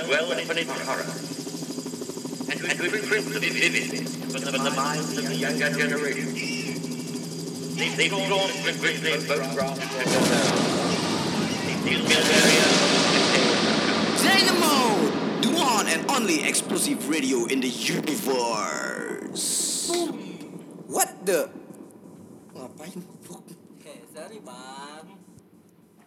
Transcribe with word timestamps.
dwell 0.00 0.32
in 0.32 0.38
infinite 0.40 0.66
horror, 0.68 1.02
and 1.02 2.60
whose 2.60 2.90
footprints 2.90 3.32
have 3.32 3.42
been 3.42 3.52
vivid 3.52 4.08
for 4.32 4.40
the, 4.40 4.52
for 4.52 4.58
the 4.58 4.70
minds 4.70 5.18
of 5.18 5.24
the 5.26 5.34
younger 5.34 5.70
generation. 5.70 6.32
These 6.32 7.96
these 7.96 8.12
thoughts 8.12 8.66
and 8.68 8.78
grisly 8.80 9.12
photographs 9.20 9.80
of 9.80 9.88
These 11.84 12.00
Bulgaria 12.04 12.66
Dynamo, 14.22 14.76
the 15.40 15.50
one 15.50 15.88
and 15.88 16.10
only 16.10 16.44
explosive 16.44 17.08
radio 17.08 17.46
in 17.46 17.60
the 17.60 17.68
universe. 17.68 19.46
What 20.86 21.26
the? 21.26 21.50
Ngapain? 22.54 23.02
Eh, 23.82 23.98
sorry 24.14 24.38
bang 24.38 25.21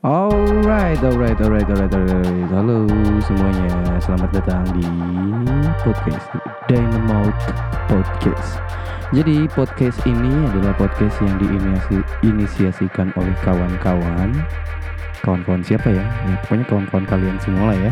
Alright, 0.06 1.02
alright, 1.02 1.34
alright, 1.42 1.66
alright, 1.66 1.90
alright. 1.90 2.50
Halo 2.54 2.86
semuanya, 3.26 3.74
selamat 3.98 4.38
datang 4.38 4.62
di 4.78 4.86
podcast 5.82 6.30
Dynamite 6.70 7.46
Podcast. 7.90 8.62
Jadi 9.10 9.50
podcast 9.50 9.98
ini 10.06 10.30
adalah 10.46 10.78
podcast 10.78 11.18
yang 11.26 11.42
diinisiasikan 11.42 13.18
oleh 13.18 13.34
kawan-kawan. 13.42 14.46
Kawan-kawan 15.26 15.66
siapa 15.66 15.90
ya? 15.90 16.06
ya? 16.06 16.38
Pokoknya 16.46 16.66
kawan-kawan 16.70 17.06
kalian 17.10 17.38
semua 17.42 17.74
lah 17.74 17.78
ya, 17.90 17.92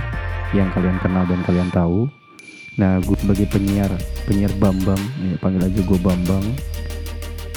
yang 0.54 0.70
kalian 0.70 1.02
kenal 1.02 1.26
dan 1.26 1.42
kalian 1.50 1.74
tahu. 1.74 2.06
Nah, 2.78 3.02
gue 3.02 3.18
sebagai 3.18 3.50
penyiar, 3.50 3.90
penyiar 4.30 4.54
Bambang, 4.62 5.02
ya, 5.18 5.34
panggil 5.42 5.66
aja 5.66 5.82
gue 5.82 5.98
Bambang. 5.98 6.46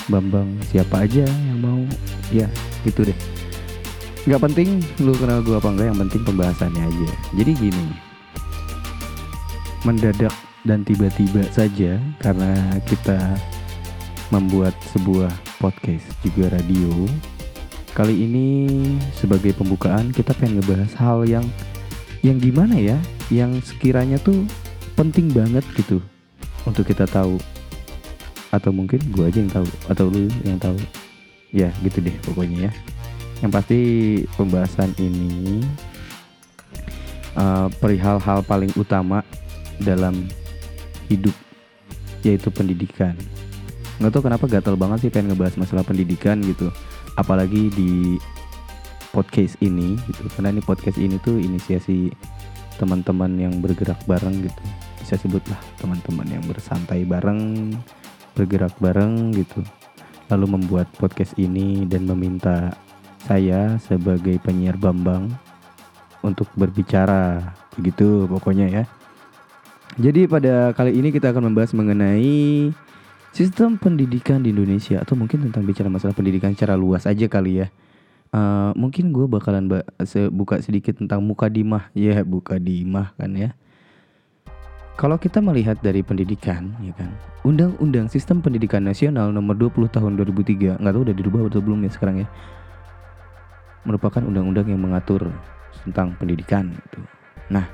Bambang 0.09 0.49
siapa 0.73 1.05
aja 1.05 1.29
yang 1.29 1.61
mau, 1.61 1.85
ya 2.33 2.49
gitu 2.89 3.05
deh 3.05 3.36
nggak 4.27 4.43
penting 4.43 4.83
lu 5.07 5.15
kenal 5.15 5.39
gua 5.39 5.63
apa 5.63 5.71
enggak 5.71 5.87
yang 5.95 6.01
penting 6.03 6.23
pembahasannya 6.27 6.83
aja. 6.83 7.11
Jadi 7.39 7.53
gini 7.55 7.87
mendadak 9.87 10.35
dan 10.67 10.83
tiba-tiba 10.83 11.47
saja 11.55 12.03
karena 12.19 12.59
kita 12.91 13.39
membuat 14.35 14.75
sebuah 14.91 15.31
podcast 15.63 16.03
juga 16.27 16.59
radio 16.59 17.07
kali 17.95 18.27
ini 18.27 18.47
sebagai 19.15 19.55
pembukaan 19.55 20.11
kita 20.11 20.35
pengen 20.35 20.59
ngebahas 20.59 20.91
hal 20.99 21.23
yang 21.23 21.47
yang 22.27 22.43
gimana 22.43 22.75
ya 22.75 22.99
yang 23.31 23.63
sekiranya 23.63 24.19
tuh 24.19 24.43
penting 24.99 25.31
banget 25.31 25.63
gitu 25.79 26.03
untuk 26.67 26.83
kita 26.83 27.07
tahu. 27.07 27.39
Atau 28.51 28.75
mungkin 28.75 28.99
gua 29.15 29.31
aja 29.31 29.39
yang 29.39 29.55
tahu 29.55 29.71
atau 29.87 30.11
lu 30.11 30.27
yang 30.43 30.59
tahu. 30.59 30.79
Ya 31.55 31.71
gitu 31.87 32.03
deh 32.03 32.15
pokoknya 32.27 32.69
ya 32.69 32.73
yang 33.45 33.53
pasti 33.53 33.81
pembahasan 34.37 34.97
ini 34.97 35.61
uh, 37.37 37.69
perihal 37.79 38.17
hal 38.17 38.41
paling 38.43 38.73
utama 38.81 39.21
dalam 39.81 40.25
hidup 41.13 41.35
yaitu 42.25 42.49
pendidikan. 42.51 43.15
Nggak 44.01 44.13
tahu 44.13 44.23
kenapa 44.29 44.45
gatel 44.49 44.77
banget 44.77 45.09
sih 45.09 45.11
pengen 45.13 45.33
ngebahas 45.33 45.57
masalah 45.61 45.85
pendidikan 45.85 46.41
gitu. 46.45 46.73
Apalagi 47.17 47.73
di 47.73 48.21
podcast 49.13 49.57
ini 49.65 49.97
gitu. 50.11 50.29
Karena 50.37 50.53
ini 50.53 50.61
podcast 50.61 51.01
ini 51.01 51.17
tuh 51.25 51.41
inisiasi 51.41 52.13
teman-teman 52.77 53.33
yang 53.41 53.55
bergerak 53.65 54.01
bareng 54.05 54.45
gitu. 54.45 54.63
Bisa 55.01 55.17
sebutlah 55.17 55.57
teman-teman 55.81 56.29
yang 56.29 56.45
bersantai 56.45 57.09
bareng, 57.09 57.73
bergerak 58.37 58.77
bareng 58.83 59.33
gitu. 59.33 59.65
Lalu 60.29 60.59
membuat 60.59 60.91
podcast 60.99 61.39
ini 61.39 61.87
dan 61.87 62.05
meminta 62.05 62.75
saya 63.27 63.75
sebagai 63.83 64.39
penyiar 64.39 64.79
Bambang 64.79 65.35
untuk 66.23 66.47
berbicara 66.55 67.43
begitu 67.75 68.31
pokoknya 68.31 68.67
ya. 68.71 68.85
Jadi 69.99 70.31
pada 70.31 70.71
kali 70.77 70.95
ini 70.95 71.11
kita 71.11 71.35
akan 71.35 71.51
membahas 71.51 71.75
mengenai 71.75 72.71
sistem 73.35 73.75
pendidikan 73.75 74.45
di 74.45 74.55
Indonesia 74.55 75.03
atau 75.03 75.19
mungkin 75.19 75.43
tentang 75.49 75.67
bicara 75.67 75.91
masalah 75.91 76.15
pendidikan 76.15 76.55
secara 76.55 76.79
luas 76.79 77.09
aja 77.11 77.27
kali 77.27 77.67
ya. 77.67 77.69
Uh, 78.31 78.75
mungkin 78.75 79.15
gue 79.15 79.27
bakalan 79.27 79.71
buka 80.35 80.61
sedikit 80.61 80.99
tentang 80.99 81.23
muka 81.23 81.47
dimah 81.47 81.89
ya 81.97 82.23
buka 82.23 82.63
dimah 82.63 83.17
kan 83.19 83.33
ya. 83.35 83.51
Kalau 84.97 85.21
kita 85.21 85.45
melihat 85.45 85.77
dari 85.85 86.01
pendidikan, 86.01 86.73
ya 86.81 86.89
kan, 86.97 87.13
Undang-Undang 87.45 88.09
Sistem 88.09 88.41
Pendidikan 88.41 88.81
Nasional 88.81 89.29
Nomor 89.29 89.53
20 89.53 89.93
Tahun 89.93 90.09
2003, 90.17 90.81
nggak 90.81 90.93
tahu 90.97 91.05
udah 91.05 91.17
dirubah 91.21 91.41
atau 91.53 91.61
belum 91.61 91.85
ya 91.85 91.93
sekarang 91.93 92.25
ya 92.25 92.29
merupakan 93.87 94.21
undang-undang 94.21 94.67
yang 94.67 94.83
mengatur 94.83 95.31
tentang 95.87 96.19
pendidikan 96.19 96.75
gitu. 96.75 97.01
Nah, 97.49 97.71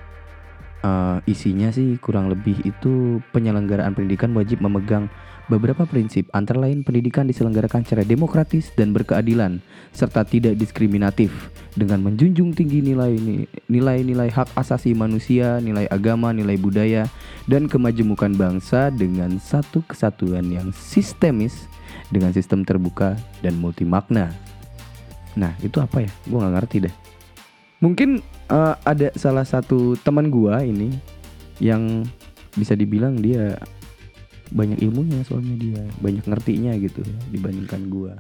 uh, 0.85 1.19
isinya 1.25 1.73
sih 1.73 1.97
kurang 1.97 2.29
lebih 2.29 2.61
itu 2.67 3.25
penyelenggaraan 3.33 3.97
pendidikan 3.97 4.37
wajib 4.37 4.61
memegang 4.61 5.09
beberapa 5.51 5.85
prinsip 5.89 6.31
antara 6.31 6.63
lain 6.63 6.87
pendidikan 6.87 7.27
diselenggarakan 7.27 7.83
secara 7.83 8.07
demokratis 8.07 8.71
dan 8.79 8.95
berkeadilan 8.95 9.59
serta 9.91 10.23
tidak 10.23 10.55
diskriminatif 10.55 11.33
dengan 11.75 12.05
menjunjung 12.05 12.55
tinggi 12.55 12.85
nilai 12.85 13.19
nilai-nilai 13.67 14.31
hak 14.31 14.55
asasi 14.55 14.95
manusia, 14.95 15.59
nilai 15.59 15.89
agama, 15.91 16.31
nilai 16.31 16.55
budaya 16.61 17.09
dan 17.51 17.67
kemajemukan 17.67 18.33
bangsa 18.39 18.93
dengan 18.95 19.41
satu 19.43 19.83
kesatuan 19.89 20.47
yang 20.53 20.71
sistemis 20.71 21.67
dengan 22.15 22.31
sistem 22.31 22.63
terbuka 22.63 23.19
dan 23.43 23.59
multimakna 23.59 24.33
Nah 25.37 25.57
itu 25.65 25.81
apa 25.81 26.05
ya? 26.05 26.11
Gue 26.29 26.39
nggak 26.41 26.55
ngerti 26.61 26.77
deh. 26.89 26.95
Mungkin 27.83 28.23
uh, 28.53 28.79
ada 28.87 29.11
salah 29.19 29.43
satu 29.43 29.99
teman 30.07 30.31
gue 30.31 30.55
ini 30.63 30.89
yang 31.59 32.07
bisa 32.55 32.77
dibilang 32.77 33.19
dia 33.19 33.59
banyak 34.53 34.85
ilmunya 34.85 35.25
soalnya 35.25 35.57
dia 35.57 35.81
banyak 36.05 36.29
ngertinya 36.29 36.77
gitu 36.77 37.01
ya 37.01 37.19
dibandingkan 37.33 37.89
gue. 37.89 38.13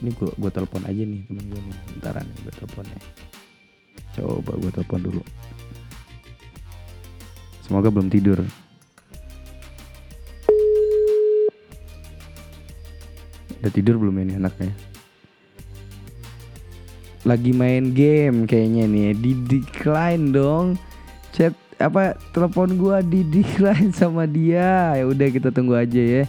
Ini 0.00 0.10
gue 0.14 0.30
gue 0.32 0.50
telepon 0.52 0.84
aja 0.86 1.02
nih 1.02 1.22
temen 1.26 1.44
gue 1.48 1.60
nih. 1.60 1.76
Bentaran 1.96 2.26
gue 2.28 2.52
teleponnya. 2.54 3.00
Coba 4.14 4.52
gue 4.58 4.70
telepon 4.72 5.00
dulu. 5.00 5.22
Semoga 7.66 7.88
belum 7.88 8.10
tidur. 8.10 8.42
Udah 13.60 13.72
tidur 13.76 14.00
belum 14.00 14.16
ini 14.24 14.40
anaknya? 14.40 14.72
Lagi 17.30 17.54
main 17.54 17.94
game 17.94 18.42
kayaknya 18.42 18.90
nih 18.90 19.14
di 19.14 19.32
decline 19.46 20.34
dong. 20.34 20.74
Chat 21.30 21.54
apa 21.78 22.18
telepon 22.34 22.74
gua 22.74 22.98
di 23.06 23.22
decline 23.38 23.94
sama 23.94 24.26
dia. 24.26 24.98
Ya 24.98 25.06
udah 25.06 25.28
kita 25.30 25.54
tunggu 25.54 25.78
aja 25.78 26.02
ya. 26.02 26.24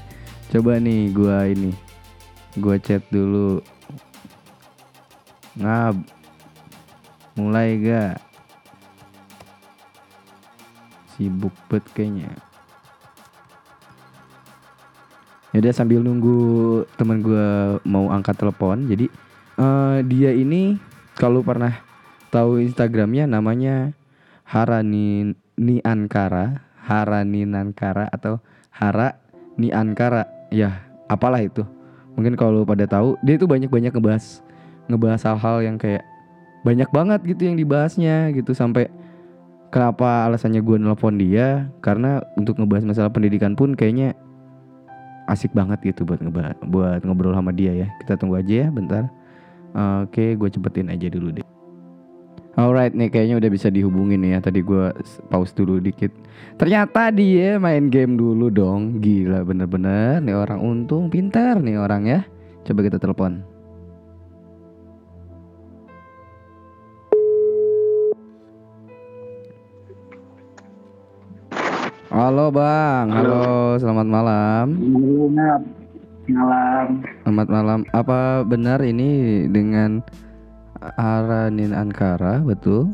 Coba 0.54 0.78
nih 0.78 1.10
gua 1.10 1.50
ini. 1.50 1.74
Gua 2.54 2.78
chat 2.78 3.02
dulu. 3.10 3.66
Ngab. 5.58 5.98
Mulai 7.34 7.82
gak? 7.82 8.22
Sibuk 11.18 11.56
bet 11.66 11.82
kayaknya. 11.98 12.30
Ya 15.52 15.74
sambil 15.74 16.06
nunggu 16.06 16.86
teman 16.94 17.26
gua 17.26 17.82
mau 17.82 18.14
angkat 18.14 18.38
telepon. 18.38 18.86
Jadi 18.86 19.10
uh, 19.58 20.00
dia 20.06 20.32
ini 20.38 20.91
kalau 21.22 21.46
pernah 21.46 21.78
tahu 22.34 22.58
Instagramnya 22.66 23.30
namanya 23.30 23.94
Harani 24.42 25.38
Ni 25.54 25.78
Ankara, 25.86 26.66
Harani 26.82 27.46
Nankara 27.46 28.10
atau 28.10 28.42
Hara 28.74 29.22
Ni 29.54 29.70
Ankara. 29.70 30.26
Ya, 30.50 30.82
apalah 31.06 31.46
itu. 31.46 31.62
Mungkin 32.18 32.34
kalau 32.34 32.66
pada 32.66 32.90
tahu, 32.90 33.22
dia 33.22 33.38
itu 33.38 33.46
banyak-banyak 33.46 33.94
ngebahas 33.94 34.42
ngebahas 34.90 35.22
hal-hal 35.30 35.62
yang 35.62 35.78
kayak 35.78 36.02
banyak 36.66 36.90
banget 36.90 37.22
gitu 37.24 37.48
yang 37.48 37.56
dibahasnya 37.56 38.34
gitu 38.34 38.52
sampai 38.58 38.90
kenapa 39.70 40.28
alasannya 40.28 40.60
gue 40.60 40.78
nelpon 40.82 41.16
dia 41.16 41.70
karena 41.80 42.20
untuk 42.36 42.60
ngebahas 42.60 42.84
masalah 42.84 43.14
pendidikan 43.14 43.56
pun 43.56 43.78
kayaknya 43.78 44.18
asik 45.30 45.54
banget 45.54 45.80
gitu 45.86 46.04
buat 46.04 46.20
ngebahas, 46.20 46.58
buat 46.66 47.06
ngobrol 47.06 47.38
sama 47.38 47.54
dia 47.54 47.78
ya. 47.78 47.88
Kita 48.02 48.18
tunggu 48.18 48.42
aja 48.42 48.66
ya 48.66 48.68
bentar. 48.74 49.21
Oke, 49.72 50.36
gue 50.36 50.50
cepetin 50.52 50.92
aja 50.92 51.08
dulu 51.08 51.32
deh. 51.32 51.46
Alright 52.60 52.92
nih 52.92 53.08
kayaknya 53.08 53.40
udah 53.40 53.50
bisa 53.52 53.72
dihubungin 53.72 54.28
ya. 54.28 54.44
Tadi 54.44 54.60
gue 54.60 54.92
pause 55.32 55.56
dulu 55.56 55.80
dikit. 55.80 56.12
Ternyata 56.60 57.08
dia 57.16 57.56
main 57.56 57.88
game 57.88 58.20
dulu 58.20 58.52
dong. 58.52 59.00
Gila 59.00 59.48
bener-bener. 59.48 60.20
Nih 60.20 60.36
orang 60.36 60.60
untung 60.60 61.08
pintar 61.08 61.64
nih 61.64 61.80
orang 61.80 62.04
ya. 62.04 62.20
Coba 62.68 62.84
kita 62.84 63.00
telepon. 63.00 63.48
Halo 72.12 72.52
bang, 72.52 73.08
halo, 73.08 73.40
halo 73.40 73.80
selamat 73.80 74.08
malam 74.12 74.66
malam. 76.34 77.04
Selamat 77.24 77.48
malam. 77.52 77.80
Apa 77.92 78.48
benar 78.48 78.80
ini 78.82 79.46
dengan 79.52 80.02
Aranin 80.98 81.76
Ankara, 81.76 82.42
betul? 82.42 82.90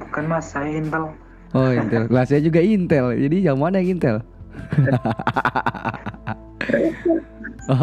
Bukan 0.00 0.24
mas, 0.30 0.48
saya 0.48 0.72
Intel. 0.72 1.12
Oh 1.52 1.68
Intel, 1.68 2.08
lah 2.08 2.24
saya 2.24 2.40
juga 2.40 2.64
Intel. 2.64 3.12
Jadi 3.12 3.44
yang 3.44 3.60
mana 3.60 3.82
yang 3.82 4.00
Intel? 4.00 4.22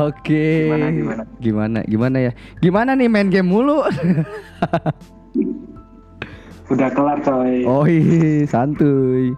Oke. 0.03 0.67
Gimana, 0.67 0.91
gimana? 0.91 1.23
Gimana? 1.39 1.79
Gimana 1.85 2.17
ya? 2.19 2.31
Gimana 2.59 2.91
nih 2.97 3.07
main 3.07 3.29
game 3.29 3.47
mulu? 3.47 3.85
Udah 6.69 6.89
kelar 6.93 7.17
coy. 7.25 7.65
oh 7.65 7.81
iya, 7.89 8.45
santuy. 8.45 9.33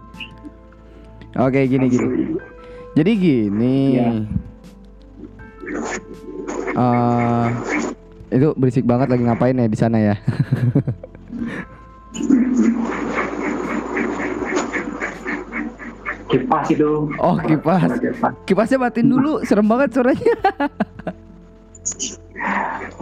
Oke, 1.40 1.64
gini 1.64 1.88
gini. 1.88 2.36
Jadi 2.92 3.10
gini. 3.16 3.76
Iya. 3.96 4.08
Eh, 6.72 7.46
itu 8.32 8.48
berisik 8.56 8.84
banget 8.84 9.08
lagi 9.12 9.24
ngapain 9.24 9.56
ya 9.56 9.68
di 9.68 9.78
sana 9.78 9.98
ya? 10.00 10.14
Kipas 16.32 16.66
itu. 16.72 17.12
Oh 17.20 17.36
kipas. 17.44 17.92
Kipas. 18.00 18.32
Kipasnya 18.48 18.78
matiin 18.80 19.12
dulu, 19.12 19.44
serem 19.44 19.68
banget 19.68 19.92
suaranya. 19.92 20.32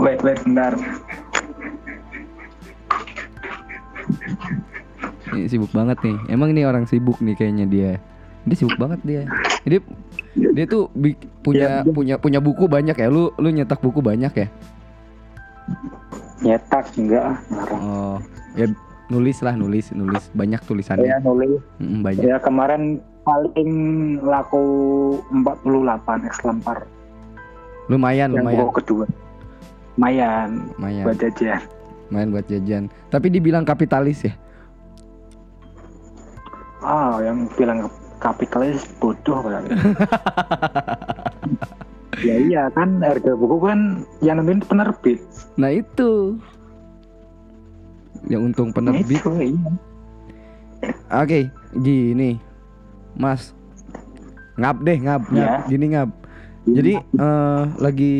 Wait, 0.00 0.16
wait, 0.24 0.40
bentar. 0.40 0.72
Ini 5.36 5.44
sibuk 5.46 5.68
banget 5.76 6.00
nih. 6.00 6.16
Emang 6.32 6.56
ini 6.56 6.64
orang 6.64 6.88
sibuk 6.88 7.20
nih 7.20 7.36
kayaknya 7.36 7.68
dia. 7.68 7.92
Dia 8.50 8.56
sibuk 8.56 8.74
banget 8.76 8.98
dia. 9.00 9.22
Dia 9.62 9.78
dia 10.34 10.64
tuh 10.66 10.90
bi- 10.92 11.14
punya 11.40 11.80
Iya, 11.80 11.86
punya 11.86 12.14
punya 12.18 12.40
buku 12.42 12.66
banyak 12.66 12.98
ya. 12.98 13.06
Lu 13.06 13.30
lu 13.32 13.48
nyetak 13.48 13.78
buku 13.78 14.02
banyak 14.02 14.32
ya? 14.34 14.48
Nyetak 16.40 16.90
enggak? 16.96 17.38
Oh, 17.72 18.18
ya 18.52 18.66
nulis 19.06 19.38
lah 19.38 19.54
nulis 19.54 19.92
nulis 19.92 20.26
banyak 20.32 20.58
tulisannya. 20.60 21.06
Saya 21.06 21.22
nulis. 21.22 21.62
Mm, 21.78 22.00
banyak. 22.02 22.22
Ya 22.24 22.36
kemarin 22.38 22.82
paling 23.20 23.70
laku 24.18 24.64
48 25.30 26.24
ekslampar 26.24 26.88
Lumayan 27.86 28.32
yang 28.32 28.42
lumayan. 28.42 28.66
kedua. 28.72 29.06
Lumayan 29.94 30.48
Lumayan. 30.74 31.04
buat 31.04 31.18
jajan. 31.20 31.60
Lumayan 32.08 32.28
buat 32.32 32.46
jajan. 32.46 32.82
Tapi 33.06 33.26
dibilang 33.28 33.62
kapitalis 33.62 34.24
ya. 34.24 34.34
Ah, 36.80 37.20
yang 37.20 37.44
bilang 37.54 37.86
kapitalis 38.20 38.84
bodoh 39.00 39.40
kali. 39.40 39.72
ya 42.26 42.36
iya 42.36 42.62
kan 42.76 43.00
harga 43.00 43.32
buku 43.32 43.56
kan 43.64 44.04
yang 44.20 44.44
nentuin 44.44 44.60
penerbit. 44.60 45.24
Nah 45.56 45.72
itu. 45.72 46.36
Yang 48.28 48.52
untung 48.52 48.76
penerbit. 48.76 49.24
Itu, 49.24 49.32
iya. 49.40 49.72
Oke, 51.12 51.48
gini, 51.80 52.40
Mas, 53.16 53.52
ngap 54.56 54.80
deh, 54.84 54.96
ngap, 55.00 55.28
ngap, 55.28 55.34
Ya. 55.34 55.64
gini 55.68 55.86
ngap. 55.96 56.10
Jadi 56.68 57.00
eh 57.00 57.62
lagi, 57.80 58.16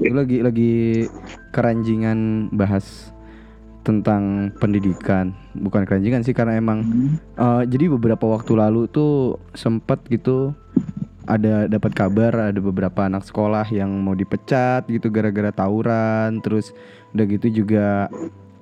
lagi 0.00 0.36
lagi 0.40 0.72
keranjingan 1.52 2.48
bahas 2.56 3.12
tentang 3.90 4.54
pendidikan, 4.62 5.34
bukan 5.58 5.82
keranjingan 5.82 6.22
sih 6.22 6.30
karena 6.30 6.54
emang 6.54 6.86
Hmm. 6.86 7.18
eh, 7.18 7.62
jadi 7.66 7.90
beberapa 7.90 8.30
waktu 8.30 8.54
lalu 8.54 8.86
tuh 8.86 9.42
sempet 9.58 9.98
gitu 10.06 10.54
ada 11.26 11.66
dapat 11.66 11.92
kabar 11.94 12.54
ada 12.54 12.60
beberapa 12.62 13.06
anak 13.06 13.26
sekolah 13.26 13.66
yang 13.70 13.90
mau 14.02 14.14
dipecat 14.14 14.86
gitu 14.86 15.10
gara-gara 15.10 15.50
tawuran. 15.50 16.38
Terus 16.42 16.70
udah 17.14 17.24
gitu 17.26 17.46
juga 17.62 18.06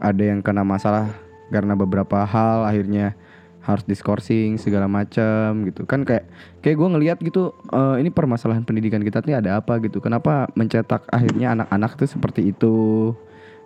ada 0.01 0.23
yang 0.25 0.41
kena 0.41 0.65
masalah 0.65 1.13
karena 1.53 1.77
beberapa 1.77 2.25
hal 2.25 2.65
akhirnya 2.69 3.17
harus 3.65 3.85
diskorsing 3.85 4.57
segala 4.57 4.89
macam 4.89 5.69
gitu. 5.69 5.85
Kan 5.85 6.09
kayak 6.09 6.25
kayak 6.65 6.77
gue 6.77 6.89
ngelihat 6.89 7.19
gitu 7.21 7.53
eh, 7.73 8.01
ini 8.01 8.09
permasalahan 8.09 8.65
pendidikan 8.65 9.05
kita 9.05 9.21
nih 9.25 9.45
ada 9.45 9.61
apa 9.61 9.77
gitu. 9.85 10.01
Kenapa 10.01 10.49
mencetak 10.57 11.05
akhirnya 11.13 11.53
anak-anak 11.57 12.01
tuh 12.01 12.09
seperti 12.09 12.53
itu? 12.53 13.13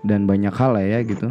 Dan 0.02 0.26
banyak 0.26 0.50
hal 0.50 0.74
lah 0.74 0.82
ya 0.82 0.98
gitu 1.06 1.30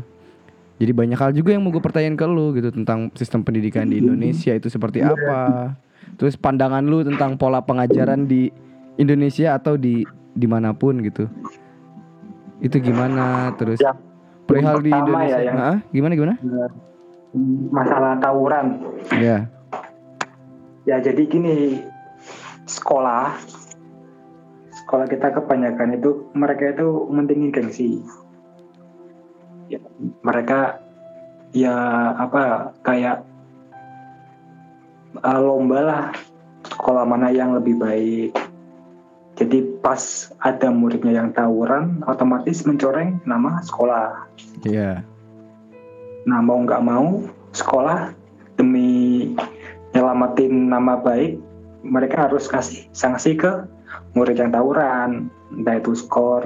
jadi 0.81 0.97
banyak 0.97 1.13
hal 1.13 1.29
juga 1.37 1.53
yang 1.53 1.61
mau 1.61 1.69
gue 1.69 1.77
pertanyain 1.77 2.17
ke 2.17 2.25
lu 2.25 2.57
gitu 2.57 2.73
tentang 2.73 3.13
sistem 3.13 3.45
pendidikan 3.45 3.85
di 3.85 4.01
Indonesia 4.01 4.49
itu 4.49 4.65
seperti 4.65 5.05
apa. 5.05 5.77
Terus 6.17 6.33
pandangan 6.33 6.81
lu 6.81 7.05
tentang 7.05 7.37
pola 7.37 7.61
pengajaran 7.61 8.25
di 8.25 8.49
Indonesia 8.97 9.53
atau 9.53 9.77
di 9.77 10.01
di 10.33 10.47
mana 10.49 10.73
pun 10.73 10.97
gitu. 11.05 11.29
Itu 12.65 12.81
gimana? 12.81 13.53
Terus 13.61 13.77
Yang 13.77 14.01
perihal 14.49 14.81
di 14.81 14.89
ya, 14.89 14.97
Indonesia. 15.05 15.39
yang- 15.45 15.57
Hah? 15.61 15.77
gimana 15.93 16.13
gimana? 16.17 16.33
Masalah 17.69 18.17
tawuran. 18.17 18.81
Ya. 19.21 19.45
Ya 20.89 20.97
jadi 20.97 21.21
gini, 21.29 21.77
sekolah 22.65 23.37
sekolah 24.81 25.05
kita 25.05 25.29
kebanyakan 25.29 26.01
itu 26.01 26.25
mereka 26.33 26.73
itu 26.73 27.05
mentingin 27.13 27.53
gengsi. 27.53 28.01
Ya, 29.71 29.79
mereka 30.19 30.83
ya 31.55 31.75
apa 32.19 32.75
kayak 32.83 33.23
uh, 35.23 35.39
lomba 35.39 35.79
lah 35.79 36.05
sekolah 36.67 37.07
mana 37.07 37.31
yang 37.31 37.55
lebih 37.55 37.79
baik. 37.79 38.35
Jadi 39.39 39.63
pas 39.79 40.29
ada 40.43 40.69
muridnya 40.69 41.23
yang 41.23 41.31
tawuran, 41.31 42.03
otomatis 42.05 42.67
mencoreng 42.67 43.23
nama 43.23 43.63
sekolah. 43.63 44.27
Iya. 44.67 45.01
Nah 46.27 46.39
mau 46.43 46.59
nggak 46.61 46.83
mau 46.83 47.25
sekolah 47.55 48.13
demi 48.59 49.31
nyelamatin 49.95 50.69
nama 50.69 50.99
baik 50.99 51.39
mereka 51.81 52.29
harus 52.29 52.45
kasih 52.45 52.85
sanksi 52.93 53.35
ke 53.35 53.65
murid 54.13 54.37
yang 54.37 54.53
tawuran 54.53 55.27
entah 55.51 55.75
itu 55.81 55.97
skor 55.97 56.45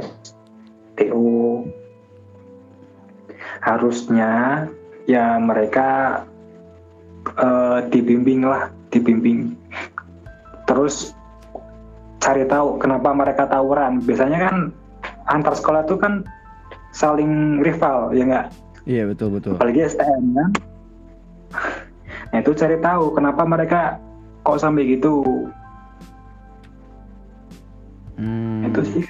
TO 0.96 1.62
harusnya 3.66 4.66
ya 5.10 5.42
mereka 5.42 6.22
eh, 7.34 7.80
dibimbing 7.90 8.46
lah 8.46 8.70
dibimbing. 8.94 9.58
Terus 10.70 11.18
cari 12.22 12.46
tahu 12.46 12.78
kenapa 12.78 13.10
mereka 13.18 13.50
tawuran. 13.50 14.06
Biasanya 14.06 14.38
kan 14.50 14.56
antar 15.26 15.58
sekolah 15.58 15.90
tuh 15.90 15.98
kan 15.98 16.22
saling 16.94 17.60
rival 17.66 18.14
ya 18.14 18.24
nggak? 18.24 18.48
Iya 18.86 19.10
betul 19.10 19.34
betul. 19.34 19.58
apalagi 19.58 19.82
STM 19.90 20.38
kan 20.38 20.50
nah 22.34 22.42
itu 22.44 22.52
cari 22.58 22.78
tahu 22.84 23.16
kenapa 23.16 23.42
mereka 23.48 23.82
kok 24.46 24.62
sampai 24.62 24.86
gitu. 24.94 25.50
Hmm. 28.16 28.64
itu 28.72 28.82
sih. 28.96 29.06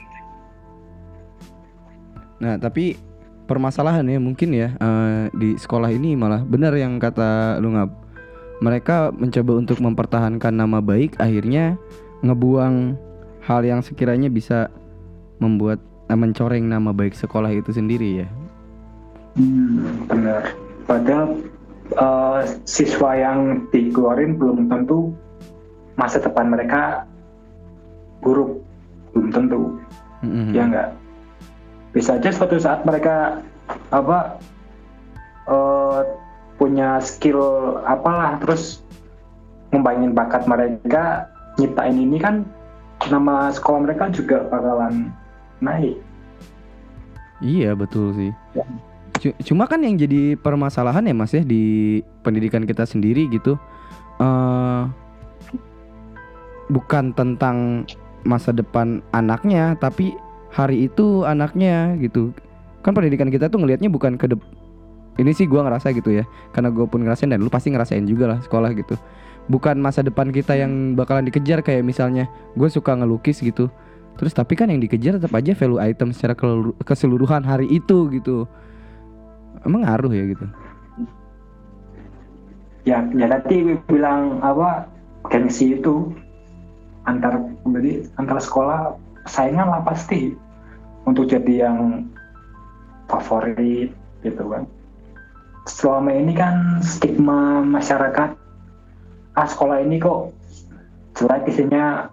Nah, 2.42 2.58
tapi 2.58 2.98
permasalahan 3.46 4.06
ya 4.10 4.20
mungkin 4.20 4.50
ya 4.54 4.74
eh, 4.78 5.24
di 5.34 5.56
sekolah 5.56 5.94
ini 5.94 6.18
malah 6.18 6.42
benar 6.44 6.74
yang 6.76 6.98
kata 6.98 7.62
lu 7.62 7.74
ngap. 7.74 7.92
Mereka 8.56 9.12
mencoba 9.12 9.52
untuk 9.60 9.78
mempertahankan 9.84 10.54
nama 10.56 10.80
baik 10.80 11.20
akhirnya 11.20 11.76
ngebuang 12.24 12.96
hal 13.44 13.62
yang 13.68 13.84
sekiranya 13.84 14.32
bisa 14.32 14.72
membuat 15.38 15.78
eh, 16.10 16.18
mencoreng 16.18 16.66
nama 16.66 16.92
baik 16.92 17.14
sekolah 17.14 17.52
itu 17.54 17.72
sendiri 17.72 18.26
ya. 18.26 18.28
Hmm, 19.36 20.08
benar 20.08 20.56
padahal 20.88 21.38
eh, 21.92 22.42
siswa 22.64 23.12
yang 23.14 23.68
dikeluarin 23.70 24.40
belum 24.40 24.72
tentu 24.72 25.12
masa 25.96 26.20
depan 26.20 26.52
mereka 26.52 27.08
buruk 28.20 28.64
belum 29.16 29.30
tentu 29.32 29.80
Mm-mm. 30.24 30.52
ya 30.52 30.64
enggak 30.68 30.90
bisa 31.96 32.20
aja 32.20 32.30
suatu 32.30 32.60
saat 32.60 32.84
mereka 32.84 33.40
apa 33.90 34.36
eh, 35.48 36.02
punya 36.60 37.00
skill 37.00 37.40
apalah 37.88 38.36
terus 38.44 38.84
ngembangin 39.72 40.12
bakat 40.12 40.44
mereka 40.46 41.32
nyiptain 41.56 41.96
ini 41.96 42.20
kan 42.20 42.44
nama 43.08 43.48
sekolah 43.50 43.88
mereka 43.88 44.12
juga 44.12 44.44
bakalan 44.52 45.10
naik 45.64 45.96
Iya 47.44 47.76
betul 47.76 48.16
sih. 48.16 48.32
Ya. 48.56 48.64
Cu- 49.20 49.38
Cuma 49.44 49.68
kan 49.68 49.84
yang 49.84 50.00
jadi 50.00 50.40
permasalahan 50.40 51.04
ya 51.04 51.12
mas 51.12 51.36
ya 51.36 51.44
di 51.44 52.00
pendidikan 52.24 52.64
kita 52.64 52.88
sendiri 52.88 53.28
gitu, 53.28 53.60
eh 54.24 54.82
bukan 56.72 57.12
tentang 57.12 57.84
masa 58.24 58.56
depan 58.56 59.04
anaknya, 59.12 59.76
tapi 59.78 60.16
hari 60.56 60.88
itu 60.88 61.28
anaknya 61.28 62.00
gitu. 62.00 62.32
Kan 62.80 62.96
pendidikan 62.96 63.28
kita 63.28 63.52
tuh 63.52 63.60
ngelihatnya 63.60 63.92
bukan 63.92 64.16
ke 64.16 64.32
dep- 64.32 64.48
ini 65.20 65.32
sih 65.36 65.48
gua 65.48 65.68
ngerasa 65.68 65.92
gitu 65.92 66.12
ya, 66.12 66.24
karena 66.52 66.72
gue 66.72 66.88
pun 66.88 67.04
ngerasain 67.04 67.32
dan 67.32 67.40
lu 67.40 67.52
pasti 67.52 67.72
ngerasain 67.72 68.08
juga 68.08 68.36
lah 68.36 68.40
sekolah 68.40 68.72
gitu. 68.76 68.96
Bukan 69.52 69.80
masa 69.80 70.00
depan 70.00 70.32
kita 70.32 70.56
yang 70.56 70.96
bakalan 70.96 71.28
dikejar 71.28 71.60
kayak 71.60 71.84
misalnya 71.84 72.32
gue 72.56 72.68
suka 72.72 72.96
ngelukis 72.96 73.44
gitu. 73.44 73.68
Terus 74.16 74.32
tapi 74.32 74.56
kan 74.56 74.72
yang 74.72 74.80
dikejar 74.80 75.20
tetap 75.20 75.36
aja 75.36 75.52
value 75.52 75.80
item 75.84 76.16
secara 76.16 76.36
keseluruhan 76.88 77.44
hari 77.44 77.68
itu 77.68 78.08
gitu. 78.16 78.48
Emang 79.68 79.84
ngaruh 79.84 80.12
ya 80.16 80.24
gitu. 80.32 80.48
ya 82.86 83.02
ya 83.18 83.28
tadi 83.28 83.76
bilang 83.90 84.40
apa 84.46 84.86
gengsi 85.34 85.82
itu 85.82 86.14
antar 87.10 87.42
jadi 87.66 88.06
antar 88.22 88.38
sekolah 88.38 88.94
saingan 89.26 89.74
lah 89.74 89.82
pasti 89.82 90.38
untuk 91.06 91.30
jadi 91.30 91.70
yang 91.70 92.10
favorit 93.10 93.94
gitu 94.26 94.44
kan 94.50 94.66
selama 95.66 96.14
ini 96.14 96.34
kan 96.34 96.82
stigma 96.82 97.62
masyarakat 97.66 98.38
ah 99.36 99.48
sekolah 99.48 99.82
ini 99.82 100.02
kok 100.02 100.34
jelek 101.18 101.50
isinya 101.50 102.10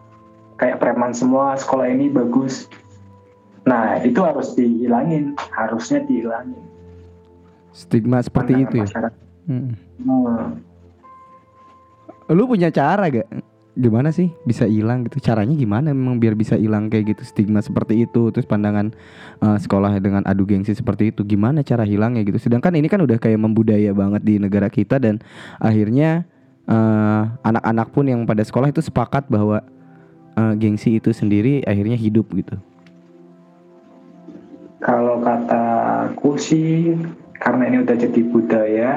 kayak 0.57 0.81
preman 0.81 1.13
semua 1.13 1.57
sekolah 1.57 1.89
ini 1.89 2.13
bagus 2.13 2.69
nah 3.69 4.01
itu 4.01 4.21
harus 4.21 4.53
dihilangin 4.57 5.37
harusnya 5.53 6.05
dihilangin 6.05 6.73
Stigma 7.73 8.21
seperti 8.21 8.53
Pandangan 8.53 8.69
itu 8.69 8.77
ya. 8.77 8.85
masyarakat. 8.85 9.23
Hmm. 9.49 9.73
Hmm. 10.05 10.47
Lu 12.37 12.45
punya 12.45 12.69
cara 12.69 13.09
gak? 13.09 13.29
Gimana 13.73 14.13
sih 14.13 14.29
bisa 14.45 14.69
hilang 14.69 15.09
gitu? 15.09 15.17
Caranya 15.17 15.57
gimana 15.57 15.97
memang 15.97 16.21
biar 16.21 16.37
bisa 16.37 16.61
hilang 16.61 16.93
kayak 16.93 17.17
gitu 17.17 17.23
stigma 17.25 17.65
seperti 17.65 18.05
itu 18.05 18.29
terus 18.29 18.45
pandangan 18.45 18.93
eh, 19.41 19.59
sekolah 19.59 19.97
dengan 19.97 20.21
adu 20.29 20.45
gengsi 20.45 20.77
seperti 20.77 21.09
itu 21.09 21.25
gimana 21.25 21.65
cara 21.65 21.89
hilangnya 21.89 22.21
gitu? 22.29 22.37
Sedangkan 22.37 22.77
ini 22.77 22.93
kan 22.93 23.01
udah 23.01 23.17
kayak 23.17 23.41
membudaya 23.41 23.97
banget 23.97 24.21
di 24.29 24.37
negara 24.37 24.69
kita 24.69 25.01
dan 25.01 25.25
akhirnya 25.57 26.29
eh, 26.69 27.23
anak-anak 27.49 27.89
pun 27.97 28.05
yang 28.13 28.29
pada 28.29 28.45
sekolah 28.45 28.69
itu 28.69 28.85
sepakat 28.85 29.33
bahwa 29.33 29.65
eh, 30.37 30.55
gengsi 30.61 31.01
itu 31.01 31.09
sendiri 31.17 31.65
akhirnya 31.65 31.97
hidup 31.97 32.29
gitu. 32.37 32.61
Kalau 34.85 35.23
kataku 35.25 36.37
sih 36.37 36.93
karena 37.39 37.71
ini 37.71 37.77
udah 37.87 37.97
jadi 37.99 38.21
budaya, 38.29 38.91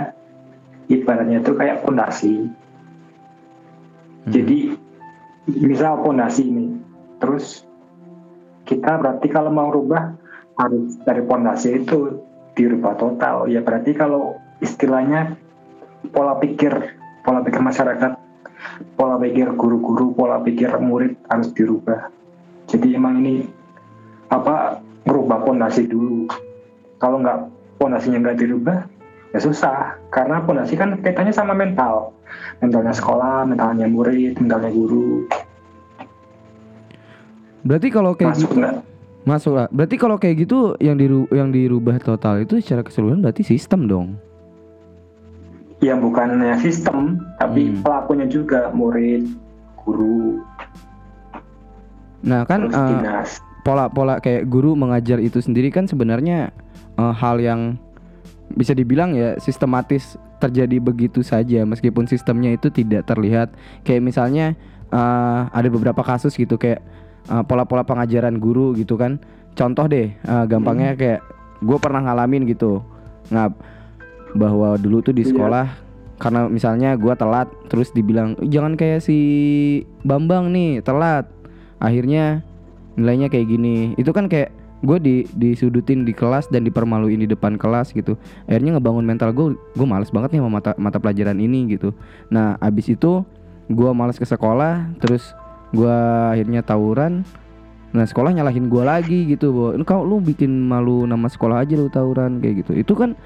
ibaratnya 0.89 1.39
itu 1.39 1.51
kayak 1.53 1.82
pondasi. 1.86 2.64
Hmm. 4.25 4.32
Jadi 4.34 4.74
misal 5.53 6.01
pondasi 6.01 6.50
ini, 6.50 6.74
terus 7.22 7.62
kita 8.65 8.98
berarti 8.98 9.29
kalau 9.29 9.53
mau 9.53 9.70
rubah 9.70 10.17
harus 10.58 10.98
dari 11.05 11.22
pondasi 11.22 11.86
itu 11.86 12.17
dirubah 12.58 12.98
total. 12.98 13.46
Ya 13.46 13.62
berarti 13.62 13.94
kalau 13.94 14.39
istilahnya 14.63 15.38
pola 16.10 16.41
pikir 16.41 16.98
pola 17.22 17.46
pikir 17.46 17.62
masyarakat, 17.62 18.12
pola 18.98 19.22
pikir 19.22 19.53
guru-guru, 19.53 20.17
pola 20.17 20.41
pikir 20.41 20.74
murid 20.82 21.13
harus 21.29 21.53
dirubah. 21.53 22.10
Jadi 22.65 22.98
emang 22.98 23.22
ini 23.22 23.46
apa 24.34 24.82
merubah 25.05 25.46
pondasi 25.46 25.86
dulu. 25.86 26.25
Kalau 26.98 27.22
nggak 27.22 27.39
pondasinya 27.77 28.25
nggak 28.25 28.39
dirubah, 28.41 28.77
ya 29.36 29.39
susah. 29.44 30.00
Karena 30.08 30.39
pondasi 30.39 30.80
kan 30.80 30.96
kaitannya 31.04 31.36
sama 31.36 31.51
mental, 31.51 32.15
mentalnya 32.63 32.96
sekolah, 32.96 33.44
mentalnya 33.44 33.86
murid, 33.86 34.39
mentalnya 34.39 34.72
guru. 34.72 35.27
Berarti 37.65 37.88
kalau 37.89 38.15
kayak 38.15 38.38
Masuk 38.38 38.48
gitu 38.48 38.62
nggak? 38.62 38.75
masuk 39.25 39.54
lah. 39.58 39.68
Berarti 39.74 39.96
kalau 39.98 40.15
kayak 40.15 40.48
gitu 40.48 40.77
yang 40.80 40.96
diru 40.96 41.25
yang 41.34 41.50
dirubah 41.50 41.98
total 42.00 42.39
itu 42.39 42.62
secara 42.62 42.86
keseluruhan 42.86 43.20
berarti 43.20 43.42
sistem 43.44 43.89
dong. 43.89 44.08
Yang 45.84 46.00
bukannya 46.08 46.56
sistem, 46.62 47.20
tapi 47.36 47.68
Hmm. 47.68 47.84
pelakunya 47.84 48.25
juga 48.25 48.72
murid, 48.72 49.27
guru, 49.84 50.39
Nah 52.25 52.42
kan 52.42 52.74
dinas. 52.74 53.38
pola-pola 53.62 54.18
kayak 54.18 54.50
guru 54.50 54.74
mengajar 54.74 55.22
itu 55.22 55.38
sendiri 55.38 55.70
kan 55.70 55.86
sebenarnya 55.86 56.50
eh, 56.96 57.13
hal 57.13 57.38
yang 57.38 57.75
bisa 58.53 58.77
dibilang 58.77 59.17
ya 59.17 59.41
sistematis 59.41 60.21
terjadi 60.37 60.77
begitu 60.77 61.25
saja 61.25 61.65
meskipun 61.65 62.05
sistemnya 62.05 62.53
itu 62.53 62.69
tidak 62.69 63.09
terlihat. 63.09 63.55
Kayak 63.81 64.01
misalnya 64.05 64.53
eh, 64.93 65.41
ada 65.49 65.67
beberapa 65.71 66.05
kasus 66.05 66.37
gitu 66.37 66.59
kayak 66.59 66.85
eh, 67.29 67.43
pola-pola 67.49 67.81
pengajaran 67.81 68.37
guru 68.37 68.77
gitu 68.77 68.99
kan. 68.99 69.17
Contoh 69.57 69.89
deh 69.89 70.13
eh, 70.13 70.45
gampangnya 70.45 70.93
kayak 70.93 71.21
gue 71.63 71.77
pernah 71.79 72.03
ngalamin 72.05 72.45
gitu 72.45 72.83
ngap 73.33 73.57
bahwa 74.35 74.75
dulu 74.77 75.01
tuh 75.01 75.15
di 75.15 75.23
Iya. 75.25 75.31
sekolah 75.33 75.65
karena 76.15 76.47
misalnya 76.47 76.95
gua 76.95 77.11
telat 77.19 77.51
terus 77.67 77.91
dibilang 77.91 78.39
jangan 78.39 78.79
kayak 78.79 79.03
si 79.03 79.17
Bambang 80.07 80.51
nih 80.55 80.79
telat. 80.79 81.27
Akhirnya 81.79 82.39
nilainya 82.95 83.27
kayak 83.27 83.47
gini. 83.51 83.75
Itu 83.99 84.15
kan 84.15 84.31
kayak 84.31 84.54
gue 84.86 84.98
di 85.01 85.15
disudutin 85.34 86.06
di 86.06 86.13
kelas 86.13 86.48
dan 86.54 86.63
dipermaluin 86.63 87.25
di 87.25 87.30
depan 87.30 87.58
kelas 87.58 87.92
gitu. 87.92 88.15
Akhirnya 88.46 88.77
ngebangun 88.77 89.06
mental 89.06 89.34
gue 89.34 89.58
gue 89.58 89.88
males 89.88 90.13
banget 90.13 90.38
nih 90.38 90.39
sama 90.46 90.51
mata 90.62 90.72
mata 90.77 90.98
pelajaran 91.01 91.38
ini 91.42 91.75
gitu. 91.75 91.92
Nah 92.30 92.56
abis 92.62 92.94
itu 92.94 93.25
gue 93.68 93.89
males 93.92 94.22
ke 94.22 94.24
sekolah 94.24 94.94
terus 95.01 95.34
gue 95.74 95.98
akhirnya 96.32 96.62
tawuran. 96.62 97.25
Nah 97.92 98.06
sekolah 98.06 98.32
nyalahin 98.32 98.70
gue 98.70 98.84
lagi 98.86 99.25
gitu 99.25 99.51
bahwa 99.51 99.72
kau 99.84 100.06
lu 100.06 100.22
bikin 100.22 100.51
malu 100.51 101.10
nama 101.10 101.25
sekolah 101.27 101.65
aja 101.65 101.75
lu 101.75 101.89
tawuran 101.89 102.39
kayak 102.39 102.63
gitu. 102.63 102.72
Itu 102.77 102.94
kan 102.94 103.18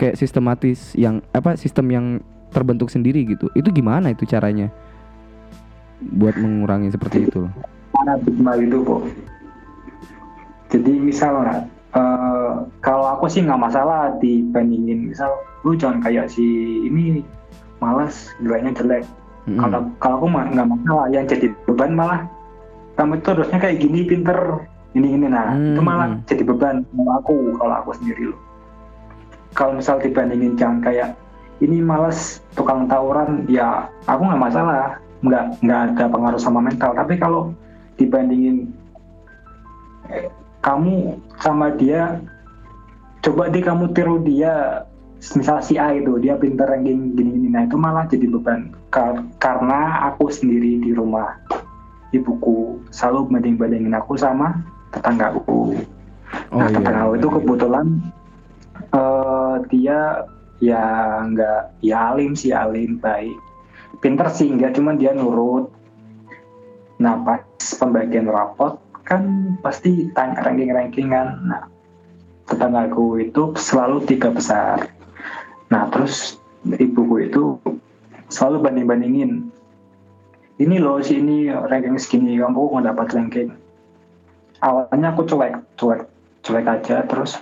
kayak 0.00 0.16
sistematis 0.16 0.96
yang 0.98 1.20
apa 1.36 1.54
sistem 1.54 1.86
yang 1.92 2.06
terbentuk 2.50 2.88
sendiri 2.88 3.22
gitu. 3.28 3.52
Itu 3.52 3.68
gimana 3.68 4.10
itu 4.10 4.24
caranya? 4.24 4.72
Buat 6.02 6.34
mengurangi 6.34 6.90
seperti 6.90 7.30
itu 7.30 7.46
paradigma 8.02 8.52
itu 8.58 8.78
kok. 8.82 9.02
Jadi 10.72 10.92
misalnya 10.96 11.68
eh, 11.92 12.52
kalau 12.80 13.06
aku 13.12 13.28
sih 13.28 13.44
nggak 13.44 13.60
masalah 13.60 14.16
dibandingin 14.18 15.12
misal 15.12 15.28
lu 15.62 15.76
jangan 15.76 16.00
kayak 16.00 16.32
si 16.32 16.42
ini 16.88 17.20
malas 17.78 18.32
nilainya 18.40 18.72
jelek. 18.72 19.04
Mm-mm. 19.44 19.60
Kalau 19.60 19.80
kalau 20.00 20.16
aku 20.24 20.26
mah 20.32 20.44
nggak 20.48 20.68
masalah 20.70 21.06
yang 21.12 21.28
jadi 21.28 21.52
beban 21.68 21.92
malah 21.92 22.24
kamu 22.96 23.20
itu 23.20 23.28
harusnya 23.36 23.58
kayak 23.60 23.78
gini 23.80 24.00
pinter 24.04 24.38
ini 24.92 25.16
ini 25.16 25.26
nah 25.28 25.56
Hmm, 25.56 25.72
itu 25.72 25.80
malah 25.80 26.08
jadi 26.28 26.42
beban 26.44 26.84
kalau 26.92 27.12
aku 27.20 27.34
kalau 27.60 27.74
aku 27.84 27.90
sendiri 28.00 28.32
loh. 28.32 28.40
Kalau 29.52 29.76
misal 29.76 30.00
dibandingin 30.00 30.56
jangan 30.56 30.80
kayak 30.80 31.08
ini 31.60 31.84
malas 31.84 32.40
tukang 32.56 32.88
tawuran 32.88 33.44
ya 33.46 33.86
aku 34.08 34.24
nggak 34.24 34.42
masalah 34.42 34.96
nggak 35.22 35.44
nggak 35.62 35.80
ada 35.94 36.04
pengaruh 36.10 36.40
sama 36.40 36.58
mental 36.58 36.90
tapi 36.96 37.14
kalau 37.20 37.54
dibandingin 37.94 38.72
kamu 40.62 41.18
sama 41.42 41.74
dia 41.74 42.22
coba 43.22 43.50
deh 43.50 43.62
kamu 43.62 43.90
tiru 43.94 44.22
dia 44.22 44.86
misal 45.38 45.62
si 45.62 45.78
A 45.78 45.94
itu 45.94 46.18
dia 46.18 46.34
pinter 46.34 46.66
ranking 46.66 47.14
gini-gini. 47.14 47.54
Nah 47.54 47.62
itu 47.66 47.78
malah 47.78 48.10
jadi 48.10 48.26
beban. 48.26 48.74
Kar- 48.90 49.22
karena 49.38 50.10
aku 50.10 50.30
sendiri 50.30 50.82
di 50.82 50.90
rumah 50.90 51.38
ibuku 52.10 52.82
selalu 52.90 53.30
banding-bandingin 53.30 53.94
aku 53.94 54.18
sama 54.18 54.58
tetanggaku. 54.90 55.78
Oh 56.50 56.58
nah 56.58 56.66
iya 56.66 56.78
tetanggaku 56.78 57.12
itu 57.18 57.28
kebetulan 57.38 57.86
eh, 58.90 59.54
dia 59.70 59.98
ya 60.58 60.82
nggak 61.26 61.62
ya 61.86 61.96
alim 62.14 62.34
sih 62.34 62.50
alim 62.50 62.98
baik. 62.98 63.38
Pinter 64.02 64.26
sih 64.34 64.50
nggak 64.50 64.74
cuman 64.74 64.98
dia 64.98 65.14
nurut. 65.14 65.70
Nah 66.98 67.22
pas 67.22 67.46
pembagian 67.78 68.26
rapot 68.26 68.81
kan 69.02 69.54
pasti 69.60 70.10
ranking-rankingan. 70.14 71.46
Nah 71.46 71.66
tetanggaku 72.46 73.22
itu 73.22 73.54
selalu 73.54 74.04
tiga 74.06 74.30
besar. 74.30 74.90
Nah 75.70 75.88
terus 75.90 76.38
ibuku 76.66 77.28
itu 77.30 77.58
selalu 78.30 78.68
banding-bandingin. 78.68 79.50
Ini 80.60 80.76
loh 80.78 81.02
si 81.02 81.18
ini 81.18 81.50
ranking 81.50 81.98
segini 81.98 82.38
kamu 82.38 82.60
nggak 82.76 82.86
dapat 82.94 83.06
ranking? 83.18 83.50
Awalnya 84.62 85.10
aku 85.10 85.26
cuek 85.26 85.58
cuek 85.74 86.06
cuek 86.42 86.66
aja 86.66 87.06
terus 87.06 87.38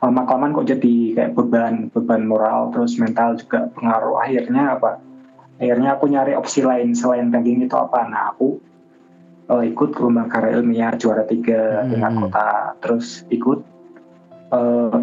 lama 0.00 0.28
kelamaan 0.28 0.52
kok 0.52 0.68
jadi 0.68 0.94
kayak 1.16 1.32
beban 1.36 1.88
beban 1.92 2.24
moral 2.24 2.72
terus 2.72 2.96
mental 2.96 3.36
juga 3.36 3.68
pengaruh. 3.76 4.24
Akhirnya 4.24 4.78
apa? 4.80 5.02
Akhirnya 5.60 5.94
aku 5.94 6.08
nyari 6.08 6.32
opsi 6.32 6.64
lain 6.64 6.96
selain 6.96 7.28
ranking 7.28 7.60
itu 7.60 7.76
apa? 7.76 8.08
Nah 8.08 8.32
aku 8.32 8.56
eh, 9.52 9.62
ikut 9.72 9.92
lomba 10.00 10.24
karya 10.32 10.58
ilmiah 10.58 10.96
juara 10.96 11.28
tiga 11.28 11.84
Hmm. 11.84 11.92
tingkat 11.92 12.12
kota 12.16 12.48
terus 12.80 13.06
ikut 13.28 13.60
eh, 14.52 14.98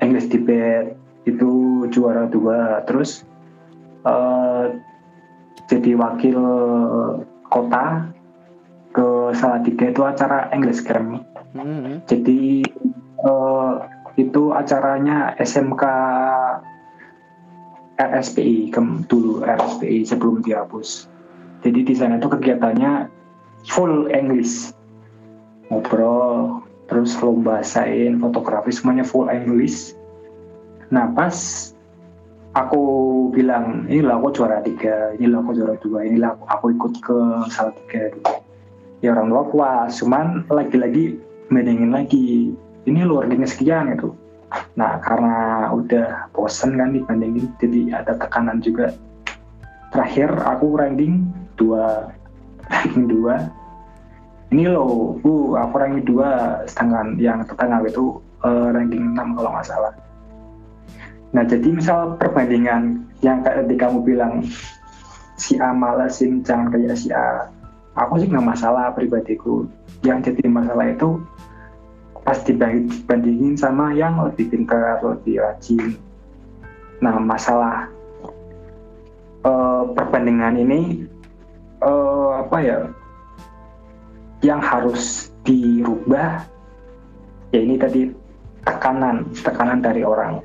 English 0.00 0.32
debate 0.32 0.96
itu 1.28 1.84
juara 1.92 2.28
dua 2.28 2.84
terus 2.88 3.24
eh, 4.04 4.64
jadi 5.68 5.96
wakil 5.96 6.40
kota 7.48 8.12
ke 8.94 9.08
salah 9.34 9.60
tiga 9.64 9.90
itu 9.90 10.02
acara 10.04 10.48
English 10.54 10.84
Grammy 10.84 11.20
Mm-mm. 11.56 12.04
jadi 12.08 12.64
eh, 13.24 13.74
itu 14.14 14.54
acaranya 14.54 15.34
SMK 15.42 15.82
RSPI 17.94 18.74
kem 18.74 19.06
dulu 19.06 19.46
RSPI 19.46 20.02
sebelum 20.02 20.42
dihapus. 20.42 21.06
Jadi 21.62 21.86
di 21.86 21.94
sana 21.94 22.18
itu 22.18 22.26
kegiatannya 22.26 22.92
full 23.68 24.12
English, 24.12 24.72
ngobrol, 25.72 26.60
terus 26.88 27.16
lomba 27.20 27.64
sain, 27.64 28.20
fotografi 28.20 28.72
semuanya 28.72 29.04
full 29.04 29.32
English. 29.32 29.96
Nah 30.92 31.08
pas 31.16 31.34
aku 32.54 32.82
bilang 33.34 33.88
inilah 33.90 34.20
aku 34.20 34.30
juara 34.30 34.62
tiga 34.62 35.10
inilah 35.18 35.42
aku 35.42 35.50
juara 35.58 35.74
dua 35.82 36.06
inilah 36.06 36.38
aku, 36.38 36.44
aku 36.48 36.64
ikut 36.76 36.92
ke 37.02 37.18
salah 37.50 37.74
tiga. 37.84 38.12
Ya 39.02 39.12
orang 39.12 39.28
tua 39.28 39.44
puas 39.52 39.92
cuman 40.00 40.48
lagi-lagi 40.48 41.20
bandingin 41.52 41.92
lagi 41.92 42.56
ini 42.84 43.00
luar 43.04 43.28
ranking 43.28 43.48
sekian 43.48 43.92
gitu. 43.96 44.16
Nah 44.78 45.00
karena 45.02 45.68
udah 45.72 46.30
bosen 46.32 46.76
kan 46.78 46.94
dibandingin 46.94 47.48
jadi 47.58 48.00
ada 48.04 48.16
tekanan 48.16 48.60
juga. 48.60 48.94
Terakhir 49.92 50.30
aku 50.46 50.74
ranking 50.78 51.30
dua 51.54 52.10
ranking 52.72 53.06
dua 53.10 53.50
ini 54.54 54.70
loh 54.70 55.18
uh 55.18 55.58
aku 55.58 55.74
ranking 55.82 56.06
dua 56.06 56.62
sedangkan 56.70 57.18
yang 57.18 57.42
tetangga 57.42 57.82
itu 57.90 58.22
eh, 58.44 58.68
ranking 58.70 59.16
6 59.16 59.36
kalau 59.40 59.50
nggak 59.50 59.66
salah. 59.66 59.92
Nah 61.34 61.42
jadi 61.42 61.68
misal 61.74 62.14
perbandingan 62.20 63.02
yang 63.24 63.42
kayak 63.42 63.66
tadi 63.66 63.74
kamu 63.74 63.98
bilang 64.06 64.46
si 65.34 65.58
A 65.58 65.74
malesin 65.74 66.46
jangan 66.46 66.70
kayak 66.70 66.94
si 66.94 67.10
A. 67.10 67.50
Aku 67.98 68.22
sih 68.22 68.30
nggak 68.30 68.46
masalah 68.46 68.94
pribadiku. 68.94 69.66
Yang 70.06 70.30
jadi 70.30 70.46
masalah 70.46 70.86
itu 70.94 71.18
pas 72.22 72.38
dibandingin 72.46 73.58
sama 73.58 73.90
yang 73.92 74.22
lebih 74.22 74.54
pintar 74.54 75.02
lebih 75.02 75.42
rajin. 75.42 75.98
Nah 77.02 77.18
masalah 77.18 77.90
eh, 79.42 79.84
perbandingan 79.98 80.62
ini 80.62 81.10
eh, 81.84 82.30
apa 82.40 82.58
ya 82.60 82.78
yang 84.44 84.60
harus 84.60 85.32
dirubah 85.44 86.44
ya 87.52 87.60
ini 87.60 87.76
tadi 87.80 88.12
tekanan 88.64 89.28
tekanan 89.44 89.84
dari 89.84 90.02
orang. 90.02 90.40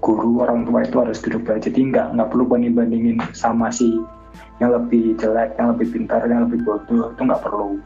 Guru 0.00 0.40
orang 0.40 0.64
tua 0.64 0.80
itu 0.80 0.96
harus 0.96 1.20
dirubah. 1.20 1.60
Jadi 1.60 1.92
nggak 1.92 2.16
nggak 2.16 2.28
perlu 2.32 2.48
banding 2.48 2.72
bandingin 2.72 3.16
sama 3.36 3.68
si 3.68 4.00
yang 4.60 4.72
lebih 4.72 5.16
jelek 5.20 5.56
yang 5.60 5.76
lebih 5.76 5.92
pintar 5.92 6.24
yang 6.24 6.48
lebih 6.48 6.64
bodoh. 6.64 7.12
Itu 7.12 7.20
nggak 7.20 7.42
perlu 7.44 7.76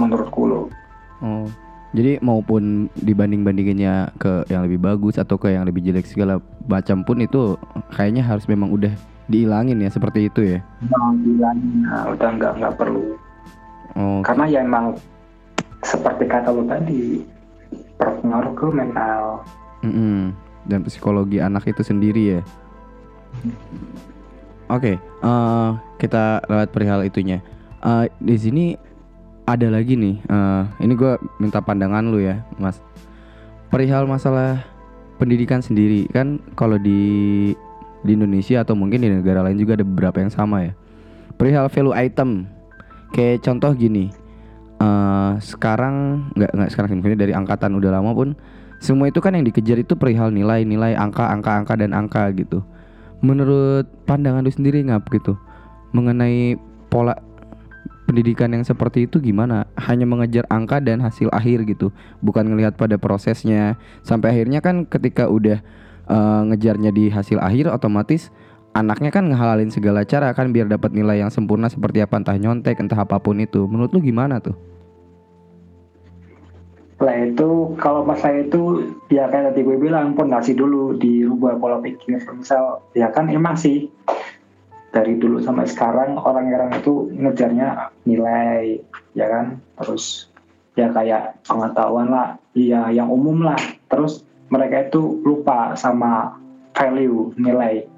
menurutku 0.00 0.42
loh. 0.48 0.66
Oh. 1.20 1.46
Jadi 1.92 2.16
maupun 2.24 2.88
dibanding 3.04 3.44
bandinginnya 3.44 4.16
ke 4.16 4.48
yang 4.48 4.64
lebih 4.64 4.80
bagus 4.80 5.20
atau 5.20 5.36
ke 5.36 5.52
yang 5.52 5.68
lebih 5.68 5.84
jelek 5.84 6.08
segala 6.08 6.40
macam 6.64 7.04
pun 7.04 7.20
itu 7.20 7.60
kayaknya 7.92 8.24
harus 8.24 8.48
memang 8.48 8.72
udah 8.72 8.96
dihilangin 9.32 9.80
ya 9.80 9.88
seperti 9.88 10.28
itu 10.28 10.40
ya. 10.44 10.58
nah, 10.84 11.10
bilangin, 11.16 11.88
nah, 11.88 12.12
udah 12.12 12.28
nggak 12.36 12.52
nggak 12.60 12.74
perlu 12.76 13.16
Oh. 13.92 14.24
karena 14.24 14.48
ya 14.48 14.58
emang 14.64 14.96
seperti 15.84 16.24
kata 16.24 16.48
lo 16.48 16.64
tadi 16.64 17.20
berpengaruh 18.00 18.52
ke 18.56 18.66
mental 18.72 19.44
Mm-mm. 19.84 20.32
Dan 20.62 20.86
psikologi 20.86 21.42
anak 21.42 21.66
itu 21.66 21.82
sendiri 21.82 22.38
ya. 22.38 22.40
Oke, 24.70 24.96
eh, 24.96 25.68
kita 25.98 26.40
lewat 26.46 26.70
perihal 26.72 27.02
itunya. 27.02 27.42
Eh, 27.82 28.06
di 28.16 28.36
sini 28.38 28.64
ada 29.44 29.68
lagi 29.68 29.98
nih. 29.98 30.22
eh, 30.22 30.62
ini 30.80 30.94
gue 30.94 31.18
minta 31.36 31.58
pandangan 31.60 32.06
lu 32.08 32.22
ya, 32.22 32.40
Mas. 32.56 32.78
Perihal 33.68 34.06
masalah 34.06 34.62
pendidikan 35.18 35.60
sendiri 35.60 36.06
kan 36.08 36.38
kalau 36.54 36.78
di 36.78 37.52
di 38.02 38.18
Indonesia 38.18 38.62
atau 38.62 38.74
mungkin 38.74 39.02
di 39.02 39.08
negara 39.10 39.42
lain 39.42 39.58
juga 39.58 39.78
ada 39.78 39.86
beberapa 39.86 40.18
yang 40.22 40.30
sama 40.30 40.66
ya. 40.66 40.72
Perihal 41.38 41.70
value 41.70 41.96
item, 41.96 42.46
kayak 43.14 43.42
contoh 43.42 43.72
gini. 43.74 44.10
eh, 44.82 45.32
sekarang 45.38 46.26
nggak 46.34 46.50
nggak 46.58 46.70
sekarang 46.74 46.98
maksudnya 46.98 47.20
dari 47.22 47.30
angkatan 47.38 47.70
udah 47.78 48.02
lama 48.02 48.10
pun 48.18 48.28
semua 48.82 49.06
itu 49.06 49.22
kan 49.22 49.30
yang 49.30 49.46
dikejar 49.46 49.78
itu 49.78 49.94
perihal 49.94 50.34
nilai 50.34 50.66
nilai 50.66 50.98
angka 50.98 51.30
angka 51.30 51.54
angka 51.54 51.74
dan 51.78 51.94
angka 51.94 52.26
gitu 52.34 52.66
menurut 53.22 53.86
pandangan 54.10 54.42
lu 54.42 54.50
sendiri 54.50 54.82
ngap 54.82 55.06
gitu 55.14 55.38
mengenai 55.94 56.58
pola 56.90 57.14
pendidikan 58.10 58.50
yang 58.50 58.66
seperti 58.66 59.06
itu 59.06 59.22
gimana 59.22 59.70
hanya 59.78 60.02
mengejar 60.02 60.42
angka 60.50 60.82
dan 60.82 60.98
hasil 60.98 61.30
akhir 61.30 61.62
gitu 61.70 61.94
bukan 62.18 62.50
ngelihat 62.50 62.74
pada 62.74 62.98
prosesnya 62.98 63.78
sampai 64.02 64.34
akhirnya 64.34 64.58
kan 64.58 64.82
ketika 64.82 65.30
udah 65.30 65.62
eh, 66.12 66.42
ngejarnya 66.52 66.92
di 66.92 67.08
hasil 67.08 67.40
akhir 67.40 67.72
otomatis 67.72 68.28
anaknya 68.72 69.12
kan 69.12 69.28
ngehalalin 69.28 69.68
segala 69.68 70.04
cara 70.04 70.32
kan 70.32 70.52
biar 70.52 70.68
dapat 70.68 70.96
nilai 70.96 71.20
yang 71.20 71.32
sempurna 71.32 71.68
seperti 71.68 72.00
apa 72.00 72.20
entah 72.20 72.36
nyontek 72.36 72.80
entah 72.80 73.04
apa 73.04 73.20
pun 73.20 73.40
itu. 73.40 73.68
Menurut 73.68 73.92
lu 73.92 74.00
gimana 74.00 74.40
tuh? 74.40 74.56
Lah 77.02 77.16
itu 77.18 77.74
kalau 77.82 78.06
masalah 78.06 78.46
itu 78.46 78.94
ya 79.10 79.26
kayak 79.26 79.52
tadi 79.52 79.66
gue 79.66 79.76
bilang 79.76 80.14
pondasi 80.14 80.54
dulu 80.54 80.94
dirubah 80.96 81.58
pola 81.58 81.82
pikir 81.82 82.22
misal 82.30 82.78
ya 82.94 83.10
kan 83.10 83.26
emang 83.26 83.58
sih 83.58 83.90
dari 84.92 85.16
dulu 85.18 85.40
sampai 85.42 85.66
sekarang 85.66 86.20
orang-orang 86.20 86.78
itu 86.78 87.10
ngejarnya 87.12 87.92
nilai 88.06 88.80
ya 89.18 89.26
kan? 89.28 89.60
Terus 89.82 90.30
ya 90.72 90.88
kayak 90.88 91.44
pengetahuan 91.44 92.08
lah 92.08 92.40
iya 92.56 92.88
yang 92.88 93.12
umum 93.12 93.44
lah. 93.44 93.58
Terus 93.90 94.24
mereka 94.52 94.92
itu 94.92 95.24
lupa 95.24 95.72
sama 95.80 96.36
value 96.76 97.32
nilai 97.40 97.88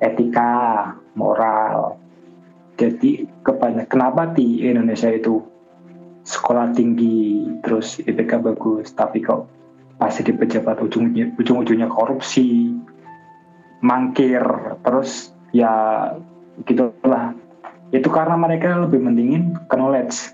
etika 0.00 0.88
moral. 1.12 2.00
Jadi 2.80 3.28
kebanyakan 3.44 3.92
kenapa 3.92 4.32
di 4.32 4.64
Indonesia 4.64 5.12
itu 5.12 5.44
sekolah 6.24 6.72
tinggi 6.72 7.44
terus 7.60 8.00
IPK 8.00 8.40
bagus 8.40 8.88
tapi 8.96 9.20
kok 9.20 9.44
pasti 10.00 10.24
di 10.24 10.32
pejabat 10.32 10.80
ujung 10.80 11.12
ujung-ujungnya 11.36 11.92
korupsi 11.92 12.72
mangkir 13.84 14.40
terus 14.80 15.36
ya 15.52 16.08
gitulah. 16.64 17.36
Itu 17.92 18.08
karena 18.08 18.40
mereka 18.40 18.80
lebih 18.80 19.04
mendingin 19.04 19.60
knowledge. 19.68 20.32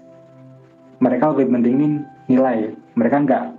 Mereka 1.02 1.34
lebih 1.34 1.50
mendingin 1.50 2.06
nilai. 2.30 2.70
Mereka 2.94 3.26
nggak 3.26 3.57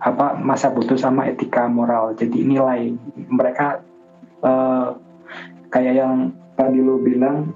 apa 0.00 0.40
masa 0.40 0.72
butuh 0.72 0.96
sama 0.96 1.28
etika 1.28 1.68
moral. 1.68 2.16
Jadi 2.16 2.40
nilai. 2.44 2.96
Mereka 3.28 3.66
eh, 4.44 4.88
kayak 5.68 5.94
yang 5.94 6.32
tadi 6.56 6.80
lu 6.80 7.00
bilang 7.04 7.52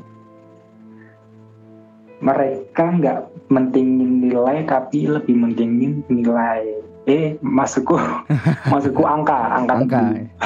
mereka 2.24 2.88
nggak 2.88 3.18
mentingin 3.52 4.28
nilai 4.28 4.64
tapi 4.68 5.08
lebih 5.08 5.34
mentingin 5.36 6.04
nilai. 6.12 6.84
Eh 7.04 7.36
masukku 7.44 8.00
masukku 8.72 9.04
angka 9.04 9.60
angka 9.60 9.74
Angka. 9.76 10.02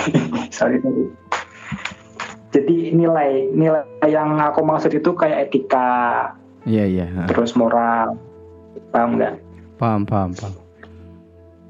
sorry 0.56 0.82
tadi 0.82 1.06
jadi 2.48 2.96
nilai 2.96 3.52
nilai 3.52 3.84
yang 4.08 4.40
aku 4.40 4.64
maksud 4.64 4.90
itu 4.90 5.12
kayak 5.14 5.52
etika. 5.52 6.32
Iya 6.64 6.84
iya 6.88 7.06
ha. 7.06 7.22
terus 7.30 7.54
moral. 7.54 8.16
Paham 8.90 9.20
nggak? 9.20 9.36
Paham 9.78 10.02
paham 10.08 10.32
paham 10.34 10.67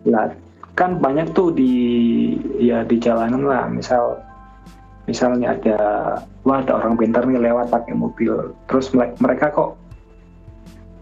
Lah, 0.07 0.31
kan 0.79 1.03
banyak 1.03 1.35
tuh 1.35 1.51
di 1.51 1.73
ya 2.63 2.87
di 2.87 3.03
jalanan 3.03 3.43
lah. 3.43 3.67
Misal 3.67 4.23
misalnya 5.09 5.57
ada 5.57 5.79
wah 6.45 6.61
ada 6.61 6.79
orang 6.79 6.95
pintar 7.01 7.27
nih 7.27 7.41
lewat 7.41 7.73
pakai 7.73 7.97
mobil. 7.97 8.55
Terus 8.71 8.95
mereka 8.95 9.51
kok 9.51 9.75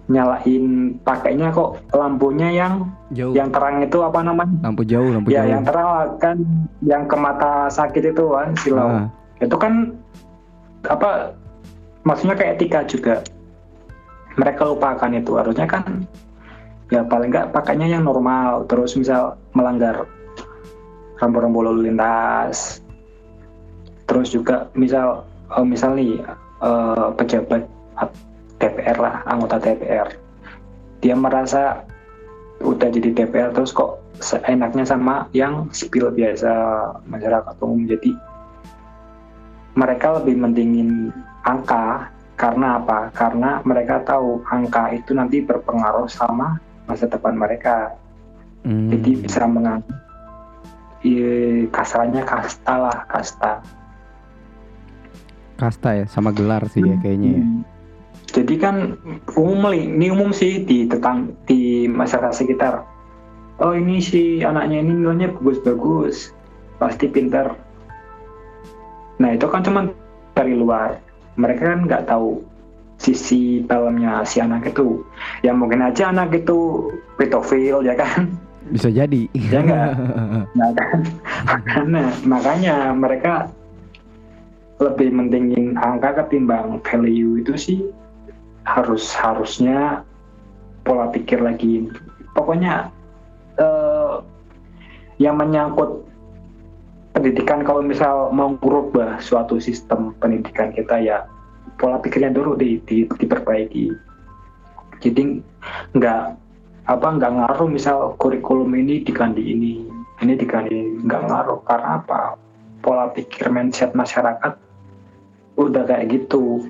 nyalain 0.06 0.94
pakainya 1.02 1.50
kok 1.50 1.82
lampunya 1.90 2.46
yang 2.54 2.87
jauh. 3.11 3.35
yang 3.35 3.50
terang 3.50 3.82
itu 3.82 3.98
apa 4.06 4.22
namanya? 4.22 4.54
Lampu 4.62 4.87
jauh 4.87 5.11
lampu 5.11 5.35
ya 5.35 5.42
jauh. 5.42 5.50
yang 5.50 5.62
terang 5.66 5.90
kan 6.22 6.37
yang 6.87 7.02
ke 7.11 7.16
mata 7.18 7.66
sakit 7.66 8.14
itu 8.14 8.24
kan 8.30 8.54
silau 8.54 8.87
Ah, 8.87 9.06
itu 9.42 9.56
kan 9.59 9.98
apa 10.87 11.35
maksudnya 12.06 12.38
kayak 12.38 12.62
etika 12.62 12.80
juga. 12.87 13.14
Mereka 14.38 14.62
lupakan 14.68 15.11
itu. 15.11 15.32
Harusnya 15.35 15.66
kan 15.66 16.06
ya 16.87 17.03
paling 17.03 17.35
nggak 17.35 17.51
pakainya 17.51 17.99
yang 17.99 18.07
normal 18.07 18.62
terus 18.70 18.94
misal 18.94 19.35
melanggar 19.55 20.07
rambu-rambu 21.18 21.64
lalu 21.64 21.90
lintas. 21.90 22.81
Terus 24.07 24.31
juga 24.31 24.70
misal 24.79 25.27
eh, 25.51 25.66
misal 25.66 25.99
nih 25.99 26.22
eh, 26.62 27.09
pejabat 27.16 27.66
DPR 28.57 28.96
lah 29.01 29.14
anggota 29.27 29.61
DPR. 29.61 30.09
Dia 31.03 31.14
merasa 31.18 31.85
udah 32.64 32.88
jadi 32.88 33.12
DPR 33.12 33.53
terus 33.53 33.75
kok 33.75 34.01
seenaknya 34.16 34.88
sama 34.88 35.29
yang 35.37 35.68
sipil 35.75 36.09
biasa 36.14 36.53
masyarakat 37.05 37.55
umum. 37.61 37.85
Jadi 37.85 38.14
mereka 39.77 40.22
lebih 40.22 40.38
mendingin 40.40 41.12
angka. 41.44 42.12
Karena 42.37 42.77
apa? 42.77 43.09
Karena 43.16 43.64
mereka 43.64 44.05
tahu 44.05 44.44
angka 44.53 44.92
itu 44.92 45.16
nanti 45.16 45.40
berpengaruh 45.40 46.05
sama 46.05 46.61
masa 46.87 47.11
depan 47.11 47.35
mereka. 47.35 47.94
hmm. 48.66 48.90
Jadi 48.94 49.11
bisa 49.27 49.44
menganggap 49.46 49.87
iya, 51.07 51.66
kasarnya 51.70 52.22
kasta 52.27 52.75
lah, 52.75 52.99
kasta. 53.07 53.62
kasta 55.57 55.88
ya 55.96 56.05
sama 56.05 56.37
gelar 56.37 56.68
sih 56.68 56.85
ya 56.85 56.96
kayaknya 57.01 57.40
ya 57.40 57.44
Hmm. 57.46 57.62
Jadi 58.27 58.55
kan 58.61 59.01
umum 59.33 59.72
ini 59.72 60.12
umum 60.12 60.29
sih 60.29 60.61
di 60.61 60.85
tetang 60.85 61.33
di 61.49 61.88
masyarakat 61.88 62.37
sekitar. 62.37 62.85
Oh 63.64 63.72
ini 63.72 63.96
si 64.05 64.44
anaknya 64.44 64.85
ini 64.85 64.92
nilainya 64.92 65.33
bagus-bagus, 65.40 66.37
pasti 66.77 67.09
pintar. 67.09 67.57
nah 69.16 69.33
itu 69.33 69.49
kan 69.49 69.64
cuma 69.64 69.88
dari 70.37 70.53
luar 70.53 71.01
mereka 71.40 71.72
kan 71.72 71.88
nggak 71.88 72.05
tahu 72.05 72.44
sisi 73.07 73.62
dalamnya 73.62 74.27
si 74.27 74.42
anak 74.42 74.75
itu 74.75 75.07
ya 75.47 75.55
mungkin 75.55 75.87
aja 75.87 76.11
anak 76.11 76.35
itu 76.35 76.90
pedofil 77.14 77.87
ya 77.87 77.95
kan 77.95 78.27
Bisa 78.66 78.90
jadi. 78.90 79.31
Ya 79.31 79.62
nggak? 79.62 79.90
Nah 80.59 80.75
kan, 80.75 81.07
makanya, 81.47 82.05
makanya 82.27 82.77
mereka 82.99 83.35
lebih 84.83 85.14
mentingin 85.14 85.79
angka 85.79 86.19
ketimbang 86.19 86.83
value 86.83 87.38
itu 87.38 87.55
sih 87.55 87.79
harus 88.66 89.14
harusnya 89.14 90.03
pola 90.83 91.14
pikir 91.14 91.47
lagi. 91.47 91.87
Pokoknya 92.35 92.90
eh, 93.55 94.14
yang 95.23 95.38
menyangkut 95.38 96.03
pendidikan 97.14 97.62
kalau 97.62 97.87
misal 97.87 98.35
mau 98.35 98.59
merubah 98.59 99.23
suatu 99.23 99.62
sistem 99.62 100.11
pendidikan 100.19 100.75
kita 100.75 100.99
ya 100.99 101.23
pola 101.76 102.00
pikirnya 102.00 102.32
dulu 102.32 102.56
di, 102.56 102.80
di- 102.84 103.08
diperbaiki. 103.08 103.92
Jadi 105.00 105.40
nggak 105.92 106.22
apa 106.86 107.06
nggak 107.18 107.32
ngaruh 107.36 107.68
misal 107.68 108.14
kurikulum 108.22 108.70
ini 108.78 109.02
diganti 109.02 109.42
ini 109.42 109.82
ini 110.22 110.32
diganti 110.38 111.02
nggak 111.02 111.22
ngaruh 111.28 111.58
karena 111.66 111.98
apa 112.00 112.38
pola 112.80 113.10
pikir 113.10 113.50
mindset 113.50 113.90
masyarakat 113.92 114.54
udah 115.58 115.82
kayak 115.84 116.14
gitu 116.14 116.62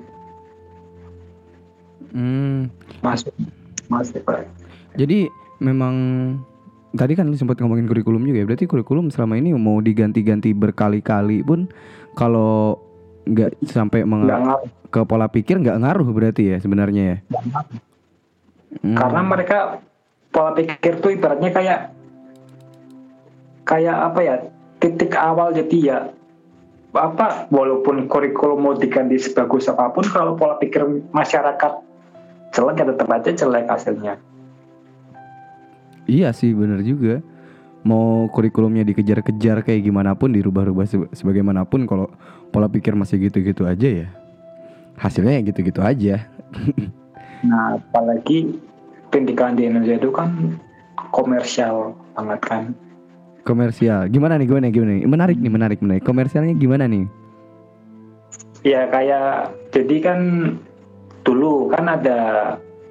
Hmm, 2.07 2.71
masuk 3.03 3.35
masuk 3.91 4.23
Pak. 4.23 4.47
jadi 4.95 5.27
memang 5.59 5.95
tadi 6.95 7.13
kan 7.13 7.27
lu 7.29 7.35
sempat 7.37 7.59
ngomongin 7.59 7.85
kurikulum 7.85 8.23
juga 8.25 8.41
ya. 8.41 8.47
Berarti 8.47 8.65
kurikulum 8.65 9.11
selama 9.11 9.37
ini 9.37 9.53
mau 9.53 9.83
diganti-ganti 9.83 10.55
berkali-kali 10.55 11.43
pun 11.45 11.67
kalau 12.15 12.79
nggak 13.27 13.51
sampai 13.67 14.07
meng- 14.07 14.25
nggak 14.25 14.41
ngaruh 14.43 14.69
ke 14.87 14.99
pola 15.03 15.27
pikir 15.27 15.59
nggak 15.59 15.77
ngaruh 15.83 16.07
berarti 16.09 16.55
ya 16.55 16.57
sebenarnya 16.63 17.03
ya. 17.03 17.17
Hmm. 18.83 18.95
karena 18.95 19.21
mereka 19.23 19.57
pola 20.31 20.51
pikir 20.55 20.99
tuh 20.99 21.11
ibaratnya 21.11 21.51
kayak 21.51 21.79
kayak 23.67 23.97
apa 24.11 24.19
ya 24.23 24.35
titik 24.79 25.11
awal 25.17 25.51
jadi 25.51 25.77
ya 25.79 25.97
apa 26.95 27.51
walaupun 27.51 28.07
kurikulum 28.07 28.63
mau 28.63 28.73
diganti 28.73 29.19
sebagus 29.19 29.67
apa 29.67 29.91
pun 29.91 30.07
kalau 30.07 30.39
pola 30.39 30.55
pikir 30.57 30.87
masyarakat 31.11 31.83
jelek 32.55 32.75
ya 32.79 32.85
tetap 32.95 33.07
aja 33.11 33.29
jelek 33.35 33.67
hasilnya 33.67 34.15
Iya 36.07 36.31
sih 36.31 36.55
bener 36.55 36.81
juga 36.87 37.19
Mau 37.83 38.31
kurikulumnya 38.31 38.87
dikejar-kejar 38.87 39.59
kayak 39.59 39.83
gimana 39.83 40.15
pun 40.15 40.31
Dirubah-rubah 40.31 40.87
se- 40.87 41.11
sebagaimanapun 41.11 41.83
Kalau 41.83 42.07
pola 42.51 42.67
pikir 42.71 42.93
masih 42.97 43.29
gitu-gitu 43.29 43.67
aja 43.67 44.05
ya. 44.05 44.07
Hasilnya 44.97 45.39
ya 45.39 45.41
gitu-gitu 45.45 45.81
aja. 45.81 46.25
Nah, 47.45 47.77
apalagi 47.77 48.57
pendidikan 49.13 49.53
di 49.53 49.69
Indonesia 49.69 50.01
itu 50.01 50.09
kan 50.09 50.57
komersial 51.13 51.93
banget 52.17 52.41
kan. 52.41 52.63
Komersial. 53.45 54.09
Gimana 54.09 54.41
nih 54.41 54.49
gimana 54.49 54.67
nih 54.67 54.73
gimana 54.73 54.91
nih? 54.97 55.05
Menarik 55.05 55.37
nih 55.37 55.51
menarik 55.53 55.79
menarik. 55.79 56.03
Komersialnya 56.03 56.57
gimana 56.57 56.89
nih? 56.89 57.05
Ya 58.65 58.89
kayak 58.89 59.53
jadi 59.71 59.95
kan 60.01 60.19
dulu 61.23 61.71
kan 61.71 61.85
ada 61.87 62.19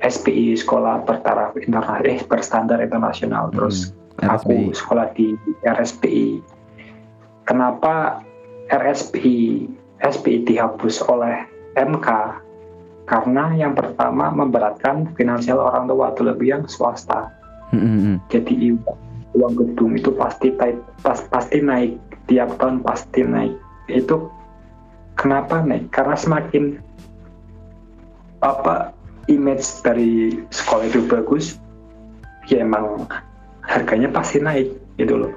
SPI 0.01 0.55
sekolah 0.57 1.03
bertaraf 1.05 1.59
internasional 1.59 2.07
eh 2.07 2.23
berstandar 2.25 2.79
internasional. 2.81 3.51
Terus 3.51 3.92
Hmm, 4.16 4.33
aku 4.33 4.73
sekolah 4.73 5.12
di 5.12 5.37
RSPI. 5.61 6.40
Kenapa 7.45 8.25
RSPI 8.70 9.70
SPI 10.02 10.44
dihapus 10.44 11.05
oleh 11.07 11.46
MK? 11.76 12.09
Karena 13.07 13.55
yang 13.55 13.79
pertama 13.79 14.35
memberatkan 14.35 15.14
finansial 15.14 15.62
orang 15.62 15.87
tua 15.87 16.11
terlebih 16.18 16.59
yang 16.59 16.64
swasta. 16.66 17.31
Hmm, 17.70 17.83
hmm, 17.83 17.98
hmm. 17.98 18.16
jadi 18.31 18.55
uang 19.37 19.55
gedung 19.59 19.92
itu 19.98 20.11
pasti 20.16 20.55
naik 20.57 20.79
pas, 21.05 21.20
pasti 21.29 21.61
naik 21.61 22.00
tiap 22.26 22.57
tahun 22.57 22.81
pasti 22.83 23.22
naik 23.22 23.55
itu 23.92 24.31
kenapa 25.14 25.61
naik 25.62 25.92
karena 25.92 26.16
semakin 26.16 26.81
apa 28.40 28.96
image 29.29 29.83
dari 29.85 30.42
sekolah 30.48 30.87
itu 30.88 31.05
bagus 31.07 31.61
ya 32.48 32.64
emang 32.64 33.07
harganya 33.66 34.09
pasti 34.11 34.40
naik 34.40 34.72
gitu 34.96 35.26
loh 35.26 35.33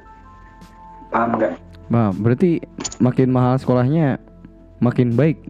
paham 1.10 1.38
nggak 1.38 1.54
Bah, 1.90 2.14
berarti 2.14 2.62
makin 2.98 3.30
mahal 3.30 3.56
sekolahnya 3.56 4.22
makin 4.80 5.12
baik 5.12 5.42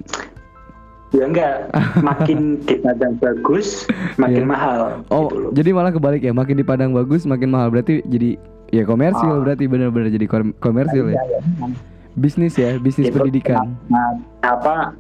ya 1.10 1.26
enggak 1.26 1.74
makin 2.00 2.40
dipandang 2.70 3.18
bagus 3.18 3.84
makin 4.16 4.46
Iya. 4.46 4.48
mahal 4.48 4.80
Oh 5.10 5.26
gitu 5.26 5.36
loh. 5.36 5.52
jadi 5.52 5.70
malah 5.72 5.90
kebalik 5.90 6.22
ya 6.22 6.32
Makin 6.32 6.56
dipandang 6.56 6.92
bagus 6.92 7.26
makin 7.26 7.50
mahal 7.50 7.68
Berarti 7.68 8.06
jadi 8.06 8.38
ya 8.70 8.86
komersil 8.86 9.26
Ah. 9.28 9.42
berarti 9.42 9.66
bener-bener 9.66 10.10
jadi 10.12 10.26
kom- 10.26 10.54
komersil 10.56 11.10
ya 11.10 11.18
emang. 11.36 11.74
Bisnis 12.14 12.54
ya 12.56 12.78
Bisnis 12.78 13.10
Itu 13.10 13.18
pendidikan 13.18 13.74
Nah, 13.86 14.16
apa 14.42 14.94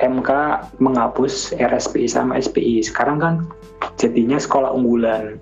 MK 0.00 0.30
menghapus 0.80 1.52
RSPI 1.54 2.08
sama 2.08 2.34
SPI. 2.34 2.80
Sekarang 2.80 3.20
kan 3.20 3.34
jadinya 3.94 4.40
sekolah 4.40 4.72
unggulan. 4.72 5.36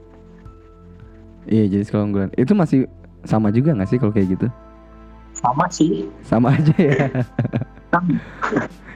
Iya 1.45 1.71
jadi 1.71 1.85
sekolah 1.85 2.05
unggulan 2.05 2.31
Itu 2.35 2.53
masih 2.53 2.91
sama 3.23 3.49
juga 3.49 3.71
gak 3.73 3.87
sih 3.87 3.97
kalau 3.97 4.11
kayak 4.11 4.35
gitu 4.35 4.47
Sama 5.39 5.65
sih. 5.71 6.11
Sama 6.23 6.53
aja 6.53 6.75
ya. 6.75 7.07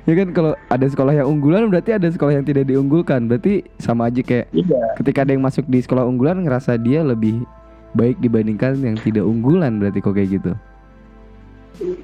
Ya 0.02 0.18
kan 0.18 0.35
kalau 0.35 0.52
ada 0.66 0.83
sekolah 0.83 1.14
yang 1.14 1.31
unggulan 1.31 1.70
berarti 1.70 1.94
ada 1.94 2.11
sekolah 2.11 2.35
yang 2.35 2.42
tidak 2.42 2.66
diunggulkan 2.66 3.31
Berarti 3.31 3.62
sama 3.78 4.11
aja 4.11 4.18
kayak 4.18 4.50
Iya. 4.50 4.98
ketika 4.98 5.22
ada 5.22 5.31
yang 5.31 5.40
masuk 5.40 5.62
di 5.64 5.78
sekolah 5.78 6.02
unggulan 6.02 6.42
ngerasa 6.42 6.74
dia 6.74 7.00
lebih 7.00 7.46
baik 7.94 8.18
dibandingkan 8.18 8.83
yang 8.83 8.98
tidak 8.98 9.22
unggulan 9.22 9.78
berarti 9.78 10.02
kok 10.02 10.12
kayak 10.12 10.31
gitu 10.35 10.52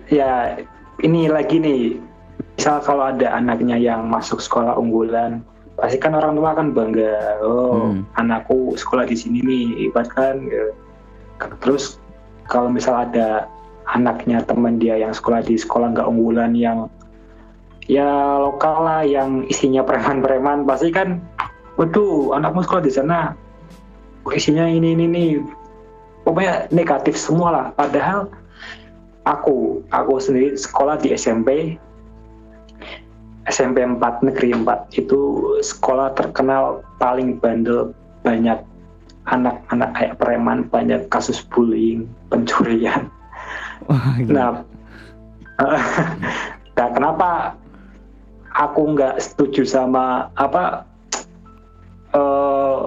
Ya, 0.08 0.62
ini 1.00 1.28
lagi 1.28 1.58
nih. 1.58 1.82
Misal 2.56 2.80
kalau 2.80 3.10
ada 3.10 3.30
anaknya 3.30 3.76
yang 3.76 4.06
masuk 4.06 4.38
sekolah 4.38 4.74
unggulan, 4.74 5.42
pasti 5.74 5.98
kan 5.98 6.14
orang 6.14 6.34
tua 6.34 6.54
kan 6.54 6.72
bangga. 6.72 7.38
Oh, 7.42 7.92
Hmm. 7.92 8.02
anakku 8.16 8.74
sekolah 8.74 9.04
di 9.04 9.14
sini 9.14 9.38
nih, 9.42 9.64
hebat 9.86 10.08
kan. 10.08 10.40
gitu. 10.40 10.70
Terus 11.60 11.84
kalau 12.46 12.72
misal 12.72 13.06
ada 13.06 13.46
anaknya 13.88 14.44
teman 14.44 14.76
dia 14.76 15.00
yang 15.00 15.12
sekolah 15.16 15.40
di 15.44 15.56
sekolah 15.56 15.96
nggak 15.96 16.08
unggulan 16.08 16.52
yang 16.52 16.92
ya 17.88 18.36
lokal 18.36 18.84
lah 18.84 19.02
yang 19.04 19.48
isinya 19.48 19.80
preman-preman. 19.80 20.68
Pasti 20.68 20.92
kan 20.92 21.22
waduh 21.78 22.34
anakmu 22.34 22.66
sekolah 22.66 22.82
di 22.82 22.92
sana 22.92 23.32
isinya 24.34 24.66
ini 24.68 24.92
ini 24.92 25.06
nih 25.08 25.30
pokoknya 26.26 26.68
negatif 26.74 27.16
semua 27.16 27.48
lah 27.54 27.66
padahal 27.72 28.28
aku 29.24 29.80
aku 29.94 30.12
sendiri 30.20 30.58
sekolah 30.58 31.00
di 31.00 31.14
SMP 31.16 31.78
SMP 33.48 33.80
4 33.80 33.96
negeri 34.28 34.52
4 34.52 35.00
itu 35.00 35.20
sekolah 35.64 36.12
terkenal 36.12 36.84
paling 37.00 37.40
bandel 37.40 37.96
banyak 38.20 38.60
anak-anak 39.28 39.90
kayak 39.96 40.14
preman 40.20 40.68
banyak 40.68 41.00
kasus 41.08 41.40
bullying 41.48 42.04
pencurian 42.28 43.08
Gila. 43.88 44.32
Nah, 44.34 44.50
nah 46.78 46.88
kenapa 46.94 47.30
aku 48.54 48.94
nggak 48.94 49.22
setuju 49.22 49.62
sama 49.64 50.28
apa 50.34 50.84
eh, 52.14 52.78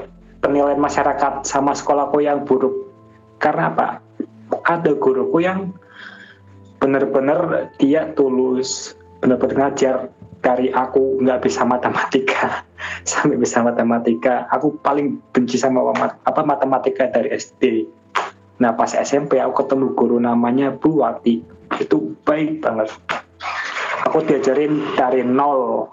penilaian 0.41 0.81
masyarakat 0.81 1.45
sama 1.47 1.71
sekolahku 1.77 2.21
yang 2.23 2.43
buruk? 2.43 2.91
Karena 3.41 3.73
apa? 3.73 3.87
Ada 4.67 4.93
guruku 4.99 5.41
yang 5.41 5.73
benar-benar 6.81 7.71
dia 7.77 8.09
tulus, 8.17 8.93
benar-benar 9.21 9.69
ngajar 9.69 9.95
dari 10.41 10.73
aku 10.73 11.21
nggak 11.21 11.45
bisa 11.45 11.61
matematika 11.61 12.65
sampai 13.09 13.37
bisa 13.37 13.61
matematika. 13.61 14.49
Aku 14.49 14.75
paling 14.81 15.21
benci 15.31 15.55
sama 15.57 15.81
apa 16.25 16.41
matematika 16.41 17.07
dari 17.09 17.31
SD. 17.33 17.85
Nah 18.61 18.77
pas 18.77 18.93
SMP 18.93 19.41
aku 19.41 19.65
ketemu 19.65 19.97
guru 19.97 20.21
namanya 20.21 20.69
Bu 20.69 21.01
Wati 21.01 21.41
itu 21.81 22.13
baik 22.21 22.61
banget. 22.61 22.93
Aku 24.05 24.21
diajarin 24.21 24.93
dari 24.93 25.25
nol, 25.25 25.89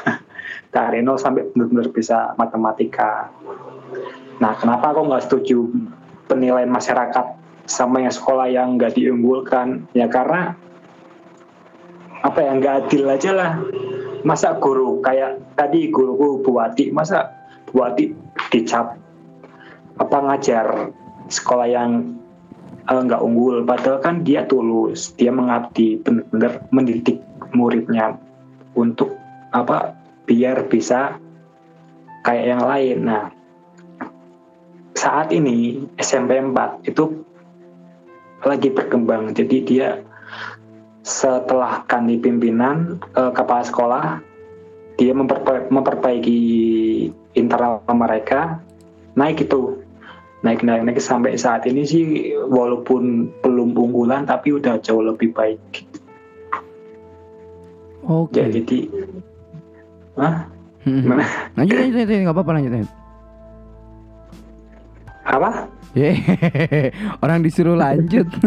dari 0.76 1.04
nol 1.04 1.20
sampai 1.20 1.44
benar-benar 1.52 1.92
bisa 1.92 2.32
matematika. 2.40 3.28
Nah 4.40 4.56
kenapa 4.56 4.96
aku 4.96 5.12
nggak 5.12 5.28
setuju 5.28 5.68
penilaian 6.24 6.72
masyarakat 6.72 7.36
sama 7.68 8.00
yang 8.00 8.14
sekolah 8.16 8.48
yang 8.48 8.80
nggak 8.80 8.96
diunggulkan? 8.96 9.84
Ya 9.92 10.08
karena 10.08 10.56
apa 12.24 12.40
yang 12.40 12.64
nggak 12.64 12.88
adil 12.88 13.12
aja 13.12 13.30
lah. 13.36 13.52
Masa 14.24 14.56
guru 14.56 15.04
kayak 15.04 15.52
tadi 15.52 15.92
guruku 15.92 16.40
Bu 16.40 16.56
Wati, 16.56 16.88
masa 16.96 17.28
Bu 17.68 17.84
Wati 17.84 18.08
dicap 18.48 18.96
apa 19.96 20.16
ngajar 20.20 20.92
sekolah 21.28 21.66
yang 21.68 21.90
eh, 22.86 23.00
nggak 23.02 23.22
unggul 23.22 23.62
padahal 23.66 23.98
kan 24.02 24.22
dia 24.22 24.46
tulus 24.46 25.14
dia 25.18 25.30
mengabdi 25.30 26.00
benar-benar 26.00 26.64
mendidik 26.70 27.18
muridnya 27.54 28.18
untuk 28.76 29.16
apa 29.54 29.96
biar 30.26 30.66
bisa 30.66 31.16
kayak 32.26 32.46
yang 32.50 32.62
lain. 32.66 32.98
Nah, 33.06 33.24
saat 34.98 35.30
ini 35.30 35.86
SMP 36.02 36.42
4 36.42 36.82
itu 36.90 37.22
lagi 38.42 38.68
berkembang. 38.74 39.30
Jadi 39.32 39.62
dia 39.62 40.02
setelah 41.06 41.86
ganti 41.86 42.18
pimpinan 42.18 42.98
eh, 43.14 43.32
kepala 43.32 43.62
sekolah, 43.62 44.04
dia 44.98 45.14
memperba- 45.14 45.70
memperbaiki 45.70 46.40
internal 47.38 47.78
mereka, 47.94 48.58
naik 49.14 49.46
itu 49.46 49.85
naik 50.44 50.60
naik 50.60 50.84
naik 50.84 50.98
sampai 51.00 51.38
saat 51.38 51.64
ini 51.64 51.86
sih 51.86 52.04
walaupun 52.48 53.32
belum 53.40 53.72
unggulan 53.72 54.28
tapi 54.28 54.52
udah 54.56 54.76
jauh 54.84 55.00
lebih 55.04 55.32
baik. 55.32 55.60
Oke. 58.06 58.38
Ya, 58.38 58.46
jadi, 58.46 58.86
Hah? 60.16 60.46
Hmm. 60.86 61.02
Gimana? 61.02 61.24
Lanjut 61.58 61.76
lanjut 61.76 61.96
lanjut 61.98 62.18
nggak 62.22 62.36
apa-apa 62.36 62.50
lanjut 62.54 62.72
lanjut. 62.72 62.92
Apa? 65.26 65.50
Orang 67.24 67.40
disuruh 67.42 67.76
lanjut. 67.76 68.28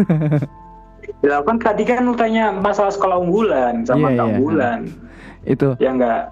Ya 1.20 1.42
kan 1.44 1.60
tadi 1.60 1.84
kan 1.84 2.06
lu 2.06 2.16
tanya 2.16 2.48
masalah 2.54 2.88
sekolah 2.88 3.20
unggulan 3.20 3.84
sama 3.84 4.08
nggak 4.14 4.24
iya. 4.24 4.32
unggulan. 4.36 4.80
itu 5.44 5.68
Ya 5.76 5.90
enggak. 5.92 6.22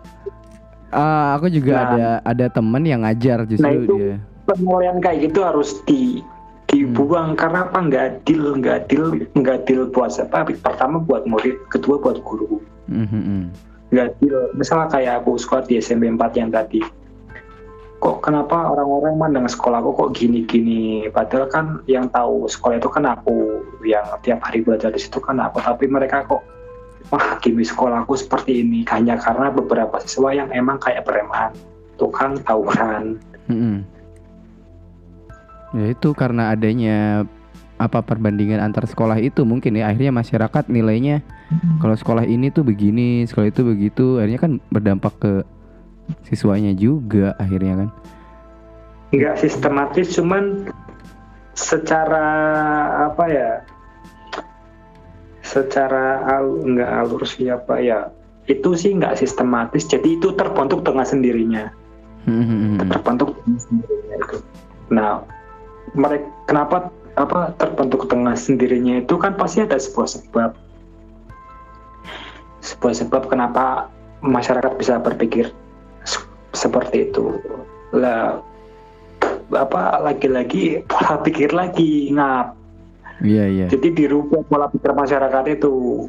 ah, 0.95 1.37
aku 1.37 1.53
juga 1.53 1.73
Nah. 1.77 1.85
ada 1.93 2.09
ada 2.25 2.47
teman 2.49 2.85
yang 2.87 3.05
ngajar 3.05 3.45
Nah 3.45 3.49
justru 3.49 3.85
itu 3.85 3.95
dia. 4.01 4.17
Penilaian 4.49 4.97
kayak 5.05 5.29
gitu 5.29 5.45
harus 5.45 5.85
di 5.85 6.25
dibuang. 6.69 7.37
Karena 7.37 7.69
apa? 7.69 7.79
Nggak 7.85 8.05
adil 8.25 8.43
nggak 8.61 8.77
adil 8.87 9.03
nggak 9.37 9.57
adil 9.65 9.81
buat 9.93 10.17
siapa? 10.17 10.49
Pertama 10.49 11.01
buat 11.05 11.29
murid 11.29 11.57
kedua 11.69 12.01
buat 12.01 12.25
guru. 12.25 12.65
Mhm. 12.89 13.53
nggak 13.89 14.07
adil. 14.17 14.53
Misalnya 14.53 14.89
kayak 14.93 15.25
aku 15.25 15.41
sekolah 15.41 15.65
di 15.65 15.81
SMP 15.81 16.09
4 16.13 16.37
yang 16.37 16.53
tadi. 16.53 16.85
Kok 17.99 18.23
kenapa 18.23 18.71
orang-orang 18.71 19.19
mandang 19.19 19.49
sekolahku 19.49 19.91
kok 19.97 20.11
gini-gini? 20.15 21.09
Padahal 21.11 21.51
kan 21.51 21.67
yang 21.91 22.07
tahu 22.13 22.47
sekolah 22.47 22.79
itu 22.79 22.89
kan 22.93 23.05
aku 23.09 23.65
yang 23.83 24.07
tiap 24.23 24.45
hari 24.45 24.63
belajar 24.63 24.93
di 24.95 25.01
situ 25.03 25.19
kan 25.19 25.41
aku. 25.43 25.59
Tapi 25.59 25.91
mereka 25.91 26.23
kok 26.29 26.45
menghakimi 27.11 27.65
sekolahku 27.65 28.15
seperti 28.15 28.63
ini. 28.63 28.87
Hanya 28.87 29.19
karena 29.19 29.51
beberapa 29.51 29.99
siswa 30.05 30.31
yang 30.31 30.53
emang 30.55 30.79
kayak 30.79 31.09
preman 31.09 31.57
tukang 31.99 32.39
tawuran. 32.47 33.19
Mhm. 33.51 33.98
Ya 35.77 35.87
itu 35.93 36.17
karena 36.17 36.53
adanya 36.53 37.29
apa 37.79 38.03
perbandingan 38.03 38.59
antar 38.59 38.85
sekolah 38.85 39.23
itu 39.23 39.47
mungkin 39.47 39.79
ya. 39.79 39.89
Akhirnya 39.89 40.13
masyarakat 40.13 40.67
nilainya 40.69 41.23
kalau 41.81 41.97
sekolah 41.97 42.29
ini 42.29 42.53
tuh 42.53 42.67
begini, 42.67 43.25
sekolah 43.25 43.49
itu 43.49 43.63
begitu, 43.65 44.21
akhirnya 44.21 44.41
kan 44.41 44.53
berdampak 44.69 45.15
ke 45.17 45.33
siswanya 46.29 46.73
juga 46.77 47.37
akhirnya 47.41 47.87
kan. 47.87 47.91
nggak 49.09 49.41
sistematis 49.41 50.21
cuman 50.21 50.69
secara 51.57 52.29
apa 53.09 53.25
ya 53.25 53.53
secara 55.41 56.29
al 56.29 56.61
nggak 56.61 56.91
alur 56.93 57.25
siapa 57.25 57.81
ya. 57.81 58.13
Itu 58.49 58.77
sih 58.77 58.93
nggak 58.97 59.17
sistematis 59.17 59.89
jadi 59.89 60.21
itu 60.21 60.37
terbentuk 60.37 60.85
dengan 60.85 61.09
sendirinya. 61.09 61.73
Mhm, 62.29 62.77
mhm. 62.77 62.89
terbentuk 62.93 63.33
dengan 63.41 63.61
sendirinya 63.65 64.17
itu. 64.21 64.37
Nah 64.93 65.25
mereka 65.95 66.29
kenapa 66.49 66.77
apa 67.19 67.53
terbentuk 67.59 68.07
dengan 68.07 68.39
sendirinya 68.39 69.03
itu 69.03 69.19
kan 69.19 69.35
pasti 69.35 69.65
ada 69.65 69.79
sebuah 69.79 70.09
sebab. 70.09 70.51
Sebuah 72.63 72.95
sebab 72.95 73.23
kenapa 73.31 73.91
masyarakat 74.23 74.73
bisa 74.79 74.99
berpikir 75.03 75.51
se- 76.07 76.31
seperti 76.55 77.11
itu. 77.11 77.39
Lah 77.95 78.43
apa 79.55 80.05
lagi-lagi 80.05 80.85
pola 80.87 81.19
pikir 81.23 81.51
lagi 81.55 82.13
ngap. 82.13 82.55
Iya 83.19 83.45
iya. 83.51 83.67
jadi 83.67 84.07
dirubah 84.07 84.47
pola 84.47 84.71
pikir 84.71 84.95
masyarakat 84.95 85.45
itu. 85.59 86.07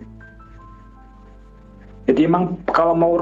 Jadi 2.06 2.26
emang 2.26 2.58
kalau 2.70 2.94
mau 2.94 3.14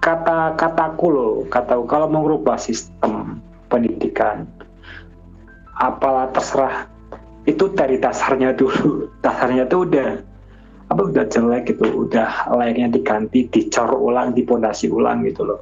kata 0.00 0.54
kataku 0.54 1.06
loh 1.10 1.34
kata 1.50 1.82
kalau 1.88 2.06
mau 2.06 2.24
merubah 2.24 2.54
sistem 2.60 3.42
pendidikan 3.66 4.46
apalah 5.76 6.28
terserah 6.28 6.88
itu 7.44 7.68
dari 7.70 7.96
dasarnya 7.96 8.52
dulu 8.52 9.06
dasarnya 9.24 9.64
tuh 9.64 9.84
udah 9.84 10.08
apa 10.86 11.02
udah 11.02 11.24
jelek 11.24 11.68
gitu 11.68 12.06
udah 12.06 12.26
layaknya 12.48 12.88
diganti 12.90 13.44
dicor 13.44 13.90
ulang 13.92 14.30
dipondasi 14.32 14.86
ulang 14.86 15.22
gitu 15.22 15.42
loh 15.44 15.60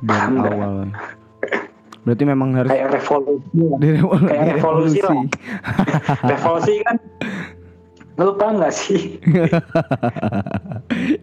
Dari 0.00 0.08
Paham 0.10 0.32
nggak? 0.36 0.52
awal. 0.54 0.88
Berarti 2.04 2.22
memang 2.22 2.48
harus 2.54 2.68
kayak 2.68 2.88
revolusi 2.92 3.48
lah. 3.56 3.78
direvol- 3.78 4.20
kayak 4.22 4.44
revolusi 4.50 4.98
direvolusi. 4.98 5.00
lah. 5.00 5.24
revolusi 6.26 6.74
kan 6.84 6.96
lu 8.14 8.32
tau 8.34 8.50
nggak 8.52 8.74
sih 8.74 9.00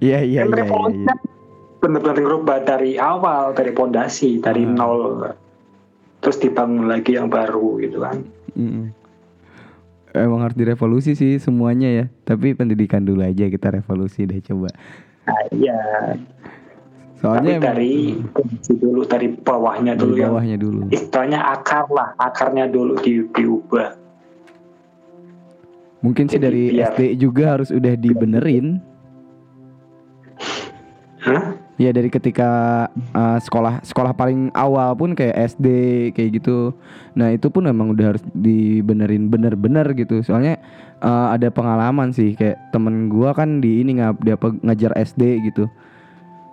Iya 0.01 0.19
iya 0.21 0.41
kan 0.43 0.49
iya. 0.49 0.57
revolusi 0.57 0.97
iya, 0.97 1.07
kan 1.07 1.17
bener-bener 1.79 2.17
ngerubah 2.19 2.57
dari 2.63 2.91
awal 2.95 3.53
dari 3.53 3.71
pondasi 3.71 4.37
dari 4.37 4.63
Hmm. 4.63 4.75
nol 4.75 5.01
terus 6.21 6.37
dibangun 6.37 6.85
lagi 6.85 7.13
yang 7.13 7.27
baru 7.27 7.77
gitu 7.77 7.99
kan 7.99 8.21
Mm. 8.51 8.91
Emang 10.11 10.43
harus 10.43 10.53
direvolusi 10.53 11.15
sih 11.15 11.39
semuanya 11.39 11.87
ya. 11.87 12.05
Tapi 12.21 12.51
pendidikan 12.51 12.99
dulu 12.99 13.23
aja 13.23 13.47
kita 13.47 13.71
revolusi 13.71 14.27
deh 14.27 14.39
coba. 14.41 14.67
nah 15.23 15.39
iya 15.49 15.79
Soalnya 17.15 17.55
tapi 17.55 17.63
dari 17.63 17.93
dulu 18.75 19.05
dari 19.05 19.31
bawahnya 19.31 19.93
dari 19.93 20.03
dulu 20.03 20.15
yang 20.17 20.31
bawahnya 20.31 20.57
dulu. 20.57 20.81
istilahnya 20.89 21.39
akar 21.47 21.87
lah 21.87 22.11
akarnya 22.17 22.67
dulu 22.67 22.99
di, 22.99 23.23
diubah 23.25 23.95
Mungkin 26.01 26.27
sih 26.27 26.35
Jadi 26.35 26.43
dari 26.43 26.63
biar- 26.73 26.91
SD 26.91 26.99
juga 27.15 27.43
harus 27.55 27.69
udah 27.69 27.93
dibenerin. 27.93 28.81
Hah? 31.21 31.60
Ya 31.81 31.89
dari 31.89 32.13
ketika 32.13 32.85
uh, 33.17 33.41
sekolah 33.41 33.81
sekolah 33.81 34.13
paling 34.13 34.53
awal 34.53 34.93
pun 34.93 35.17
kayak 35.17 35.57
SD 35.57 35.67
kayak 36.13 36.37
gitu. 36.37 36.77
Nah 37.17 37.33
itu 37.33 37.49
pun 37.49 37.65
memang 37.65 37.97
udah 37.97 38.13
harus 38.13 38.23
dibenerin 38.37 39.33
bener-bener 39.33 39.89
gitu. 39.97 40.21
Soalnya 40.21 40.61
uh, 41.01 41.33
ada 41.33 41.49
pengalaman 41.49 42.13
sih 42.13 42.37
kayak 42.37 42.69
temen 42.69 43.09
gua 43.09 43.33
kan 43.33 43.65
di 43.65 43.81
ini 43.81 43.97
ngap 43.97 44.21
dia 44.21 44.37
ngajar 44.37 44.93
SD 44.93 45.49
gitu. 45.49 45.65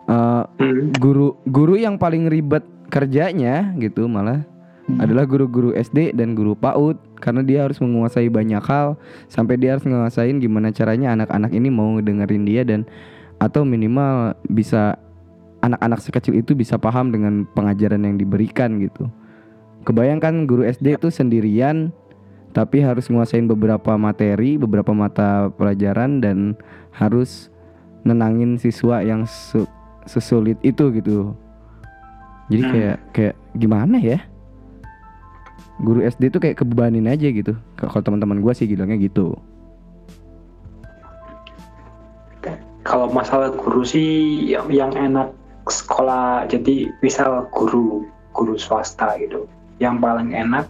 Uh, 0.08 0.48
Hmm. 0.56 0.88
guru 0.96 1.36
guru 1.44 1.76
yang 1.76 2.00
paling 2.00 2.32
ribet 2.32 2.64
kerjanya 2.88 3.76
gitu 3.76 4.08
malah 4.08 4.48
adalah 4.96 5.28
guru-guru 5.28 5.76
SD 5.76 6.16
dan 6.16 6.32
guru 6.32 6.56
PAUD 6.56 6.96
karena 7.20 7.44
dia 7.44 7.68
harus 7.68 7.76
menguasai 7.76 8.32
banyak 8.32 8.64
hal 8.64 8.96
sampai 9.28 9.60
dia 9.60 9.76
harus 9.76 9.84
menguasain 9.84 10.40
gimana 10.40 10.72
caranya 10.72 11.12
anak-anak 11.12 11.52
ini 11.52 11.68
mau 11.68 11.92
ngedengerin 12.00 12.44
dia 12.48 12.64
dan 12.64 12.88
atau 13.36 13.68
minimal 13.68 14.32
bisa 14.48 14.96
anak-anak 15.68 16.00
sekecil 16.00 16.40
itu 16.40 16.56
bisa 16.56 16.80
paham 16.80 17.12
dengan 17.12 17.44
pengajaran 17.52 18.02
yang 18.04 18.16
diberikan 18.16 18.80
gitu. 18.80 19.06
Kebayangkan 19.84 20.48
guru 20.48 20.64
SD 20.64 20.96
itu 20.96 21.08
sendirian 21.12 21.92
tapi 22.56 22.80
harus 22.80 23.06
nguasain 23.06 23.44
beberapa 23.44 23.94
materi, 24.00 24.56
beberapa 24.56 24.90
mata 24.96 25.52
pelajaran 25.54 26.24
dan 26.24 26.56
harus 26.96 27.52
nenangin 28.02 28.56
siswa 28.56 29.04
yang 29.04 29.28
su- 29.28 29.68
sesulit 30.08 30.56
itu 30.64 30.88
gitu. 30.96 31.36
Jadi 32.48 32.62
Hmm. 32.64 32.72
kayak 32.72 32.98
kayak 33.12 33.34
gimana 33.54 33.96
ya? 34.00 34.18
Guru 35.78 36.02
SD 36.02 36.32
tuh 36.34 36.40
kayak 36.42 36.58
kebebanin 36.58 37.06
aja 37.06 37.28
gitu. 37.28 37.54
Kalau 37.78 38.02
teman-teman 38.02 38.42
gua 38.42 38.56
sih 38.56 38.66
bilangnya 38.66 38.98
gitu. 38.98 39.36
kalau 42.88 43.12
masalah 43.12 43.52
guru 43.52 43.84
sih 43.84 44.08
yang, 44.48 44.72
yang 44.72 44.88
enak 44.96 45.28
sekolah 45.70 46.48
jadi 46.48 46.90
misal 47.00 47.46
guru 47.52 48.04
guru 48.32 48.54
swasta 48.56 49.16
gitu 49.18 49.44
yang 49.78 50.00
paling 50.00 50.34
enak 50.34 50.66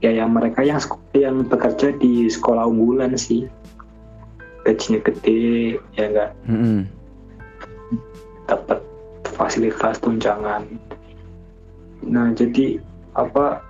ya 0.00 0.10
yang 0.10 0.34
mereka 0.34 0.60
yang 0.60 0.80
yang 1.14 1.46
bekerja 1.46 1.94
di 1.96 2.28
sekolah 2.28 2.66
unggulan 2.66 3.14
sih 3.14 3.46
gajinya 4.64 5.00
gede 5.04 5.76
ya 5.94 6.04
enggak 6.08 6.30
Mm-mm. 6.48 6.80
dapat 8.44 8.80
fasilitas 9.34 10.00
tunjangan 10.00 10.64
nah 12.04 12.32
jadi 12.36 12.80
apa 13.16 13.64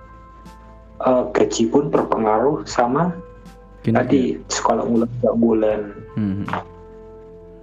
eh, 0.99 1.23
gaji 1.31 1.63
pun 1.69 1.87
berpengaruh 1.87 2.63
sama 2.67 3.15
Kinerja. 3.83 4.01
tadi 4.03 4.21
sekolah 4.49 4.81
unggulan 4.83 5.11
unggulan 5.23 5.81
Mhm. 6.15 6.43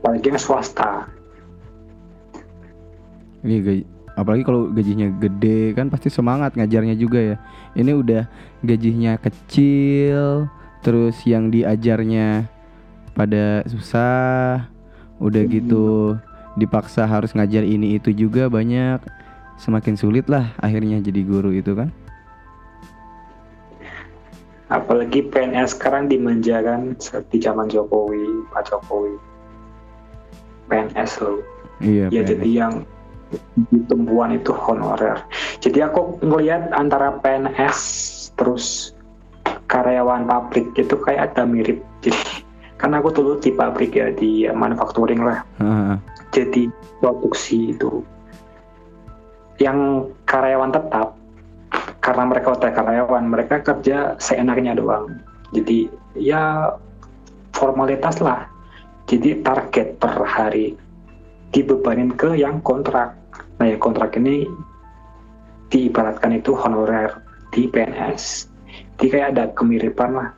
apalagi 0.02 0.26
yang 0.28 0.40
swasta 0.40 1.08
Iya 3.42 3.58
gaji, 3.62 3.82
apalagi 4.14 4.42
kalau 4.46 4.70
gajinya 4.70 5.10
gede 5.18 5.74
kan 5.74 5.90
pasti 5.90 6.08
semangat 6.08 6.54
ngajarnya 6.54 6.94
juga 6.94 7.18
ya. 7.18 7.36
Ini 7.74 7.90
udah 7.90 8.22
gajinya 8.62 9.18
kecil, 9.18 10.46
terus 10.82 11.14
yang 11.26 11.50
diajarnya 11.50 12.46
pada 13.14 13.62
susah 13.70 14.66
udah 15.22 15.42
gitu 15.46 16.18
dipaksa 16.58 17.06
harus 17.06 17.32
ngajar 17.32 17.62
ini 17.62 17.96
itu 17.96 18.10
juga 18.12 18.50
banyak 18.50 18.98
semakin 19.56 19.94
sulit 19.94 20.26
lah 20.26 20.50
akhirnya 20.58 20.98
jadi 20.98 21.22
guru 21.22 21.54
itu 21.54 21.72
kan 21.78 21.88
apalagi 24.72 25.22
PNS 25.30 25.78
sekarang 25.78 26.10
dimanjakan 26.10 26.98
seperti 26.98 27.46
zaman 27.46 27.70
Jokowi 27.70 28.48
Pak 28.50 28.72
Jokowi 28.72 29.14
PNS 30.66 31.12
loh 31.22 31.38
iya 31.78 32.10
ya 32.10 32.20
PNS. 32.26 32.28
jadi 32.34 32.50
yang 32.50 32.74
tumbuhan 33.88 34.36
itu 34.36 34.52
honorer. 34.52 35.20
Jadi 35.60 35.84
aku 35.84 36.20
ngelihat 36.22 36.72
antara 36.72 37.16
PNS 37.20 37.78
terus 38.36 38.96
karyawan 39.68 40.28
pabrik 40.28 40.72
itu 40.76 40.94
kayak 41.00 41.32
ada 41.32 41.48
mirip. 41.48 41.80
Jadi 42.04 42.44
karena 42.76 42.98
aku 42.98 43.14
dulu 43.14 43.38
di 43.38 43.54
pabrik 43.54 43.94
ya 43.94 44.10
di 44.12 44.44
manufacturing 44.50 45.22
lah. 45.22 45.40
Heeh. 45.62 45.94
jadi 46.32 46.62
produksi 46.98 47.76
itu. 47.76 48.02
Yang 49.60 50.10
karyawan 50.26 50.72
tetap 50.72 51.14
karena 52.02 52.24
mereka 52.26 52.56
udah 52.56 52.70
karyawan 52.72 53.24
mereka 53.28 53.62
kerja 53.62 54.18
seenaknya 54.18 54.74
doang. 54.74 55.22
Jadi 55.54 55.92
ya 56.18 56.72
formalitas 57.54 58.18
lah. 58.18 58.48
Jadi 59.06 59.44
target 59.44 60.00
per 60.00 60.24
hari 60.24 60.74
dibebanin 61.52 62.16
ke 62.16 62.32
yang 62.34 62.64
kontrak 62.64 63.21
nah 63.62 63.70
ya 63.70 63.78
kontrak 63.78 64.18
ini 64.18 64.50
diibaratkan 65.70 66.34
itu 66.34 66.50
honorer 66.58 67.22
di 67.54 67.70
PNS 67.70 68.52
jadi 69.02 69.08
kayak 69.10 69.28
ada 69.34 69.44
kemiripan 69.58 70.10
lah. 70.14 70.28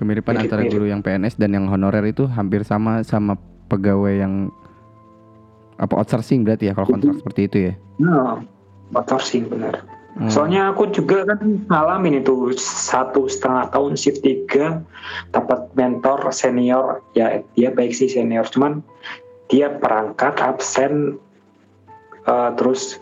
Kemiripan 0.00 0.34
Mirip, 0.34 0.44
antara 0.50 0.62
mirip. 0.66 0.72
guru 0.74 0.86
yang 0.90 0.98
PNS 0.98 1.38
dan 1.38 1.54
yang 1.54 1.70
honorer 1.70 2.02
itu 2.10 2.26
hampir 2.26 2.66
sama 2.66 3.06
sama 3.06 3.38
pegawai 3.70 4.18
yang 4.18 4.50
apa 5.78 5.94
outsourcing 5.94 6.42
berarti 6.42 6.70
ya 6.70 6.72
kalau 6.74 6.90
kontrak 6.90 7.22
seperti 7.22 7.40
itu 7.46 7.56
ya? 7.70 7.72
Nah 8.02 8.42
outsourcing 8.98 9.46
benar. 9.46 9.86
Hmm. 10.18 10.26
Soalnya 10.28 10.74
aku 10.74 10.90
juga 10.92 11.24
kan 11.24 11.64
ngalamin 11.70 12.20
itu 12.20 12.52
satu 12.58 13.30
setengah 13.30 13.70
tahun 13.70 13.94
shift 13.94 14.26
tiga 14.26 14.82
dapat 15.30 15.70
mentor 15.78 16.34
senior. 16.34 16.98
Ya 17.14 17.46
dia 17.54 17.70
baik 17.70 17.94
sih 17.94 18.10
senior 18.10 18.44
cuman 18.50 18.82
dia 19.48 19.70
perangkat 19.78 20.34
absen 20.42 21.16
eh, 22.26 22.50
terus 22.58 23.00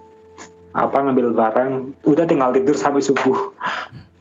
apa 0.71 1.03
ngambil 1.03 1.35
barang 1.35 1.71
udah 2.07 2.25
tinggal 2.27 2.55
tidur 2.55 2.77
sampai 2.79 3.03
subuh. 3.03 3.51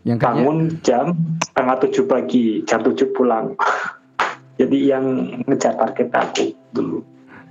Yang 0.08 0.26
bangun 0.26 0.58
jam 0.82 1.14
setengah 1.44 1.76
tujuh 1.86 2.04
pagi 2.10 2.66
jam 2.66 2.82
tujuh 2.82 3.14
pulang. 3.14 3.54
Jadi 4.60 4.78
yang 4.92 5.06
ngejar 5.48 5.78
target 5.80 6.10
aku 6.12 6.52
dulu. 6.76 7.00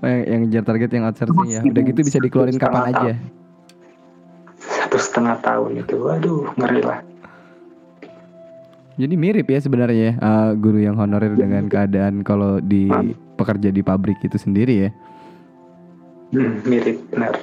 Eh, 0.05 0.29
yang 0.29 0.47
ngejar 0.47 0.63
target 0.67 0.91
yang 0.93 1.05
outsourcing 1.09 1.49
ya. 1.49 1.61
Udah 1.65 1.83
gitu 1.83 2.01
bisa 2.05 2.19
dikeluarin 2.21 2.59
kapan 2.61 2.93
aja. 2.93 3.15
satu 4.59 4.99
setengah 4.99 5.37
tahun 5.45 5.85
itu 5.85 5.95
waduh 6.01 6.51
ngeri 6.59 6.83
lah. 6.83 7.01
Jadi 8.99 9.15
mirip 9.15 9.47
ya 9.47 9.63
sebenarnya 9.63 10.19
eh, 10.19 10.51
guru 10.59 10.83
yang 10.83 10.99
honorer 10.99 11.39
dengan 11.39 11.71
keadaan 11.71 12.27
kalau 12.27 12.59
di 12.59 12.91
pekerja 13.39 13.71
di 13.71 13.81
pabrik 13.87 14.19
itu 14.27 14.35
sendiri 14.35 14.89
ya 14.89 14.91
Hmm, 16.29 16.61
mirip 16.69 17.01
benar. 17.09 17.41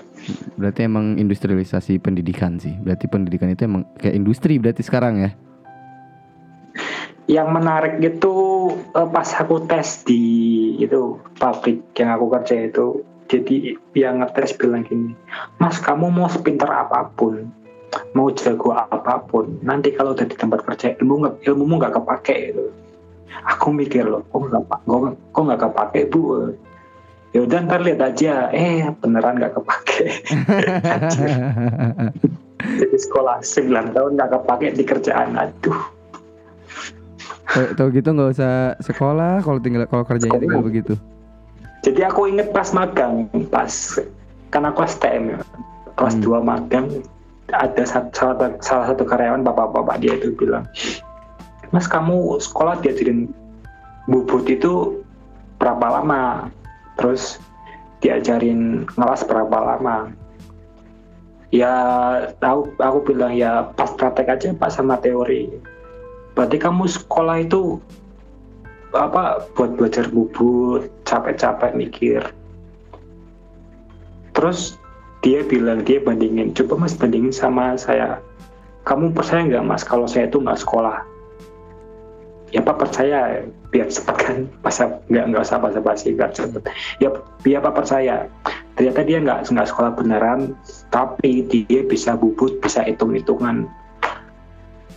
Berarti 0.57 0.85
emang 0.85 1.17
industrialisasi 1.17 1.97
pendidikan 1.97 2.61
sih. 2.61 2.77
Berarti 2.77 3.09
pendidikan 3.09 3.49
itu 3.49 3.65
emang 3.65 3.89
kayak 3.97 4.13
industri 4.13 4.61
berarti 4.61 4.85
sekarang 4.85 5.25
ya? 5.25 5.31
Yang 7.25 7.49
menarik 7.49 7.95
itu 8.05 8.33
eh, 8.93 9.07
pas 9.09 9.29
aku 9.41 9.65
tes 9.65 10.05
di 10.05 10.23
itu 10.77 11.17
pabrik 11.41 11.81
yang 11.97 12.13
aku 12.13 12.29
kerja 12.29 12.69
itu 12.69 13.01
jadi 13.25 13.73
yang 13.97 14.21
ngetes 14.21 14.53
bilang 14.57 14.85
gini 14.85 15.17
mas 15.57 15.81
kamu 15.81 16.13
mau 16.13 16.29
sepintar 16.29 16.69
apa 16.69 17.09
pun 17.17 17.49
mau 18.13 18.29
jago 18.29 18.75
apa 18.75 19.23
pun 19.25 19.57
nanti 19.65 19.93
kalau 19.95 20.13
udah 20.13 20.27
di 20.27 20.35
tempat 20.37 20.61
kerja 20.67 20.93
ilmu 21.01 21.25
nggak 21.25 21.35
ilmumu 21.47 21.81
nggak 21.81 21.95
kepake 21.95 22.53
gitu. 22.53 22.65
aku 23.49 23.67
mikir 23.73 24.05
loh 24.05 24.21
kok 24.29 24.45
nggak 24.45 24.63
kok 25.33 25.41
nggak 25.41 25.61
kepake 25.61 25.99
bu 26.11 26.53
ya 27.35 27.43
udah 27.43 27.67
ntar 27.67 27.83
lihat 27.83 27.99
aja. 27.99 28.47
Eh 28.55 28.87
beneran 29.03 29.35
nggak 29.35 29.59
kepake. 29.59 30.07
Jadi 32.79 32.95
sekolah 32.95 33.43
9 33.43 33.91
tahun 33.91 34.11
nggak 34.15 34.31
kepake 34.39 34.79
di 34.79 34.83
kerjaan. 34.87 35.35
Aduh. 35.35 35.75
Tahu 37.75 37.87
gitu 37.91 38.15
nggak 38.15 38.39
usah 38.39 38.79
sekolah 38.79 39.43
kalau 39.43 39.59
tinggal 39.59 39.83
kalau 39.91 40.07
kerjanya 40.07 40.39
tinggal 40.39 40.63
begitu. 40.63 40.95
Jadi 41.83 42.01
aku 42.01 42.31
inget 42.31 42.49
pas 42.49 42.73
magang, 42.73 43.29
pas 43.51 43.69
karena 44.49 44.73
aku 44.73 44.89
STM 44.89 45.35
ya, 45.35 45.39
kelas 45.93 46.17
Hmm. 46.17 46.41
2 46.41 46.41
magang, 46.41 46.87
ada 47.53 47.83
salah, 47.85 48.57
salah 48.57 48.89
satu 48.89 49.05
karyawan 49.05 49.45
bapak-bapak 49.45 50.01
dia 50.01 50.17
itu 50.17 50.33
bilang, 50.33 50.65
Mas 51.69 51.85
kamu 51.85 52.41
sekolah 52.41 52.81
diajarin 52.81 53.29
bubut 54.09 54.49
itu 54.49 54.97
berapa 55.61 56.01
lama? 56.01 56.49
Terus 56.95 57.37
diajarin 57.99 58.85
ngelas 58.95 59.23
berapa 59.27 59.57
lama? 59.75 60.11
Ya 61.53 61.73
tahu 62.43 62.73
aku 62.79 63.13
bilang 63.13 63.35
ya 63.35 63.71
pas 63.75 63.91
praktek 63.95 64.27
aja 64.27 64.47
pas 64.55 64.75
sama 64.75 64.99
teori. 64.99 65.51
Berarti 66.35 66.59
kamu 66.59 66.83
sekolah 66.91 67.47
itu 67.47 67.79
apa 68.95 69.43
buat 69.53 69.75
belajar 69.75 70.07
bubut 70.07 70.87
capek-capek 71.03 71.75
mikir 71.75 72.23
terus 74.31 74.79
dia 75.19 75.43
bilang 75.43 75.83
dia 75.83 75.99
bandingin 75.99 76.55
coba 76.55 76.87
mas 76.87 76.95
bandingin 76.95 77.35
sama 77.35 77.75
saya 77.75 78.23
kamu 78.87 79.11
percaya 79.11 79.43
nggak 79.47 79.65
mas 79.67 79.83
kalau 79.83 80.07
saya 80.07 80.31
itu 80.31 80.39
nggak 80.39 80.59
sekolah 80.59 81.03
ya 82.55 82.63
pak 82.63 82.79
percaya? 82.79 83.43
Biar 83.67 83.91
cepet 83.91 84.15
kan? 84.15 84.37
Masa 84.63 85.03
nggak 85.11 85.25
nggak 85.35 85.43
usah 85.43 85.59
basa 85.59 85.79
basi 85.83 86.15
biar 86.15 86.31
cepet. 86.31 86.63
Ya 87.03 87.11
ya 87.43 87.59
pak 87.59 87.75
percaya? 87.75 88.31
Ternyata 88.79 89.03
dia 89.03 89.19
nggak 89.19 89.51
nggak 89.51 89.67
sekolah 89.67 89.91
beneran 89.99 90.55
tapi 90.87 91.43
dia 91.51 91.83
bisa 91.83 92.15
bubut 92.15 92.63
bisa 92.63 92.83
hitung 92.87 93.11
hitungan 93.11 93.67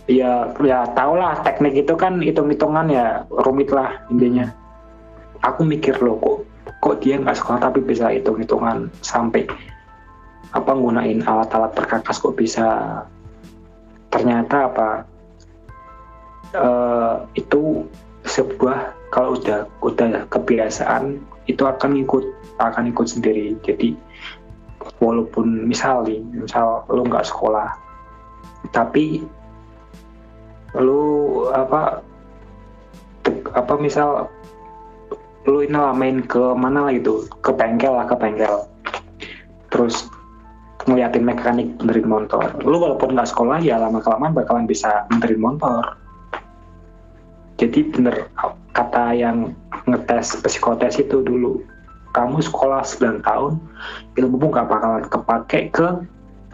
ya 0.09 0.49
ya 0.65 0.89
tau 0.97 1.13
lah 1.13 1.37
teknik 1.45 1.85
itu 1.85 1.93
kan 1.93 2.17
hitung 2.17 2.49
hitungan 2.49 2.89
ya 2.89 3.27
rumit 3.29 3.69
lah 3.69 3.99
intinya. 4.09 4.49
Aku 5.43 5.63
mikir 5.63 5.95
loh 5.99 6.17
kok 6.19 6.37
kok 6.79 6.95
dia 7.03 7.19
nggak 7.21 7.37
sekolah 7.37 7.59
tapi 7.61 7.83
bisa 7.83 8.09
hitung 8.09 8.41
hitungan 8.41 8.87
sampai 9.05 9.45
apa 10.49 10.71
nggunain 10.73 11.21
alat-alat 11.21 11.77
perkakas 11.77 12.17
kok 12.17 12.33
bisa? 12.33 13.03
Ternyata 14.09 14.73
apa 14.73 15.05
eh, 16.53 17.15
itu 17.37 17.85
sebuah 18.27 18.93
kalau 19.09 19.39
udah 19.41 19.65
udah 19.81 20.29
kebiasaan 20.29 21.17
itu 21.49 21.65
akan 21.65 21.97
ikut 21.97 22.25
akan 22.61 22.93
ikut 22.93 23.07
sendiri. 23.09 23.57
Jadi 23.65 23.97
walaupun 25.01 25.65
misal 25.65 26.05
nih 26.05 26.21
misal 26.33 26.83
lu 26.87 27.03
nggak 27.07 27.27
sekolah 27.27 27.71
tapi 28.71 29.23
lu 30.77 31.45
apa 31.49 32.03
apa 33.57 33.73
misal 33.79 34.29
lu 35.47 35.65
ini 35.65 35.79
main 35.97 36.21
ke 36.21 36.53
mana 36.53 36.87
lah 36.87 36.93
gitu 36.93 37.25
ke 37.41 37.51
bengkel 37.55 37.95
lah 37.95 38.05
ke 38.05 38.15
bengkel. 38.19 38.69
Terus 39.73 40.05
ngeliatin 40.85 41.25
mekanik 41.25 41.67
benerin 41.81 42.09
motor. 42.09 42.45
Lu 42.61 42.77
walaupun 42.77 43.17
nggak 43.17 43.29
sekolah 43.29 43.57
ya 43.61 43.81
lama 43.81 44.01
kelamaan 44.01 44.37
bakalan 44.37 44.69
bisa 44.69 45.09
benerin 45.09 45.41
motor 45.41 45.98
jadi 47.59 47.79
bener 47.91 48.15
kata 48.71 49.11
yang 49.11 49.51
ngetes 49.83 50.39
psikotes 50.39 50.95
itu 50.95 51.19
dulu 51.19 51.59
kamu 52.15 52.41
sekolah 52.41 52.81
9 52.81 53.27
tahun 53.27 53.59
ilmu 54.17 54.49
nggak 54.49 54.67
bakalan 54.71 55.05
kepake 55.11 55.69
ke 55.69 55.87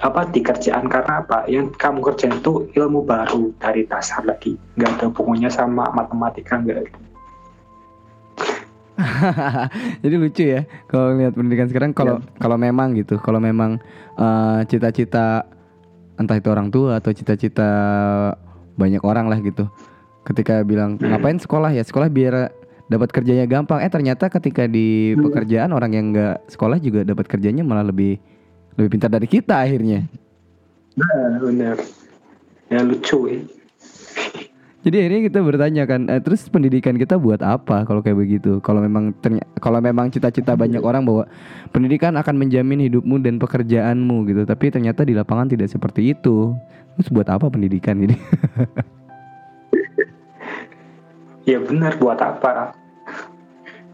apa 0.03 0.27
di 0.27 0.43
kerjaan 0.43 0.91
karena 0.91 1.23
apa? 1.23 1.47
Yang 1.47 1.71
kamu 1.79 2.03
kerjain 2.03 2.35
itu 2.35 2.67
ilmu 2.75 3.07
baru 3.07 3.55
dari 3.63 3.87
dasar 3.87 4.27
lagi. 4.27 4.59
Nggak 4.75 4.91
ada 4.99 5.05
hubungannya 5.07 5.47
sama 5.47 5.87
matematika 5.95 6.59
nggak. 6.59 6.91
Jadi 10.03 10.15
lucu 10.15 10.43
ya 10.55 10.63
kalau 10.87 11.15
lihat 11.19 11.35
pendidikan 11.35 11.67
sekarang 11.67 11.91
kalau 11.95 12.19
kalau 12.39 12.59
memang 12.59 12.95
gitu, 12.95 13.19
kalau 13.23 13.39
memang 13.39 13.79
eh, 14.19 14.59
cita-cita 14.67 15.47
entah 16.15 16.37
itu 16.39 16.47
orang 16.51 16.71
tua 16.71 16.99
atau 16.99 17.11
cita-cita 17.11 17.69
banyak 18.75 19.03
orang 19.03 19.31
lah 19.31 19.39
gitu. 19.39 19.67
Ketika 20.25 20.65
bilang 20.65 20.97
ngapain 20.97 21.37
sekolah 21.37 21.69
ya 21.69 21.85
sekolah 21.85 22.09
biar 22.09 22.49
dapat 22.89 23.09
kerjanya 23.13 23.45
gampang. 23.45 23.81
Eh 23.81 23.89
ternyata 23.89 24.29
ketika 24.29 24.65
di 24.65 25.13
pekerjaan 25.17 25.73
orang 25.73 25.91
yang 25.93 26.05
nggak 26.13 26.49
sekolah 26.49 26.77
juga 26.81 27.05
dapat 27.05 27.25
kerjanya 27.29 27.61
malah 27.65 27.85
lebih 27.85 28.17
lebih 28.75 28.89
pintar 28.97 29.09
dari 29.09 29.29
kita 29.29 29.61
akhirnya. 29.61 30.05
nah 30.95 31.43
benar 31.43 31.75
ya 32.71 32.79
lucu 32.79 33.27
ya 33.27 33.43
Jadi 34.85 35.01
akhirnya 35.01 35.21
kita 35.25 35.39
bertanya 35.41 35.83
kan, 35.89 36.05
eh, 36.13 36.21
terus 36.21 36.45
pendidikan 36.45 36.93
kita 36.93 37.17
buat 37.17 37.41
apa 37.41 37.89
kalau 37.89 38.05
kayak 38.05 38.21
begitu? 38.21 38.61
Kalau 38.61 38.85
memang 38.85 39.17
ternya- 39.17 39.49
kalau 39.57 39.81
memang 39.81 40.13
cita-cita 40.13 40.53
banyak 40.53 40.77
orang 40.77 41.01
bahwa 41.01 41.25
pendidikan 41.73 42.13
akan 42.13 42.37
menjamin 42.37 42.85
hidupmu 42.85 43.17
dan 43.17 43.41
pekerjaanmu 43.41 44.29
gitu, 44.29 44.45
tapi 44.45 44.69
ternyata 44.69 45.01
di 45.01 45.17
lapangan 45.17 45.49
tidak 45.49 45.73
seperti 45.73 46.13
itu. 46.13 46.53
Terus 46.95 47.09
buat 47.09 47.25
apa 47.33 47.49
pendidikan 47.49 47.97
ini? 47.97 48.13
ya 51.45 51.61
benar 51.61 51.97
buat 52.01 52.19
apa? 52.19 52.73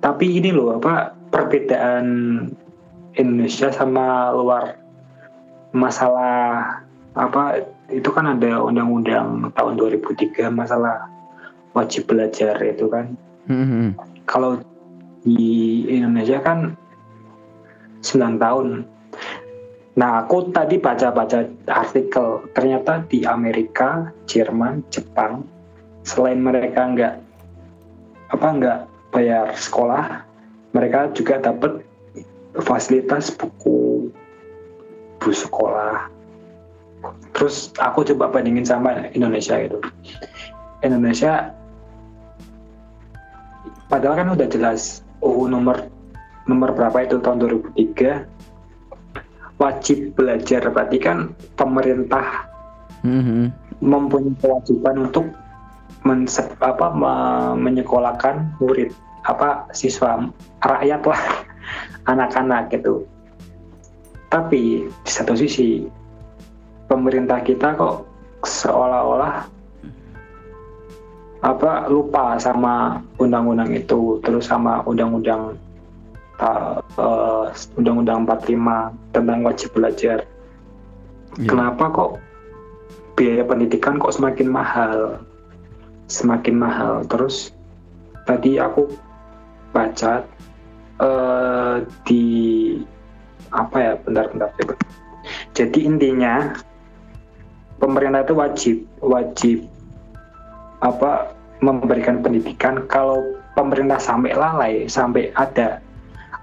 Tapi 0.02 0.42
ini 0.42 0.50
loh 0.50 0.82
apa 0.82 1.14
perbedaan 1.30 2.08
Indonesia 3.16 3.70
sama 3.70 4.32
luar 4.34 4.80
masalah 5.72 6.80
apa 7.12 7.64
itu 7.92 8.08
kan 8.12 8.24
ada 8.24 8.64
undang-undang 8.64 9.52
tahun 9.52 9.74
2003 9.76 10.48
masalah 10.48 11.12
wajib 11.76 12.08
belajar 12.08 12.56
itu 12.64 12.88
kan. 12.88 13.16
Hmm, 13.48 13.96
kalau 14.28 14.64
di 15.28 15.86
Indonesia 15.92 16.40
kan 16.40 16.76
9 18.02 18.42
tahun. 18.42 18.68
Nah 19.92 20.24
aku 20.24 20.56
tadi 20.56 20.80
baca-baca 20.80 21.46
artikel 21.68 22.48
ternyata 22.56 23.04
di 23.12 23.28
Amerika 23.28 24.10
Jerman 24.24 24.88
Jepang 24.88 25.44
selain 26.08 26.40
mereka 26.40 26.88
nggak 26.96 27.14
apa 28.32 28.48
nggak 28.48 28.80
bayar 29.12 29.52
sekolah 29.54 30.24
mereka 30.72 31.12
juga 31.12 31.38
dapat 31.44 31.84
fasilitas 32.64 33.32
buku 33.36 34.08
buku 35.22 35.32
sekolah. 35.38 36.10
Terus 37.38 37.70
aku 37.78 38.02
coba 38.14 38.34
bandingin 38.34 38.66
sama 38.66 39.12
Indonesia 39.14 39.54
gitu. 39.62 39.78
Indonesia 40.82 41.54
padahal 43.92 44.26
kan 44.26 44.30
udah 44.34 44.48
jelas 44.50 45.06
UU 45.22 45.52
nomor 45.52 45.86
nomor 46.50 46.74
berapa 46.74 47.06
itu 47.06 47.22
tahun 47.22 47.38
2003 47.78 49.62
wajib 49.62 50.18
belajar 50.18 50.66
berarti 50.74 50.98
kan 50.98 51.38
pemerintah 51.54 52.50
hmm, 53.06 53.54
mempunyai 53.78 54.34
kewajiban 54.42 55.06
untuk 55.06 55.30
mense- 56.02 56.58
apa, 56.62 56.94
me- 56.94 57.56
menyekolahkan 57.58 58.58
murid 58.62 58.94
apa 59.22 59.70
siswa 59.70 60.18
rakyat 60.66 61.02
lah 61.06 61.22
anak-anak 62.12 62.74
gitu. 62.74 63.06
Tapi 64.32 64.88
di 64.88 65.12
satu 65.12 65.36
sisi 65.36 65.86
pemerintah 66.88 67.44
kita 67.44 67.76
kok 67.76 68.08
seolah-olah 68.42 69.46
apa 71.42 71.90
lupa 71.90 72.38
sama 72.38 73.02
undang-undang 73.18 73.74
itu 73.74 74.22
terus 74.22 74.46
sama 74.46 74.86
undang-undang 74.86 75.58
eh, 76.38 77.46
undang-undang 77.78 78.30
45 78.30 79.14
tentang 79.14 79.40
wajib 79.46 79.70
belajar. 79.74 80.26
Iya. 81.40 81.48
kenapa 81.48 81.84
kok 81.96 82.12
biaya 83.16 83.48
pendidikan 83.48 83.96
kok 83.96 84.12
semakin 84.12 84.52
mahal 84.52 85.24
semakin 86.12 86.56
mahal 86.60 87.08
terus 87.08 87.56
tadi 88.28 88.60
aku 88.60 88.92
baca 89.72 90.28
eh, 91.00 91.76
di 92.04 92.26
apa 93.52 93.78
ya 93.80 93.94
bentar-bentar 94.04 94.52
coba. 94.60 94.74
jadi 95.56 95.80
intinya 95.80 96.56
pemerintah 97.80 98.28
itu 98.28 98.36
wajib 98.36 98.78
wajib 99.00 99.58
apa 100.84 101.32
memberikan 101.64 102.20
pendidikan 102.20 102.84
kalau 102.92 103.24
pemerintah 103.56 104.00
sampai 104.00 104.36
lalai 104.36 104.88
sampai 104.92 105.32
ada 105.40 105.80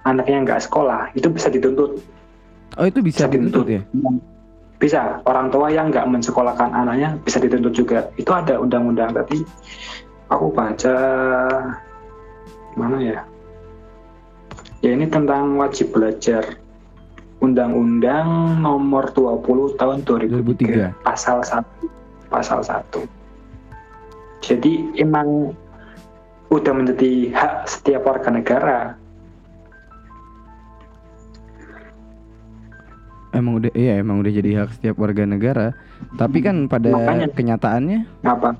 anaknya 0.09 0.45
nggak 0.49 0.63
sekolah 0.65 1.13
itu 1.13 1.29
bisa 1.29 1.53
dituntut 1.53 2.01
Oh 2.79 2.87
itu 2.87 3.03
bisa 3.03 3.27
dituntut 3.27 3.67
ya? 3.67 3.83
Bisa 4.79 5.19
orang 5.27 5.51
tua 5.51 5.69
yang 5.75 5.91
nggak 5.91 6.07
mensekolahkan 6.07 6.71
anaknya 6.71 7.19
bisa 7.23 7.43
dituntut 7.43 7.75
juga. 7.75 8.09
Itu 8.15 8.31
ada 8.31 8.63
undang-undang 8.63 9.11
tadi. 9.15 9.43
Aku 10.31 10.55
baca 10.55 10.97
mana 12.79 12.99
ya? 13.03 13.21
Ya 14.79 14.95
ini 14.95 15.11
tentang 15.11 15.59
wajib 15.59 15.91
belajar. 15.91 16.59
Undang-Undang 17.39 18.59
nomor 18.67 19.15
20 19.15 19.79
tahun 19.79 20.03
2003, 20.03 20.91
2003. 20.91 21.07
pasal 21.07 21.39
1 21.47 21.63
pasal 22.35 22.67
1 22.67 23.07
jadi 24.43 24.73
emang 24.99 25.55
udah 26.51 26.73
menjadi 26.75 27.31
hak 27.31 27.55
setiap 27.71 28.11
warga 28.11 28.35
negara 28.35 28.79
Emang 33.31 33.61
udah 33.61 33.69
iya 33.77 34.01
emang 34.01 34.25
udah 34.25 34.33
jadi 34.33 34.65
hak 34.65 34.81
setiap 34.81 34.97
warga 34.97 35.29
negara. 35.29 35.77
Tapi 36.17 36.41
kan 36.41 36.65
pada 36.67 36.89
Makanya. 36.89 37.29
kenyataannya 37.33 38.01
apa 38.25 38.57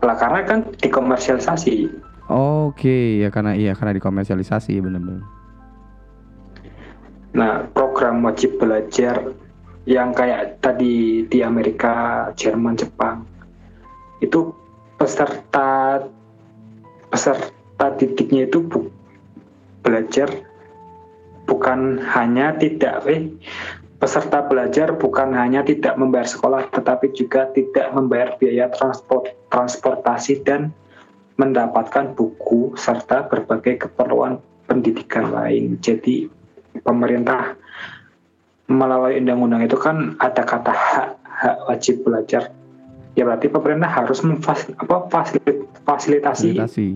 lah 0.00 0.16
karena 0.16 0.40
kan 0.48 0.58
dikomersialisasi 0.80 1.92
Oke, 2.30 3.20
ya 3.20 3.28
karena 3.28 3.58
iya 3.58 3.74
karena 3.74 3.92
dikomersialisasi 3.92 4.78
bener-bener. 4.78 5.20
Nah, 7.34 7.66
program 7.74 8.22
wajib 8.22 8.54
belajar 8.56 9.34
yang 9.82 10.14
kayak 10.14 10.62
tadi 10.62 11.26
di 11.26 11.38
Amerika, 11.42 12.26
Jerman, 12.38 12.78
Jepang 12.78 13.26
itu 14.22 14.54
peserta 14.94 16.00
peserta 17.10 17.86
didiknya 17.98 18.46
itu 18.46 18.62
bu- 18.62 18.92
belajar 19.82 20.30
bukan 21.50 21.98
hanya 22.14 22.54
tidak 22.54 23.02
eh 23.10 23.26
peserta 23.98 24.46
belajar 24.46 24.94
bukan 24.94 25.34
hanya 25.34 25.66
tidak 25.66 25.98
membayar 25.98 26.24
sekolah 26.24 26.70
tetapi 26.70 27.10
juga 27.12 27.50
tidak 27.50 27.90
membayar 27.90 28.38
biaya 28.38 28.70
transport 28.70 29.34
transportasi 29.50 30.46
dan 30.46 30.70
mendapatkan 31.36 32.14
buku 32.14 32.76
serta 32.76 33.24
berbagai 33.26 33.88
keperluan 33.88 34.38
pendidikan 34.68 35.32
lain. 35.32 35.80
Jadi 35.80 36.28
pemerintah 36.84 37.56
melalui 38.70 39.18
undang-undang 39.18 39.64
itu 39.66 39.74
kan 39.80 40.14
ada 40.20 40.44
kata 40.44 40.70
hak 40.70 41.08
hak 41.24 41.56
wajib 41.66 42.04
belajar. 42.04 42.52
Ya 43.18 43.26
berarti 43.26 43.50
pemerintah 43.50 43.90
harus 43.90 44.22
memfas, 44.22 44.70
apa, 44.78 45.10
fasilit- 45.10 45.66
fasilitasi 45.82 46.54
Fasilitasi. 46.54 46.88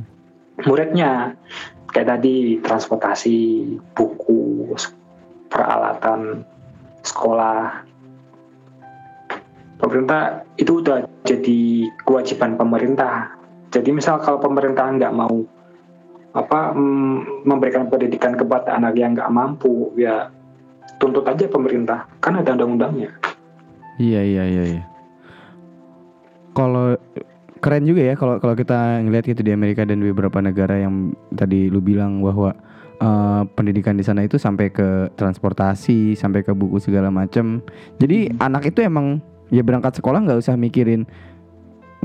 muridnya 0.63 1.35
kayak 1.95 2.19
tadi 2.19 2.59
transportasi, 2.59 3.39
buku, 3.95 4.75
peralatan 5.47 6.43
sekolah. 7.07 7.87
Pemerintah 9.79 10.43
itu 10.59 10.83
udah 10.83 11.07
jadi 11.23 11.87
kewajiban 12.03 12.59
pemerintah. 12.59 13.39
Jadi 13.71 13.95
misal 13.95 14.19
kalau 14.19 14.43
pemerintah 14.43 14.91
nggak 14.91 15.15
mau 15.15 15.47
apa 16.35 16.75
mm, 16.75 17.47
memberikan 17.47 17.87
pendidikan 17.87 18.35
kepada 18.35 18.75
anak 18.75 18.99
yang 18.99 19.15
nggak 19.15 19.31
mampu, 19.31 19.95
ya 19.95 20.35
tuntut 20.99 21.23
aja 21.31 21.47
pemerintah. 21.47 22.11
Kan 22.19 22.43
ada 22.43 22.59
undang-undangnya. 22.59 23.15
Iya 24.03 24.21
iya 24.27 24.45
iya. 24.51 24.65
iya. 24.79 24.85
Kalau 26.55 26.99
keren 27.65 27.89
juga 27.89 28.05
ya 28.05 28.13
kalau 28.13 28.37
kalau 28.37 28.53
kita 28.53 29.01
ngelihat 29.01 29.25
gitu 29.33 29.41
di 29.41 29.57
Amerika 29.57 29.89
dan 29.89 30.05
di 30.05 30.13
beberapa 30.13 30.37
negara 30.45 30.77
yang 30.77 31.17
tadi 31.33 31.73
lu 31.73 31.81
bilang 31.81 32.21
bahwa 32.21 32.53
eh, 33.01 33.43
pendidikan 33.57 33.97
di 33.97 34.05
sana 34.05 34.21
itu 34.29 34.37
sampai 34.37 34.69
ke 34.69 35.09
transportasi, 35.17 36.13
sampai 36.13 36.45
ke 36.45 36.53
buku 36.53 36.77
segala 36.77 37.09
macam. 37.09 37.65
Jadi 37.97 38.37
anak 38.37 38.69
itu 38.69 38.85
emang 38.85 39.25
ya 39.49 39.65
berangkat 39.65 39.97
sekolah 39.97 40.21
nggak 40.29 40.45
usah 40.45 40.61
mikirin 40.61 41.09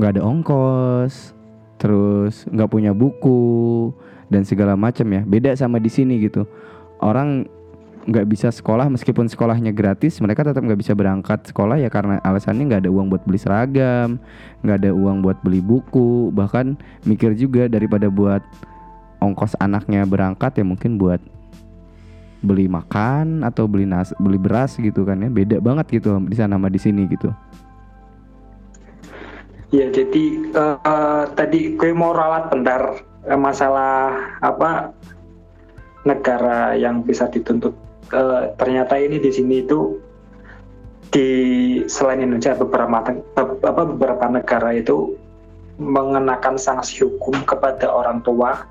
nggak 0.00 0.16
ada 0.16 0.24
ongkos, 0.24 1.36
terus 1.76 2.48
nggak 2.48 2.70
punya 2.72 2.96
buku 2.96 3.92
dan 4.32 4.48
segala 4.48 4.80
macam 4.80 5.04
ya. 5.12 5.20
Beda 5.28 5.52
sama 5.60 5.76
di 5.76 5.92
sini 5.92 6.24
gitu. 6.24 6.48
Orang 7.04 7.44
nggak 8.00 8.26
bisa 8.32 8.48
sekolah 8.48 8.88
meskipun 8.88 9.28
sekolahnya 9.28 9.76
gratis 9.76 10.16
mereka 10.24 10.40
tetap 10.40 10.64
nggak 10.64 10.80
bisa 10.80 10.96
berangkat 10.96 11.44
sekolah 11.52 11.76
ya 11.76 11.92
karena 11.92 12.16
alasannya 12.24 12.64
nggak 12.64 12.82
ada 12.86 12.90
uang 12.90 13.12
buat 13.12 13.22
beli 13.28 13.36
seragam 13.36 14.16
nggak 14.64 14.76
ada 14.84 14.90
uang 14.96 15.20
buat 15.20 15.36
beli 15.44 15.60
buku 15.60 16.32
bahkan 16.32 16.80
mikir 17.04 17.36
juga 17.36 17.68
daripada 17.68 18.08
buat 18.08 18.40
ongkos 19.20 19.52
anaknya 19.60 20.08
berangkat 20.08 20.56
ya 20.56 20.64
mungkin 20.64 20.96
buat 20.96 21.20
beli 22.40 22.72
makan 22.72 23.44
atau 23.44 23.68
beli 23.68 23.84
nas 23.84 24.16
beli 24.16 24.40
beras 24.40 24.80
gitu 24.80 25.04
kan 25.04 25.20
ya 25.20 25.28
beda 25.28 25.60
banget 25.60 26.00
gitu 26.00 26.16
di 26.24 26.36
sana 26.36 26.56
sama 26.56 26.72
di 26.72 26.80
sini 26.80 27.04
gitu 27.04 27.28
Ya 29.70 29.86
jadi 29.86 30.24
eh, 30.50 31.24
tadi 31.38 31.78
gue 31.78 31.90
mau 31.94 32.10
ralat 32.10 32.50
bentar 32.50 33.06
eh, 33.22 33.38
masalah 33.38 34.18
apa 34.42 34.90
negara 36.02 36.74
yang 36.74 37.06
bisa 37.06 37.30
dituntut. 37.30 37.70
Eh, 38.10 38.42
ternyata 38.58 38.98
ini 38.98 39.22
di 39.22 39.30
sini 39.30 39.62
itu 39.62 39.94
di 41.14 41.30
selain 41.86 42.26
Indonesia 42.26 42.58
beberapa 42.58 43.14
apa 43.38 43.82
beberapa 43.86 44.24
negara 44.26 44.74
itu 44.74 45.14
mengenakan 45.78 46.58
sanksi 46.58 47.06
hukum 47.06 47.38
kepada 47.46 47.86
orang 47.86 48.18
tua 48.26 48.66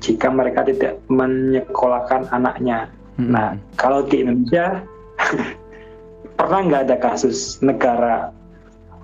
jika 0.00 0.32
mereka 0.32 0.64
tidak 0.64 0.96
menyekolahkan 1.12 2.32
anaknya. 2.32 2.88
Mm-mm. 3.20 3.36
Nah, 3.36 3.48
kalau 3.76 4.00
di 4.08 4.24
Indonesia 4.24 4.80
pernah 6.40 6.60
nggak 6.64 6.82
ada 6.88 6.96
kasus 6.96 7.60
negara 7.60 8.32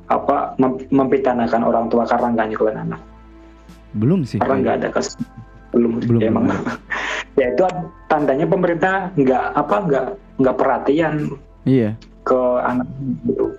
apa 0.08 0.56
mem- 0.56 0.88
mempidanakan 0.88 1.62
orang 1.68 1.86
tua 1.92 2.08
karena 2.08 2.32
nggak 2.32 2.48
nyekolahkan 2.48 2.84
anak? 2.92 3.00
belum 3.96 4.28
sih. 4.28 4.36
Pernah 4.36 4.56
nggak 4.60 4.76
ada 4.84 4.88
kasus? 4.92 5.16
Belum, 5.76 6.00
Belum, 6.00 6.20
ya, 6.24 6.28
emang. 6.32 6.48
ya 7.36 7.46
itu 7.52 7.64
tandanya 8.08 8.48
pemerintah 8.48 9.12
nggak 9.12 9.44
apa 9.52 9.76
nggak 9.84 10.04
nggak 10.40 10.56
perhatian 10.56 11.14
Iya. 11.68 12.00
ke 12.24 12.40
anak 12.64 12.88
gitu. 13.28 13.52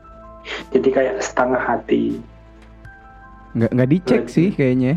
Jadi 0.74 0.90
kayak 0.90 1.16
setengah 1.22 1.62
hati. 1.62 2.18
Nggak 3.54 3.70
nggak 3.70 3.90
dicek 3.92 4.22
Berarti- 4.26 4.34
sih 4.34 4.48
kayaknya. 4.50 4.94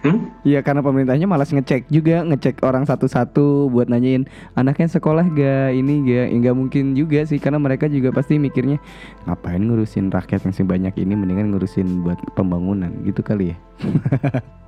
Hmm? 0.00 0.28
Iya 0.44 0.60
karena 0.60 0.84
pemerintahnya 0.84 1.24
malas 1.24 1.48
ngecek 1.48 1.88
juga 1.88 2.20
ngecek 2.24 2.60
orang 2.60 2.84
satu-satu 2.84 3.72
buat 3.72 3.88
nanyain 3.88 4.28
anaknya 4.52 4.92
sekolah 4.92 5.24
gak 5.32 5.72
ini 5.72 6.04
gak 6.04 6.28
ya, 6.28 6.36
nggak 6.44 6.56
mungkin 6.60 6.84
juga 6.92 7.24
sih 7.24 7.40
karena 7.40 7.56
mereka 7.56 7.88
juga 7.88 8.12
pasti 8.12 8.36
mikirnya 8.36 8.76
ngapain 9.24 9.64
ngurusin 9.64 10.12
rakyat 10.12 10.44
yang 10.44 10.52
sebanyak 10.52 10.92
ini 11.00 11.16
mendingan 11.16 11.48
ngurusin 11.56 12.04
buat 12.04 12.20
pembangunan 12.36 12.92
gitu 13.08 13.24
kali 13.24 13.52
ya. 13.52 13.56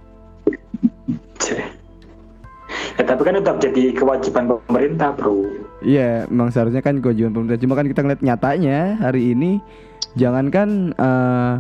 Ya 2.97 3.05
tapi 3.05 3.23
kan 3.29 3.37
tetap 3.37 3.57
jadi 3.61 3.93
kewajiban 3.93 4.49
pemerintah 4.67 5.13
bro. 5.13 5.45
Iya 5.85 6.25
memang 6.33 6.49
seharusnya 6.49 6.81
kan 6.81 7.05
kewajiban 7.05 7.37
pemerintah 7.37 7.61
cuma 7.61 7.77
kan 7.77 7.87
kita 7.87 8.01
ngeliat 8.01 8.23
nyatanya 8.25 8.79
hari 8.99 9.37
ini 9.37 9.61
jangankan 10.17 10.97
eh, 10.97 11.55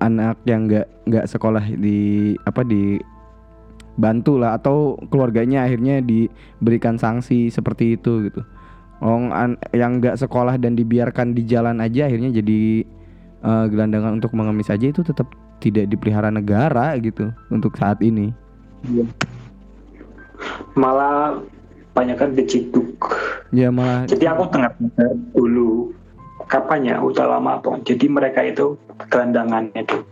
anak 0.00 0.38
yang 0.46 0.70
nggak 0.70 0.86
nggak 1.10 1.26
sekolah 1.26 1.64
di 1.74 2.32
apa 2.46 2.62
di 2.62 3.02
bantu 3.98 4.40
lah 4.40 4.56
atau 4.56 4.96
keluarganya 5.10 5.66
akhirnya 5.66 6.00
diberikan 6.00 6.96
sanksi 6.96 7.50
seperti 7.50 7.98
itu 7.98 8.30
gitu. 8.30 8.40
An- 9.02 9.60
yang 9.74 9.98
nggak 9.98 10.20
sekolah 10.22 10.60
dan 10.60 10.76
dibiarkan 10.76 11.32
di 11.34 11.44
jalan 11.44 11.82
aja 11.82 12.06
akhirnya 12.06 12.30
jadi 12.30 12.86
eh, 13.42 13.64
gelandangan 13.68 14.22
untuk 14.22 14.32
mengemis 14.38 14.70
aja 14.70 14.86
itu 14.86 15.02
tetap 15.02 15.28
tidak 15.60 15.92
dipelihara 15.92 16.32
negara 16.32 16.96
gitu 16.98 17.30
untuk 17.52 17.76
saat 17.76 18.00
ini. 18.00 18.32
Malah 20.74 21.44
banyak 21.92 22.16
kan 22.16 22.32
diciduk. 22.32 23.12
Ya 23.52 23.68
malah 23.68 24.08
Jadi 24.08 24.24
aku 24.24 24.48
dengar 24.48 24.72
dulu 25.36 25.92
kapan 26.48 26.88
ya 26.88 26.96
udah 26.98 27.38
lama 27.38 27.60
tuh. 27.60 27.78
Jadi 27.84 28.08
mereka 28.08 28.40
itu 28.42 28.74
gelandangan 29.12 29.70
itu. 29.76 30.02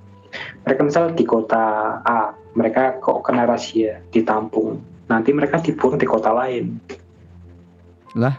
Mereka 0.69 0.81
misal 0.85 1.17
di 1.17 1.25
kota 1.25 1.97
A, 2.05 2.37
mereka 2.53 3.01
kok 3.01 3.25
kena 3.25 3.49
rahasia 3.49 4.05
ditampung. 4.13 4.77
Nanti 5.09 5.33
mereka 5.33 5.57
dibuang 5.65 5.97
di 5.97 6.05
kota 6.05 6.31
lain. 6.37 6.77
lah 8.17 8.35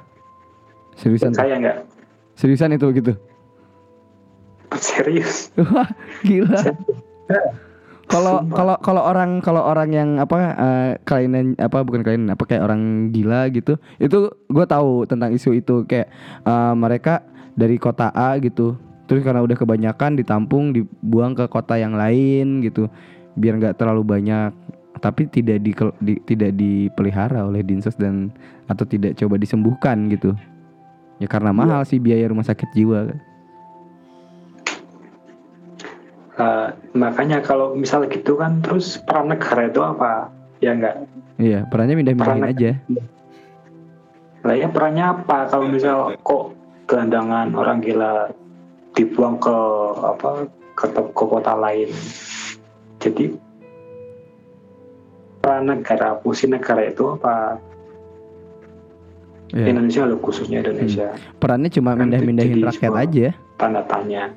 seriusan? 0.98 1.34
Saya 1.34 1.58
nggak 1.58 1.78
seriusan 2.38 2.76
itu 2.78 2.88
gitu. 2.94 3.14
serius. 4.90 5.50
Wah, 5.58 5.90
gila. 6.22 6.76
Kalau 8.10 8.42
kalau 8.50 8.74
kalau 8.82 9.06
orang 9.06 9.38
kalau 9.38 9.62
orang 9.62 9.94
yang 9.94 10.10
apa 10.18 10.38
eh, 10.58 10.92
kelainan 11.06 11.54
apa 11.62 11.86
bukan 11.86 12.02
kelainan 12.02 12.34
apa 12.34 12.42
kayak 12.50 12.66
orang 12.66 13.14
gila 13.14 13.54
gitu, 13.54 13.78
itu 14.02 14.34
gue 14.50 14.66
tahu 14.66 15.06
tentang 15.06 15.30
isu 15.30 15.54
itu 15.54 15.86
kayak 15.86 16.10
eh, 16.42 16.74
mereka 16.74 17.22
dari 17.54 17.78
kota 17.78 18.10
A 18.18 18.42
gitu, 18.42 18.74
terus 19.06 19.22
karena 19.22 19.46
udah 19.46 19.54
kebanyakan 19.54 20.18
ditampung 20.18 20.74
dibuang 20.74 21.38
ke 21.38 21.46
kota 21.54 21.78
yang 21.78 21.94
lain 21.94 22.66
gitu, 22.66 22.90
biar 23.38 23.62
nggak 23.62 23.78
terlalu 23.78 24.02
banyak, 24.02 24.58
tapi 25.06 25.30
tidak 25.30 25.62
di, 25.62 25.78
di- 26.02 26.22
tidak 26.26 26.58
dipelihara 26.58 27.46
oleh 27.46 27.62
dinsos 27.62 27.94
dan 27.94 28.34
atau 28.66 28.90
tidak 28.90 29.22
coba 29.22 29.38
disembuhkan 29.38 30.10
gitu, 30.10 30.34
ya 31.22 31.30
karena 31.30 31.54
mahal 31.54 31.86
sih 31.86 32.02
biaya 32.02 32.26
rumah 32.26 32.48
sakit 32.48 32.74
jiwa. 32.74 33.29
Uh, 36.40 36.72
makanya 36.96 37.44
kalau 37.44 37.76
misal 37.76 38.08
gitu 38.08 38.40
kan 38.40 38.64
terus 38.64 38.96
peran 39.04 39.28
negara 39.28 39.68
itu 39.68 39.84
apa? 39.84 40.32
Ya 40.64 40.72
enggak. 40.72 41.04
Iya, 41.36 41.68
perannya 41.68 42.00
mindah-mindahin 42.00 42.40
Peran- 42.40 42.52
aja. 42.56 42.72
Lah 44.48 44.56
ya 44.56 44.72
perannya 44.72 45.06
apa 45.20 45.52
kalau 45.52 45.68
misal 45.68 46.16
kok 46.24 46.56
gelandangan 46.88 47.52
orang 47.60 47.84
gila 47.84 48.32
dibuang 48.96 49.36
ke 49.36 49.58
apa 50.00 50.48
ke, 50.80 50.86
ke 50.96 51.24
kota 51.28 51.60
lain. 51.60 51.92
Jadi 53.04 53.36
peran 55.44 55.68
negara, 55.68 56.24
fungsi 56.24 56.48
negara 56.48 56.88
itu 56.88 57.20
apa? 57.20 57.60
Iya. 59.52 59.76
Indonesia 59.76 60.06
loh 60.06 60.22
khususnya 60.22 60.62
Indonesia 60.62 61.10
Perannya 61.42 61.74
cuma 61.74 61.98
mindah-mindahin 61.98 62.70
rakyat 62.70 62.94
aja. 62.94 63.28
tanda 63.58 63.82
tanya. 63.90 64.30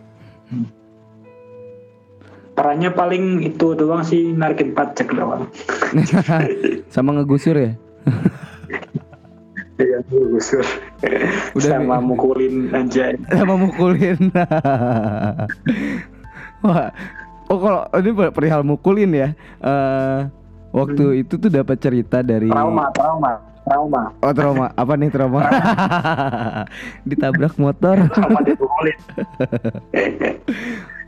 Perannya 2.53 2.92
paling 2.92 3.40
itu 3.48 3.72
doang 3.72 4.05
sih 4.05 4.32
narikin 4.36 4.76
pajak 4.76 5.09
doang. 5.12 5.48
Sama 6.94 7.16
ngegusur 7.16 7.57
ya. 7.57 7.72
Iya, 9.80 9.98
gusur. 10.11 10.62
Udah, 11.57 11.80
Sama 11.80 11.98
mukulin 11.98 12.68
aja. 12.76 13.16
Sama 13.32 13.55
mukulin. 13.57 14.30
Wah. 16.62 16.88
Oh 17.50 17.59
kalau 17.61 17.84
ini 18.00 18.11
perihal 18.32 18.62
mukulin 18.64 19.11
ya. 19.12 19.28
Eh 19.61 20.20
waktu 20.72 21.24
itu 21.24 21.36
tuh 21.36 21.50
dapat 21.53 21.76
cerita 21.76 22.24
dari 22.24 22.48
Trauma, 22.48 22.88
trauma, 22.96 23.36
trauma. 23.62 24.02
Oh 24.20 24.32
trauma. 24.32 24.66
Apa 24.74 24.92
nih 24.94 25.10
trauma? 25.10 25.46
Ditabrak 27.08 27.54
motor. 27.56 27.96
Trauma 28.10 28.40
dipukulin. 28.42 28.98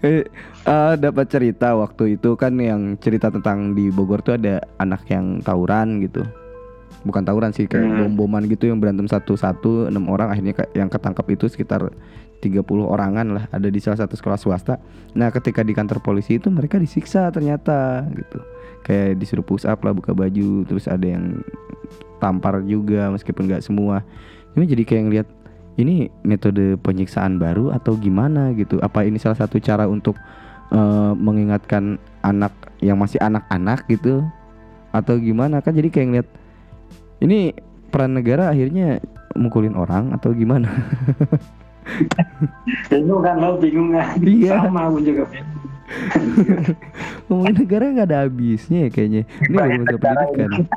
Eh, 0.05 0.21
eh, 0.69 0.95
dapat 1.01 1.33
cerita 1.33 1.73
waktu 1.81 2.21
itu 2.21 2.37
kan 2.37 2.53
yang 2.61 3.01
cerita 3.01 3.33
tentang 3.33 3.73
di 3.73 3.89
Bogor 3.89 4.21
tuh 4.21 4.37
ada 4.37 4.61
anak 4.77 5.01
yang 5.09 5.41
tawuran 5.41 6.05
gitu. 6.05 6.21
Bukan 7.09 7.25
tawuran 7.25 7.57
sih 7.57 7.65
kayak 7.65 7.89
Hmm. 7.89 8.13
bom-boman 8.13 8.45
gitu 8.45 8.69
yang 8.69 8.85
berantem 8.85 9.09
satu-satu 9.09 9.89
enam 9.89 10.05
orang 10.13 10.29
akhirnya 10.29 10.53
yang 10.77 10.93
ketangkap 10.93 11.25
itu 11.33 11.49
sekitar 11.49 11.89
30 12.45 12.61
orangan 12.85 13.27
lah 13.33 13.45
ada 13.49 13.73
di 13.73 13.81
salah 13.81 14.05
satu 14.05 14.21
sekolah 14.21 14.37
swasta. 14.37 14.77
Nah, 15.17 15.33
ketika 15.33 15.65
di 15.65 15.73
kantor 15.73 16.05
polisi 16.05 16.37
itu 16.37 16.53
mereka 16.53 16.77
disiksa 16.77 17.33
ternyata 17.33 18.05
gitu. 18.13 18.45
Kayak 18.85 19.17
disuruh 19.17 19.41
push 19.41 19.65
up 19.65 19.81
lah 19.81 19.97
buka 19.97 20.13
baju 20.13 20.69
terus 20.69 20.85
ada 20.85 21.09
yang 21.09 21.41
tampar 22.21 22.61
juga 22.69 23.09
meskipun 23.09 23.49
nggak 23.49 23.65
semua. 23.65 24.05
Ini 24.53 24.65
jadi 24.69 24.83
kayak 24.85 25.05
ngeliat 25.09 25.29
ini 25.81 26.07
metode 26.23 26.79
penyiksaan 26.85 27.41
baru 27.41 27.73
atau 27.73 27.97
gimana 27.97 28.53
gitu? 28.55 28.79
Apa 28.85 29.03
ini 29.09 29.17
salah 29.17 29.41
satu 29.41 29.59
cara 29.59 29.89
untuk 29.89 30.15
eh, 30.71 31.13
mengingatkan 31.17 31.97
anak 32.23 32.53
yang 32.85 33.01
masih 33.01 33.19
anak-anak 33.25 33.89
gitu? 33.89 34.23
Atau 34.95 35.19
gimana? 35.19 35.59
Kan 35.65 35.75
jadi 35.75 35.91
kayak 35.91 36.07
ngeliat 36.13 36.29
ini 37.25 37.57
peran 37.91 38.15
negara 38.15 38.53
akhirnya 38.53 39.03
mukulin 39.35 39.75
orang 39.75 40.15
atau 40.15 40.31
gimana? 40.31 40.71
Bingung 42.89 43.21
kan 43.23 43.37
lo 43.39 43.61
bingung 43.61 43.93
kan? 43.93 44.17
Iya. 44.21 44.65
Sama 44.65 44.89
aku 44.89 44.99
juga 45.05 45.23
bingung. 45.29 45.63
Ngomongin 47.29 47.55
negara 47.61 47.85
nggak 47.93 48.09
ada 48.09 48.25
habisnya 48.25 48.89
ya 48.89 48.91
kayaknya. 48.91 49.23
Ini 49.49 49.55
masuk 49.55 49.85
negara 49.85 50.23
pendidikan. 50.33 50.65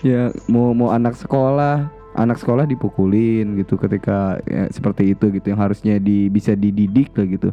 ya 0.00 0.32
mau 0.48 0.72
mau 0.72 0.88
anak 0.88 1.12
sekolah 1.20 1.92
anak 2.16 2.40
sekolah 2.40 2.64
dipukulin 2.64 3.60
gitu 3.60 3.76
ketika 3.76 4.40
ya, 4.48 4.66
seperti 4.72 5.12
itu 5.12 5.28
gitu 5.28 5.52
yang 5.52 5.60
harusnya 5.60 6.00
di 6.00 6.32
bisa 6.32 6.56
dididik 6.56 7.12
lah 7.14 7.26
gitu 7.28 7.52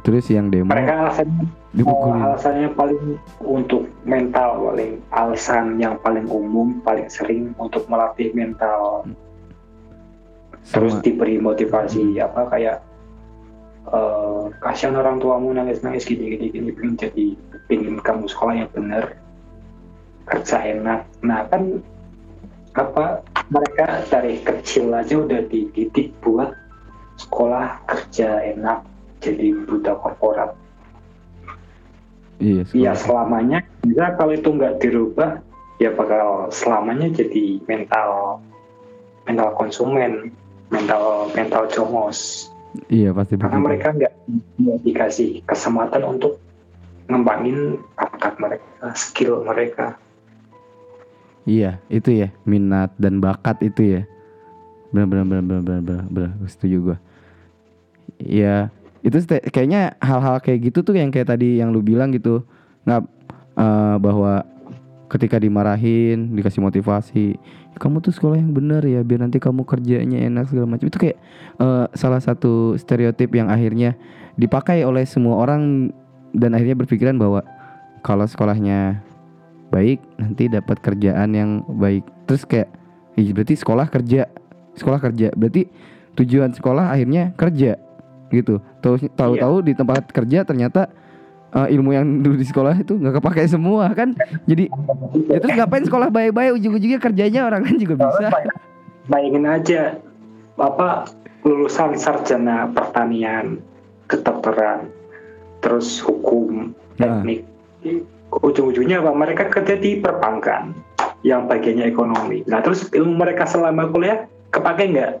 terus 0.00 0.26
yang 0.32 0.48
demo 0.50 0.72
Mereka 0.72 0.92
alasannya 0.92 1.46
dipukulin 1.70 2.18
oh, 2.18 2.26
alasannya 2.34 2.68
paling 2.74 3.02
untuk 3.38 3.86
mental 4.02 4.50
paling 4.72 4.92
alasan 5.14 5.78
yang 5.78 5.94
paling 6.02 6.26
umum 6.26 6.82
paling 6.82 7.06
sering 7.06 7.54
untuk 7.56 7.86
melatih 7.86 8.34
mental. 8.34 9.06
Terus 10.66 10.98
sama 10.98 11.04
diberi 11.04 11.36
motivasi 11.38 12.18
apa 12.18 12.50
kayak 12.50 12.78
eh 13.90 14.42
kasihan 14.60 14.98
orang 15.00 15.16
tuamu 15.22 15.56
nangis 15.56 15.80
nangis 15.80 16.04
gini 16.04 16.36
gini 16.36 16.46
gini 16.52 16.68
pengen 16.74 16.94
jadi 17.00 17.26
pengen 17.70 17.96
kamu 18.02 18.24
sekolah 18.28 18.54
yang 18.66 18.70
benar 18.74 19.16
kerja 20.26 20.58
enak. 20.60 21.06
Nah 21.22 21.46
kan 21.48 21.80
apa 22.76 23.24
mereka 23.50 24.04
dari 24.10 24.38
kecil 24.42 24.94
aja 24.94 25.18
udah 25.18 25.42
dididik 25.50 26.14
buat 26.22 26.54
sekolah 27.18 27.82
kerja 27.88 28.54
enak 28.54 28.89
jadi 29.20 29.46
budak 29.64 29.96
korporat 30.00 30.50
iya 32.40 32.64
Iya 32.66 32.92
sekolah. 32.92 32.96
selamanya 32.96 33.58
bisa 33.80 34.16
kalau 34.16 34.32
itu 34.32 34.48
nggak 34.48 34.74
dirubah 34.80 35.30
ya 35.76 35.92
bakal 35.92 36.48
selamanya 36.50 37.08
jadi 37.10 37.60
mental 37.64 38.40
mental 39.24 39.48
konsumen 39.54 40.32
mental 40.68 41.28
mental 41.32 41.68
jongos 41.68 42.48
Iya 42.86 43.10
pasti 43.10 43.34
karena 43.34 43.58
begitu. 43.58 43.66
mereka 43.66 43.88
nggak 43.92 44.14
dikasih 44.84 45.30
kesempatan 45.42 46.06
untuk 46.06 46.38
ngembangin 47.06 47.82
bakat 47.92 48.38
mereka 48.38 48.64
skill 48.94 49.42
mereka 49.42 49.98
Iya 51.42 51.82
itu 51.88 52.14
ya 52.14 52.28
minat 52.44 52.92
dan 52.94 53.18
bakat 53.18 53.58
itu 53.60 53.98
ya. 53.98 54.02
Benar 54.92 55.08
benar 55.08 55.24
benar 55.26 55.42
benar 55.42 55.60
benar 55.62 55.80
benar, 55.82 56.04
benar. 56.30 56.46
Setuju 56.46 56.76
gua. 56.84 56.98
Iya 58.20 58.68
itu 59.00 59.16
kayaknya 59.48 59.96
hal-hal 60.00 60.40
kayak 60.44 60.70
gitu 60.72 60.84
tuh 60.84 60.96
yang 60.96 61.08
kayak 61.08 61.32
tadi 61.32 61.60
yang 61.60 61.72
lu 61.72 61.80
bilang 61.80 62.12
gitu. 62.12 62.44
Nggak 62.84 63.02
eh, 63.56 63.96
bahwa 64.00 64.44
ketika 65.10 65.42
dimarahin 65.42 66.38
dikasih 66.38 66.62
motivasi 66.62 67.34
kamu 67.82 67.98
tuh 67.98 68.14
sekolah 68.14 68.38
yang 68.38 68.54
benar 68.54 68.86
ya 68.86 69.02
biar 69.02 69.26
nanti 69.26 69.42
kamu 69.42 69.66
kerjanya 69.66 70.22
enak 70.22 70.46
segala 70.46 70.70
macam 70.70 70.86
itu 70.86 70.98
kayak 71.02 71.18
eh, 71.58 71.86
salah 71.98 72.22
satu 72.22 72.78
stereotip 72.78 73.34
yang 73.34 73.50
akhirnya 73.50 73.98
dipakai 74.38 74.86
oleh 74.86 75.02
semua 75.02 75.42
orang 75.42 75.90
dan 76.30 76.54
akhirnya 76.54 76.78
berpikiran 76.78 77.18
bahwa 77.18 77.42
kalau 78.06 78.24
sekolahnya 78.24 79.02
baik 79.74 79.98
nanti 80.18 80.50
dapat 80.50 80.82
kerjaan 80.82 81.30
yang 81.34 81.50
baik. 81.66 82.02
Terus 82.26 82.42
kayak 82.46 82.70
"Ih, 83.18 83.30
berarti 83.34 83.54
sekolah 83.58 83.86
kerja 83.90 84.30
sekolah 84.78 84.98
kerja. 85.02 85.34
Berarti 85.34 85.66
tujuan 86.18 86.54
sekolah 86.54 86.90
akhirnya 86.90 87.34
kerja 87.34 87.78
gitu. 88.30 88.62
Tahu 88.80 88.96
tahu-tahu 89.12 89.62
di 89.62 89.72
tempat 89.74 90.08
kerja 90.10 90.46
ternyata 90.46 90.86
eh, 91.50 91.74
ilmu 91.74 91.90
yang 91.92 92.06
dulu 92.22 92.38
di 92.38 92.46
sekolah 92.46 92.78
itu 92.78 92.96
nggak 92.96 93.18
kepakai 93.18 93.46
semua 93.50 93.90
kan? 93.92 94.14
Jadi 94.46 94.70
ya 95.28 95.38
terus 95.42 95.54
ngapain 95.58 95.84
sekolah 95.84 96.08
baik-baik? 96.08 96.56
Ujung-ujungnya 96.56 97.00
kerjanya 97.02 97.40
orang 97.46 97.66
kan 97.66 97.76
juga 97.76 97.94
bisa. 98.00 98.30
bayangin 99.10 99.46
aja. 99.46 99.82
Apa 100.54 101.08
lulusan 101.42 101.96
sarjana 101.96 102.68
pertanian 102.70 103.58
kedokteran 104.06 104.92
terus 105.60 106.00
hukum 106.00 106.72
Nah. 107.00 107.24
teknik. 107.24 107.48
Ujung-ujungnya 108.30 109.00
apa? 109.00 109.10
Mereka 109.10 109.48
kerja 109.50 109.74
di 109.74 109.98
perbankan 109.98 110.76
yang 111.24 111.48
bagiannya 111.48 111.88
ekonomi. 111.88 112.44
Nah 112.44 112.60
terus 112.60 112.86
ilmu 112.92 113.16
mereka 113.16 113.48
selama 113.48 113.88
kuliah 113.88 114.28
kepake 114.52 114.92
nggak 114.92 115.12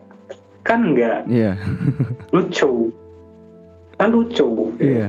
kan 0.66 0.92
nggak 0.92 1.26
iya. 1.26 1.56
Lucu. 2.34 2.92
Kan 3.96 4.08
lucu. 4.12 4.72
Iya. 4.80 5.08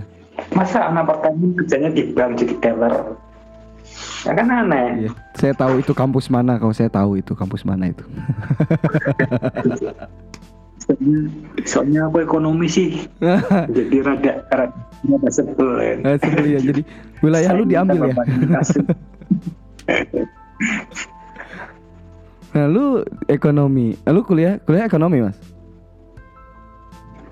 Masa 0.55 0.89
anak 0.89 1.11
pertanian 1.11 1.53
kerjanya 1.59 1.89
di 1.91 2.03
bank 2.11 2.39
jadi 2.39 2.55
teller? 2.59 2.95
Ya 4.27 4.31
kan 4.35 4.47
aneh. 4.47 5.07
Iya. 5.07 5.11
Saya 5.37 5.53
tahu 5.55 5.79
itu 5.79 5.93
kampus 5.95 6.27
mana 6.27 6.59
kalau 6.59 6.75
saya 6.75 6.91
tahu 6.91 7.19
itu 7.19 7.33
kampus 7.33 7.63
mana 7.63 7.91
itu. 7.91 8.03
Soalnya, 10.81 11.19
soalnya 11.63 12.01
aku 12.09 12.25
ekonomi 12.25 12.65
sih. 12.65 13.05
Jadi 13.77 14.01
rada 14.01 14.41
rada, 14.49 14.75
rada 15.07 15.29
sebel 15.29 15.69
ya. 15.77 16.17
Sebel 16.17 16.45
ya 16.57 16.59
jadi 16.59 16.81
wilayah 17.21 17.53
lu 17.53 17.69
diambil 17.69 18.09
ya 18.09 18.17
nah 22.51 22.65
lu 22.65 23.05
ekonomi 23.25 23.93
Eh, 24.01 24.11
lu 24.11 24.21
kuliah 24.21 24.59
kuliah 24.61 24.83
ekonomi 24.83 25.23
mas 25.23 25.37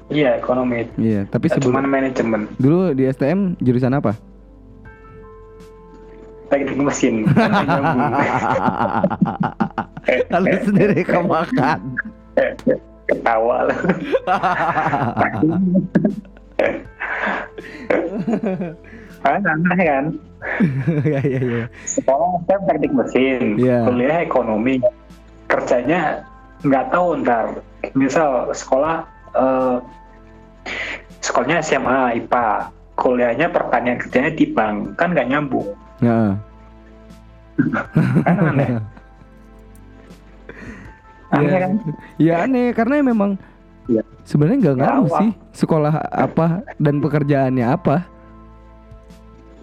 Iya 0.09 0.35
ekonomi. 0.35 0.89
iya 0.97 1.23
tapi 1.25 1.47
Cuman 1.47 1.55
sebelum 1.61 1.85
manajemen 1.85 2.41
dulu 2.57 2.91
di 2.91 3.05
STM 3.05 3.55
jurusan 3.59 3.93
apa 3.93 4.15
teknik 6.49 6.81
mesin. 6.81 7.29
Kalau 10.33 10.49
sendiri 10.65 11.05
kemakan. 11.05 11.77
Ketawa 13.05 13.65
lah. 13.65 13.77
kan 19.19 19.41
aneh 19.43 19.77
kan. 19.77 20.05
ya 21.13 21.19
ya 21.21 21.41
ya. 21.43 21.65
Sekolah 21.83 22.39
saya 22.47 22.59
teknik 22.65 22.91
mesin, 22.95 23.59
Iya. 23.59 23.83
kuliah 23.85 24.19
ekonomi. 24.23 24.79
Kerjanya 25.49 26.23
nggak 26.61 26.85
tahu 26.89 27.07
ntar. 27.19 27.45
Misal 27.93 28.51
sekolah 28.51 29.03
eh, 29.33 29.75
sekolahnya 31.19 31.59
SMA 31.59 31.99
IPA, 32.17 32.47
kuliahnya 32.95 33.47
pertanian 33.49 33.97
kerjanya 33.97 34.31
di 34.31 34.45
bank, 34.47 34.95
kan 34.95 35.11
nggak 35.11 35.27
nyambung. 35.27 35.73
Heeh. 35.99 36.31
Kan 38.23 38.35
aneh. 38.39 38.69
Aneh 41.29 41.45
Iya. 41.45 41.59
kan? 41.59 41.71
Ya 42.17 42.35
aneh 42.41 42.73
karena 42.73 43.01
memang 43.03 43.37
Iya. 43.85 44.01
sebenarnya 44.23 44.57
nggak 44.59 44.77
ngaruh 44.77 45.05
Ngawang. 45.05 45.21
sih 45.21 45.29
sekolah 45.55 45.93
apa 46.07 46.45
dan 46.77 46.97
pekerjaannya 46.97 47.65
apa. 47.65 47.95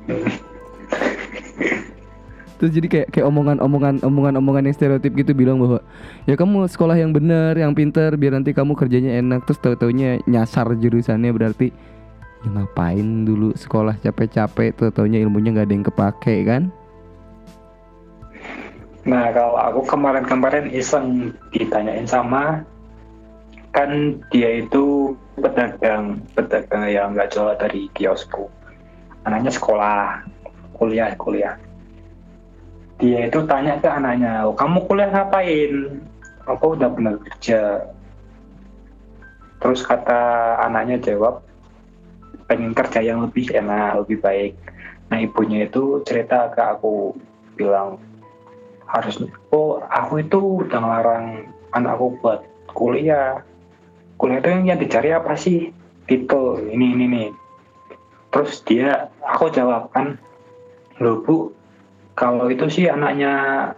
Terus 2.57 2.72
jadi 2.72 2.86
kayak 2.88 3.09
kayak 3.12 3.26
omongan-omongan 3.28 4.00
omongan-omongan 4.00 4.72
yang 4.72 4.76
stereotip 4.76 5.12
gitu 5.12 5.36
bilang 5.36 5.61
bahwa 5.61 5.84
ya 6.24 6.34
kamu 6.40 6.64
sekolah 6.68 6.96
yang 6.96 7.12
benar, 7.12 7.52
yang 7.57 7.76
pinter 7.76 8.16
biar 8.16 8.32
nanti 8.32 8.57
kamu 8.57 8.72
kerjanya 8.72 9.20
enak. 9.20 9.44
Terus 9.44 9.61
tahu-taunya 9.61 10.24
nyasar 10.24 10.72
jurusannya 10.72 11.30
berarti 11.36 11.68
ya 12.44 12.48
ngapain 12.52 13.28
dulu 13.28 13.52
sekolah 13.52 14.00
capek-capek 14.00 14.72
tahu-taunya 14.76 15.20
ilmunya 15.20 15.52
nggak 15.52 15.66
ada 15.68 15.74
yang 15.76 15.86
kepake 15.86 16.36
kan? 16.48 16.62
Nah 19.07 19.30
kalau 19.30 19.54
aku 19.61 19.80
kemarin-kemarin 19.86 20.72
iseng 20.72 21.36
ditanyain 21.54 22.09
sama 22.09 22.64
kan 23.76 24.16
dia 24.32 24.64
itu 24.64 25.12
pedagang 25.36 26.24
pedagang 26.32 26.88
yang 26.88 27.12
nggak 27.12 27.28
jauh 27.28 27.52
dari 27.61 27.92
kiosku 27.92 28.48
anaknya 29.28 29.52
sekolah 29.52 30.24
kuliah 30.72 31.12
kuliah 31.20 31.61
dia 32.97 33.28
itu 33.28 33.44
tanya 33.44 33.76
ke 33.76 33.88
anaknya 33.88 34.49
oh, 34.49 34.57
kamu 34.57 34.88
kuliah 34.88 35.11
ngapain? 35.12 36.01
Aku 36.47 36.78
udah 36.78 36.88
benar 36.94 37.18
kerja. 37.20 37.90
Terus 39.59 39.82
kata 39.82 40.20
anaknya 40.62 41.03
jawab 41.03 41.42
pengen 42.47 42.70
kerja 42.72 43.03
yang 43.03 43.26
lebih 43.26 43.51
enak 43.51 44.07
lebih 44.07 44.22
baik. 44.22 44.53
Nah 45.11 45.18
ibunya 45.18 45.66
itu 45.66 46.01
cerita 46.07 46.55
ke 46.55 46.62
aku 46.62 47.12
bilang 47.59 47.99
harus 48.86 49.18
oh 49.51 49.82
aku 49.90 50.22
itu 50.22 50.62
udah 50.62 50.78
ngelarang 50.78 51.51
anakku 51.74 52.14
buat 52.22 52.47
kuliah. 52.72 53.42
Kuliah 54.16 54.40
itu 54.40 54.49
yang, 54.49 54.80
dicari 54.80 55.11
apa 55.12 55.34
sih? 55.36 55.74
Titel 56.07 56.70
ini 56.70 56.94
ini 56.94 57.05
nih 57.11 57.28
terus 58.36 58.61
dia 58.68 59.09
aku 59.24 59.49
jawab 59.49 59.88
kan 59.97 60.20
loh 61.01 61.24
bu 61.24 61.55
kalau 62.16 62.48
itu 62.48 62.64
sih 62.72 62.88
anaknya 62.88 63.32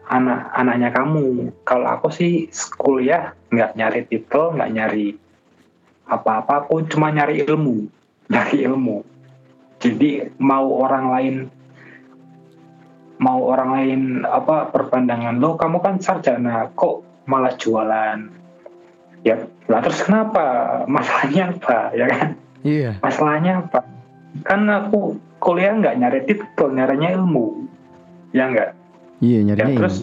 anak 0.06 0.54
anaknya 0.54 0.94
kamu. 0.94 1.50
Kalau 1.66 1.90
aku 1.90 2.06
sih 2.14 2.46
kuliah 2.78 3.34
nggak 3.50 3.74
nyari 3.74 4.06
titel 4.06 4.54
nggak 4.54 4.70
nyari 4.78 5.18
apa-apa. 6.06 6.62
Aku 6.62 6.86
cuma 6.86 7.10
nyari 7.10 7.42
ilmu 7.42 7.90
nyari 8.32 8.62
ilmu. 8.62 9.02
Jadi 9.82 10.38
mau 10.38 10.70
orang 10.70 11.06
lain 11.10 11.36
mau 13.18 13.42
orang 13.50 13.70
lain 13.74 14.02
apa 14.22 14.70
berpandangan 14.70 15.42
lo 15.42 15.58
kamu 15.58 15.82
kan 15.82 15.98
sarjana 15.98 16.70
kok 16.78 17.02
malah 17.26 17.50
jualan? 17.58 18.22
Ya 19.26 19.50
lah 19.66 19.82
terus 19.82 19.98
kenapa? 20.06 20.46
Masalahnya 20.94 21.58
apa 21.58 21.90
ya 21.90 22.06
kan? 22.06 22.30
Iya. 22.58 22.98
masalahnya 23.02 23.66
apa? 23.66 23.86
Kan 24.42 24.66
aku 24.66 25.18
kuliah 25.38 25.74
nggak 25.74 25.98
nyari 25.98 26.20
titel 26.26 26.74
nyarinya 26.74 27.14
ilmu 27.14 27.67
ya 28.32 28.44
nggak 28.52 28.70
Iya 29.18 29.42
ya 29.42 29.46
nyarinya 29.50 29.78
terus 29.82 29.96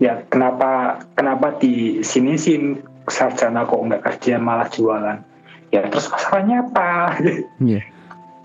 ya 0.00 0.24
kenapa 0.32 1.04
kenapa 1.12 1.60
di 1.60 2.00
sini 2.00 2.40
sih 2.40 2.80
sarjana 3.04 3.68
kok 3.68 3.76
nggak 3.76 4.02
kerja 4.06 4.40
malah 4.40 4.64
jualan? 4.72 5.20
Ya 5.70 5.84
terus 5.92 6.08
masalahnya 6.08 6.64
apa? 6.66 7.20
Iya. 7.60 7.82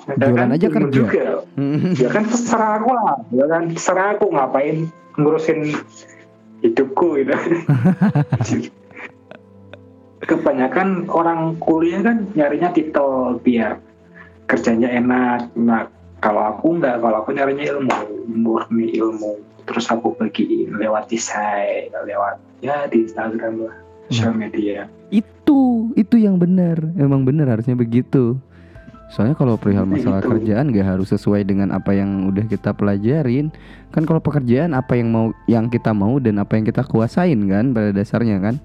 Ya 0.06 0.30
Jualan 0.30 0.54
aja 0.54 0.70
bingung 0.70 0.94
kerja. 0.94 1.02
juga. 1.02 1.26
Ya 2.04 2.10
kan 2.14 2.30
terserah 2.30 2.78
aku 2.78 2.94
lah 2.94 3.26
ya 3.34 3.46
kan? 3.50 3.74
Terserah 3.74 4.08
aku 4.14 4.30
ngapain 4.30 4.86
ngurusin 5.18 5.74
hidupku 6.62 7.18
gitu. 7.18 7.34
Kebanyakan 10.30 11.10
orang 11.10 11.58
kuliah 11.58 12.06
kan 12.06 12.30
nyarinya 12.38 12.70
titel 12.70 13.42
biar 13.42 13.82
kerjanya 14.46 14.94
enak 14.94 15.50
nah 15.58 15.90
kalau 16.26 16.42
aku 16.42 16.82
enggak 16.82 16.98
kalau 17.06 17.22
aku 17.22 17.30
nyarinya 17.38 17.66
ilmu 17.78 18.26
murni 18.34 18.98
ilmu 18.98 19.38
terus 19.70 19.86
aku 19.94 20.18
bagiin 20.18 20.74
lewat 20.82 21.06
desain 21.14 21.94
lewat 21.94 22.42
ya 22.66 22.90
di 22.90 23.06
Instagram 23.06 23.70
lah 23.70 23.76
sosial 24.10 24.34
media 24.34 24.90
Itu, 25.14 25.94
itu 25.94 26.18
yang 26.18 26.42
benar. 26.42 26.82
Emang 26.98 27.22
benar 27.22 27.46
harusnya 27.54 27.78
begitu. 27.78 28.42
Soalnya 29.14 29.38
kalau 29.38 29.54
perihal 29.54 29.86
masalah 29.86 30.18
Itu. 30.18 30.34
kerjaan 30.34 30.74
gak 30.74 30.98
harus 30.98 31.14
sesuai 31.14 31.46
dengan 31.46 31.70
apa 31.70 31.94
yang 31.94 32.26
udah 32.34 32.50
kita 32.50 32.74
pelajarin. 32.74 33.54
Kan 33.94 34.10
kalau 34.10 34.18
pekerjaan 34.18 34.74
apa 34.74 34.98
yang 34.98 35.14
mau 35.14 35.30
yang 35.46 35.70
kita 35.70 35.94
mau 35.94 36.18
dan 36.18 36.42
apa 36.42 36.58
yang 36.58 36.66
kita 36.66 36.82
kuasain 36.90 37.38
kan 37.46 37.70
pada 37.78 37.94
dasarnya 37.94 38.42
kan. 38.42 38.58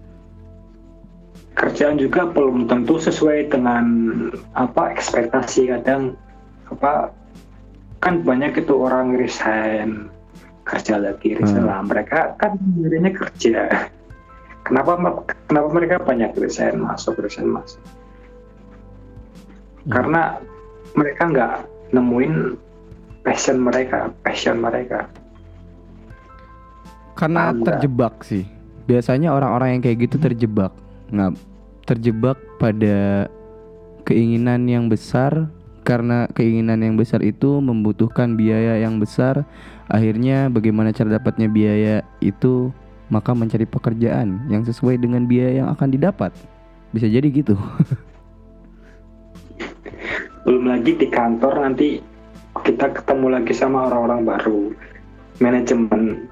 kerjaan 1.60 2.00
juga 2.00 2.24
belum 2.24 2.72
tentu 2.72 2.96
sesuai 2.96 3.52
dengan 3.52 3.84
apa 4.56 4.96
ekspektasi 4.96 5.68
kadang 5.68 6.16
apa 6.72 7.12
kan 8.00 8.20
banyak 8.20 8.56
itu 8.56 8.72
orang 8.74 9.12
resign 9.14 10.08
kerja 10.64 10.96
lagi 10.96 11.36
resign 11.36 11.64
Hmm. 11.64 11.70
lah 11.70 11.80
mereka 11.82 12.32
kan 12.36 12.56
dirinya 12.74 13.12
kerja 13.12 13.68
kenapa 14.62 14.96
kenapa 15.46 15.68
mereka 15.68 15.96
banyak 16.00 16.32
resign 16.36 16.80
masuk 16.80 17.20
resign 17.20 17.48
masuk 17.48 17.80
Hmm. 19.80 19.92
karena 19.92 20.22
mereka 20.92 21.22
nggak 21.24 21.54
nemuin 21.90 22.34
passion 23.20 23.56
mereka 23.60 24.12
passion 24.20 24.58
mereka 24.58 25.08
Karena 27.10 27.52
Anda. 27.52 27.76
terjebak 27.76 28.24
sih. 28.24 28.48
Biasanya 28.88 29.28
orang-orang 29.28 29.76
yang 29.76 29.82
kayak 29.84 30.08
gitu 30.08 30.16
terjebak. 30.16 30.72
Nggak 31.12 31.36
terjebak 31.84 32.40
pada 32.56 33.28
keinginan 34.08 34.64
yang 34.64 34.88
besar 34.88 35.52
karena 35.90 36.30
keinginan 36.30 36.78
yang 36.78 36.94
besar 36.94 37.18
itu 37.18 37.58
membutuhkan 37.58 38.38
biaya 38.38 38.78
yang 38.78 39.02
besar. 39.02 39.42
Akhirnya 39.90 40.46
bagaimana 40.46 40.94
cara 40.94 41.18
dapatnya 41.18 41.50
biaya 41.50 42.06
itu 42.22 42.70
maka 43.10 43.34
mencari 43.34 43.66
pekerjaan 43.66 44.46
yang 44.46 44.62
sesuai 44.62 45.02
dengan 45.02 45.26
biaya 45.26 45.66
yang 45.66 45.68
akan 45.74 45.90
didapat. 45.90 46.30
Bisa 46.94 47.10
jadi 47.10 47.26
gitu. 47.26 47.58
belum 50.46 50.72
lagi 50.72 50.96
di 50.96 51.06
kantor 51.10 51.68
nanti 51.68 52.00
kita 52.64 52.90
ketemu 52.96 53.38
lagi 53.38 53.52
sama 53.52 53.92
orang-orang 53.92 54.24
baru 54.24 54.60
manajemen 55.38 56.26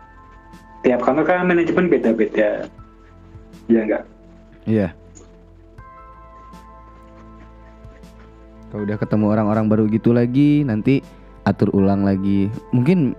tiap 0.80 1.04
kantor 1.04 1.28
kan 1.28 1.44
manajemen 1.44 1.92
beda-beda 1.92 2.64
ya 3.68 3.80
enggak 3.84 4.02
Iya. 4.68 4.92
Kalau 8.68 8.82
udah 8.84 8.98
ketemu 9.00 9.24
orang-orang 9.32 9.64
baru 9.66 9.84
gitu 9.88 10.12
lagi, 10.12 10.64
nanti 10.64 11.00
atur 11.48 11.72
ulang 11.72 12.04
lagi. 12.04 12.52
Mungkin 12.76 13.16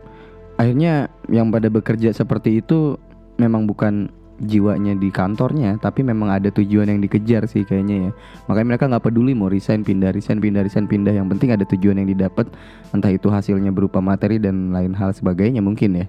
akhirnya 0.62 1.10
yang 1.32 1.50
pada 1.50 1.74
bekerja 1.74 2.14
seperti 2.14 2.62
itu 2.62 3.00
memang 3.42 3.66
bukan 3.66 4.14
jiwanya 4.40 4.96
di 4.96 5.12
kantornya, 5.12 5.76
tapi 5.84 6.00
memang 6.00 6.32
ada 6.32 6.48
tujuan 6.48 6.88
yang 6.88 7.02
dikejar 7.04 7.44
sih 7.50 7.68
kayaknya 7.68 8.08
ya. 8.08 8.12
Makanya 8.48 8.68
mereka 8.76 8.84
nggak 8.88 9.04
peduli 9.10 9.36
mau 9.36 9.52
resign, 9.52 9.84
pindah, 9.84 10.16
resign, 10.16 10.40
pindah, 10.40 10.64
resign, 10.64 10.88
pindah. 10.88 11.12
Yang 11.12 11.28
penting 11.36 11.50
ada 11.52 11.66
tujuan 11.68 12.00
yang 12.00 12.08
didapat, 12.08 12.48
entah 12.96 13.12
itu 13.12 13.28
hasilnya 13.28 13.74
berupa 13.74 14.00
materi 14.00 14.40
dan 14.40 14.72
lain 14.72 14.96
hal 14.96 15.12
sebagainya 15.12 15.60
mungkin 15.60 16.06
ya. 16.06 16.08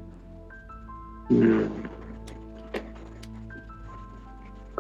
Hmm. 1.30 1.70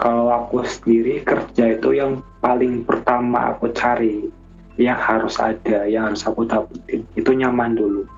kalau 0.00 0.32
aku 0.32 0.64
sendiri 0.64 1.20
kerja 1.20 1.76
itu 1.76 1.92
yang 1.92 2.24
paling 2.40 2.88
pertama 2.88 3.52
aku 3.52 3.68
cari 3.76 4.32
yang 4.80 4.96
harus 4.96 5.36
ada 5.36 5.84
yang 5.84 6.08
harus 6.08 6.24
aku 6.24 6.48
dapetin 6.48 7.04
itu 7.14 7.30
nyaman 7.36 7.76
dulu 7.76 8.08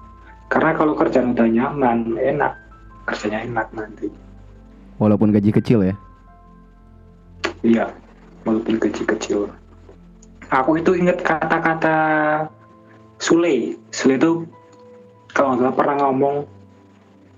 karena 0.46 0.70
kalau 0.78 0.94
kerjaan 0.94 1.34
udah 1.34 1.48
nyaman 1.50 2.14
enak 2.22 2.54
kerjanya 3.10 3.42
enak 3.50 3.66
nanti 3.74 4.06
Walaupun 5.02 5.34
gaji 5.34 5.50
kecil 5.50 5.82
ya. 5.82 5.94
Iya, 7.66 7.86
walaupun 8.46 8.78
kecil-kecil. 8.78 9.50
Aku 10.54 10.78
itu 10.78 10.94
ingat 10.94 11.26
kata-kata 11.26 11.96
Sule. 13.18 13.74
Sule 13.90 14.14
itu 14.14 14.46
kalau 15.34 15.58
nggak 15.58 15.74
salah 15.74 15.74
pernah 15.74 15.96
ngomong 16.06 16.36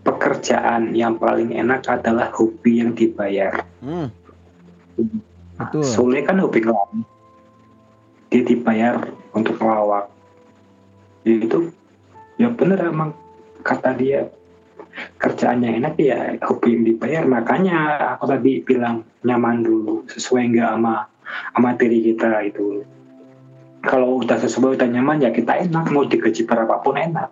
pekerjaan 0.05 0.93
yang 0.93 1.17
paling 1.17 1.57
enak 1.57 1.89
adalah 1.89 2.29
hobi 2.37 2.85
yang 2.85 2.93
dibayar. 2.93 3.65
Hmm. 3.81 4.13
Nah, 5.57 5.71
Betul. 5.73 5.89
Sule 5.89 6.21
kan 6.21 6.37
hobi 6.45 6.61
ngelawak. 6.61 7.01
Dia 8.35 8.43
dibayar 8.43 9.15
untuk 9.31 9.63
ngelawak. 9.63 10.11
Ya 11.23 11.39
itu 11.39 11.71
ya 12.35 12.51
bener 12.51 12.83
emang 12.83 13.15
kata 13.63 13.95
dia 13.95 14.27
kerjaannya 15.23 15.79
enak 15.79 15.95
ya 16.03 16.35
hobi 16.43 16.75
yang 16.75 16.83
dibayar. 16.83 17.23
Makanya 17.31 17.79
aku 18.19 18.27
tadi 18.27 18.59
bilang 18.67 19.07
nyaman 19.23 19.63
dulu 19.63 20.03
sesuai 20.11 20.51
nggak 20.51 20.67
sama 20.67 21.07
sama 21.55 21.79
diri 21.79 22.11
kita 22.11 22.43
itu. 22.43 22.83
Kalau 23.87 24.19
udah 24.19 24.35
sesuai 24.43 24.83
udah 24.83 24.89
nyaman 24.91 25.23
ya 25.23 25.31
kita 25.31 25.55
enak. 25.71 25.95
Mau 25.95 26.03
digaji 26.03 26.43
berapapun 26.43 26.99
enak. 26.99 27.31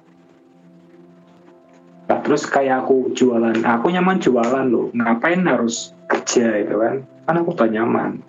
Nah, 2.07 2.18
terus 2.22 2.46
kayak 2.46 2.86
aku 2.86 3.11
jualan 3.11 3.59
aku 3.59 3.90
nyaman 3.90 4.22
jualan 4.22 4.70
loh. 4.70 4.94
Ngapain 4.94 5.42
harus 5.50 5.90
kerja 6.07 6.62
itu 6.62 6.78
kan? 6.78 7.03
Kan 7.26 7.42
aku 7.42 7.59
udah 7.59 7.66
nyaman 7.66 8.22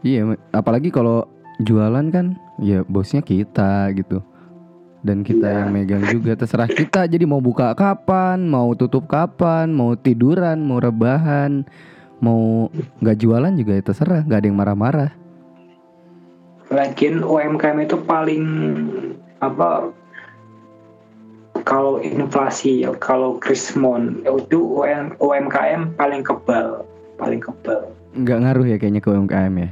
Iya, 0.00 0.32
apalagi 0.56 0.88
kalau 0.88 1.28
jualan 1.60 2.08
kan 2.08 2.36
ya 2.56 2.80
bosnya 2.88 3.20
kita 3.20 3.92
gitu. 3.96 4.24
Dan 5.00 5.24
kita 5.24 5.48
Iya. 5.48 5.58
yang 5.64 5.68
megang 5.72 6.04
juga 6.12 6.36
terserah 6.36 6.68
kita 6.68 7.08
jadi 7.08 7.24
mau 7.24 7.40
buka 7.40 7.72
kapan, 7.72 8.44
mau 8.44 8.76
tutup 8.76 9.08
kapan, 9.08 9.72
mau 9.72 9.96
tiduran, 9.96 10.60
mau 10.60 10.76
rebahan, 10.76 11.64
mau 12.20 12.68
nggak 13.00 13.16
jualan 13.16 13.52
juga 13.56 13.80
ya 13.80 13.82
terserah, 13.84 14.20
nggak 14.28 14.38
ada 14.44 14.46
yang 14.48 14.58
marah-marah. 14.60 15.10
Lagian 16.68 17.24
UMKM 17.24 17.82
itu 17.82 17.96
paling 18.04 18.44
apa 19.40 19.88
kalau 21.64 22.00
inflasi 22.00 22.84
ya, 22.84 22.92
kalau 23.00 23.40
krismon 23.40 24.20
itu 24.24 24.60
UM, 24.60 25.16
UMKM 25.20 25.96
paling 25.96 26.24
kebal 26.24 26.84
paling 27.20 27.40
kebal 27.40 27.92
Nggak 28.16 28.38
ngaruh 28.42 28.66
ya 28.66 28.76
kayaknya 28.80 29.00
ke 29.04 29.08
UMKM 29.12 29.54
ya. 29.60 29.70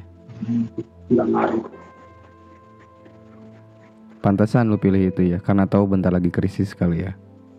Pantesan 4.19 4.67
lu 4.69 4.77
pilih 4.77 5.09
itu 5.09 5.23
ya, 5.25 5.39
karena 5.39 5.65
tahu 5.65 5.87
bentar 5.87 6.11
lagi 6.11 6.29
krisis 6.29 6.75
kali 6.75 7.07
ya. 7.07 7.13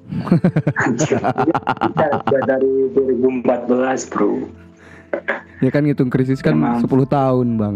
Udah- 0.10 1.34
udah 2.26 2.42
dari 2.50 2.90
2014 2.98 4.10
bro 4.10 4.42
Ya 5.62 5.70
kan 5.70 5.86
ngitung 5.86 6.10
krisis 6.10 6.42
kan 6.42 6.58
Emang. 6.58 6.82
10 6.82 7.06
tahun, 7.06 7.48
Bang. 7.58 7.76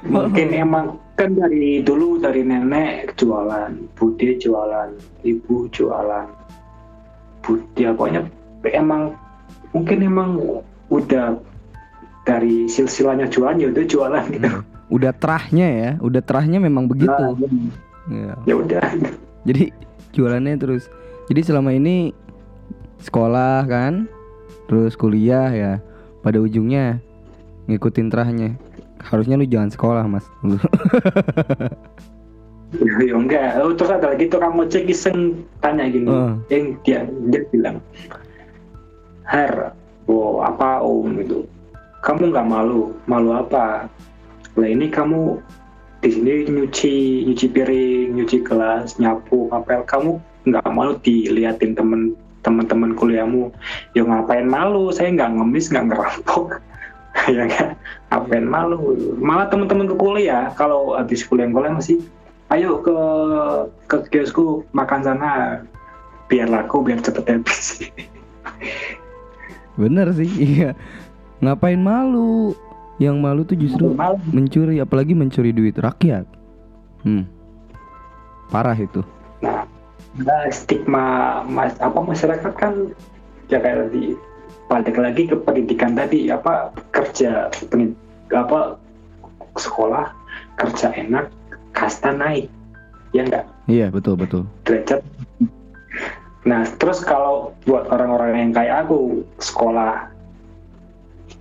mungkin 0.00 0.48
emang 0.50 0.86
kan 1.14 1.36
dari 1.36 1.84
dulu 1.84 2.16
dari 2.16 2.40
nenek 2.40 3.14
jualan 3.14 3.68
bude 3.92 4.40
jualan 4.40 4.90
ibu 5.22 5.68
jualan 5.68 6.26
bude 7.44 7.84
pokoknya 7.92 8.24
emang 8.66 9.12
mungkin 9.70 9.98
emang 10.02 10.30
udah 10.90 11.38
dari 12.26 12.66
silsilahnya 12.66 13.30
jualan 13.30 13.56
ya 13.58 13.68
udah 13.70 13.84
jualan 13.86 14.24
gitu 14.30 14.50
Udah 14.90 15.14
terahnya 15.14 15.68
ya, 15.70 15.90
udah 16.02 16.18
terahnya 16.18 16.58
memang 16.58 16.90
begitu. 16.90 17.14
Nah, 17.14 17.38
Ya. 18.10 18.34
ya 18.42 18.54
udah 18.58 18.82
Jadi 19.46 19.70
jualannya 20.10 20.58
terus. 20.58 20.90
Jadi 21.30 21.46
selama 21.46 21.70
ini 21.70 22.10
sekolah 22.98 23.70
kan, 23.70 24.10
terus 24.66 24.98
kuliah 24.98 25.46
ya. 25.54 25.72
Pada 26.26 26.42
ujungnya 26.42 26.98
ngikutin 27.70 28.10
terahnya. 28.10 28.58
Harusnya 28.98 29.38
lu 29.38 29.46
jangan 29.46 29.70
sekolah 29.70 30.02
mas. 30.10 30.26
Lu. 30.42 30.58
ya 33.06 33.14
enggak 33.14 33.62
oh, 33.62 33.74
terus 33.74 33.90
ada 33.90 34.14
lagi 34.14 34.30
tukang 34.30 34.54
ojek 34.54 34.86
iseng 34.86 35.42
tanya 35.58 35.90
gini 35.90 36.06
Uh. 36.06 36.38
yang 36.50 36.78
dia 36.86 37.02
dia 37.30 37.42
bilang 37.50 37.82
Har 39.30 39.78
oh 40.10 40.42
apa 40.42 40.82
om 40.82 41.06
gitu. 41.22 41.46
Kamu 42.02 42.34
nggak 42.34 42.50
malu? 42.50 42.98
Malu 43.06 43.30
apa? 43.30 43.86
Lah 44.58 44.68
ini 44.68 44.90
kamu 44.90 45.38
di 46.02 46.10
sini 46.10 46.50
nyuci 46.50 47.22
nyuci 47.30 47.46
piring 47.54 48.18
nyuci 48.18 48.42
gelas 48.42 48.98
nyapu 48.98 49.46
ngapel. 49.54 49.86
Kamu 49.86 50.18
nggak 50.50 50.66
malu 50.74 50.98
diliatin 50.98 51.78
temen 51.78 52.18
teman-teman 52.42 52.98
kuliahmu? 52.98 53.54
Ya 53.94 54.02
ngapain 54.02 54.50
malu? 54.50 54.90
Saya 54.90 55.14
nggak 55.14 55.38
ngemis 55.38 55.70
nggak 55.70 55.86
ngerampok. 55.94 56.46
Ya 57.26 57.42
kan 57.46 57.74
ngapain 58.10 58.46
malu? 58.46 59.14
Malah 59.18 59.46
teman-teman 59.46 59.86
ke 59.86 59.94
kuliah. 59.94 60.50
Kalau 60.58 60.98
habis 60.98 61.22
kuliah 61.22 61.46
kuliah 61.46 61.74
masih 61.78 62.02
ayo 62.50 62.82
ke 62.82 62.98
ke 63.86 63.96
kiosku 64.10 64.66
makan 64.74 65.06
sana. 65.06 65.62
Biar 66.26 66.50
laku 66.50 66.82
biar 66.82 66.98
cepet 67.02 67.26
habis 67.26 67.82
Bener 69.74 70.10
sih, 70.12 70.26
iya. 70.50 70.74
Ngapain 71.38 71.78
malu? 71.78 72.54
Yang 72.96 73.16
malu 73.16 73.40
tuh 73.42 73.56
justru 73.56 73.92
malu 73.92 74.20
mencuri, 74.28 74.76
apalagi 74.76 75.12
mencuri 75.12 75.50
duit 75.50 75.74
rakyat. 75.74 76.28
Hmm. 77.00 77.24
Parah 78.48 78.74
itu. 78.74 79.00
nah 80.10 80.42
stigma 80.50 81.04
mas 81.46 81.78
apa 81.78 81.96
masyarakat 81.96 82.52
kan 82.52 82.90
ya 83.46 83.56
kayak 83.56 83.88
tadi 83.88 84.18
balik 84.66 84.98
lagi 84.98 85.22
ke 85.24 85.38
pendidikan 85.38 85.94
tadi 85.94 86.26
apa 86.26 86.74
kerja 86.90 87.46
penid- 87.70 87.94
apa 88.28 88.74
sekolah 89.54 90.10
kerja 90.58 90.90
enak 90.92 91.30
kasta 91.70 92.10
naik 92.10 92.50
ya 93.10 93.22
enggak 93.22 93.46
Iya 93.64 93.86
betul 93.88 94.18
betul. 94.18 94.42
derajat 94.66 94.98
Nah, 96.40 96.64
terus 96.80 97.04
kalau 97.04 97.52
buat 97.68 97.84
orang-orang 97.92 98.48
yang 98.48 98.52
kayak 98.56 98.88
aku 98.88 99.28
sekolah 99.36 100.08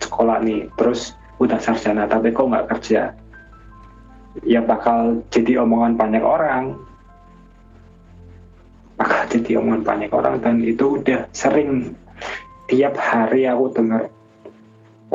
sekolah 0.04 0.44
nih, 0.44 0.68
terus 0.76 1.16
udah 1.40 1.56
sarjana 1.56 2.04
tapi 2.04 2.36
kok 2.36 2.52
nggak 2.52 2.68
kerja, 2.68 3.16
ya 4.44 4.60
bakal 4.60 5.24
jadi 5.32 5.64
omongan 5.64 5.96
banyak 5.96 6.24
orang. 6.24 6.76
Bakal 9.00 9.32
jadi 9.32 9.64
omongan 9.64 9.88
banyak 9.88 10.12
orang 10.12 10.36
dan 10.44 10.60
itu 10.60 11.00
udah 11.00 11.32
sering 11.32 11.96
tiap 12.68 13.00
hari 13.00 13.48
aku 13.48 13.72
dengar. 13.72 14.12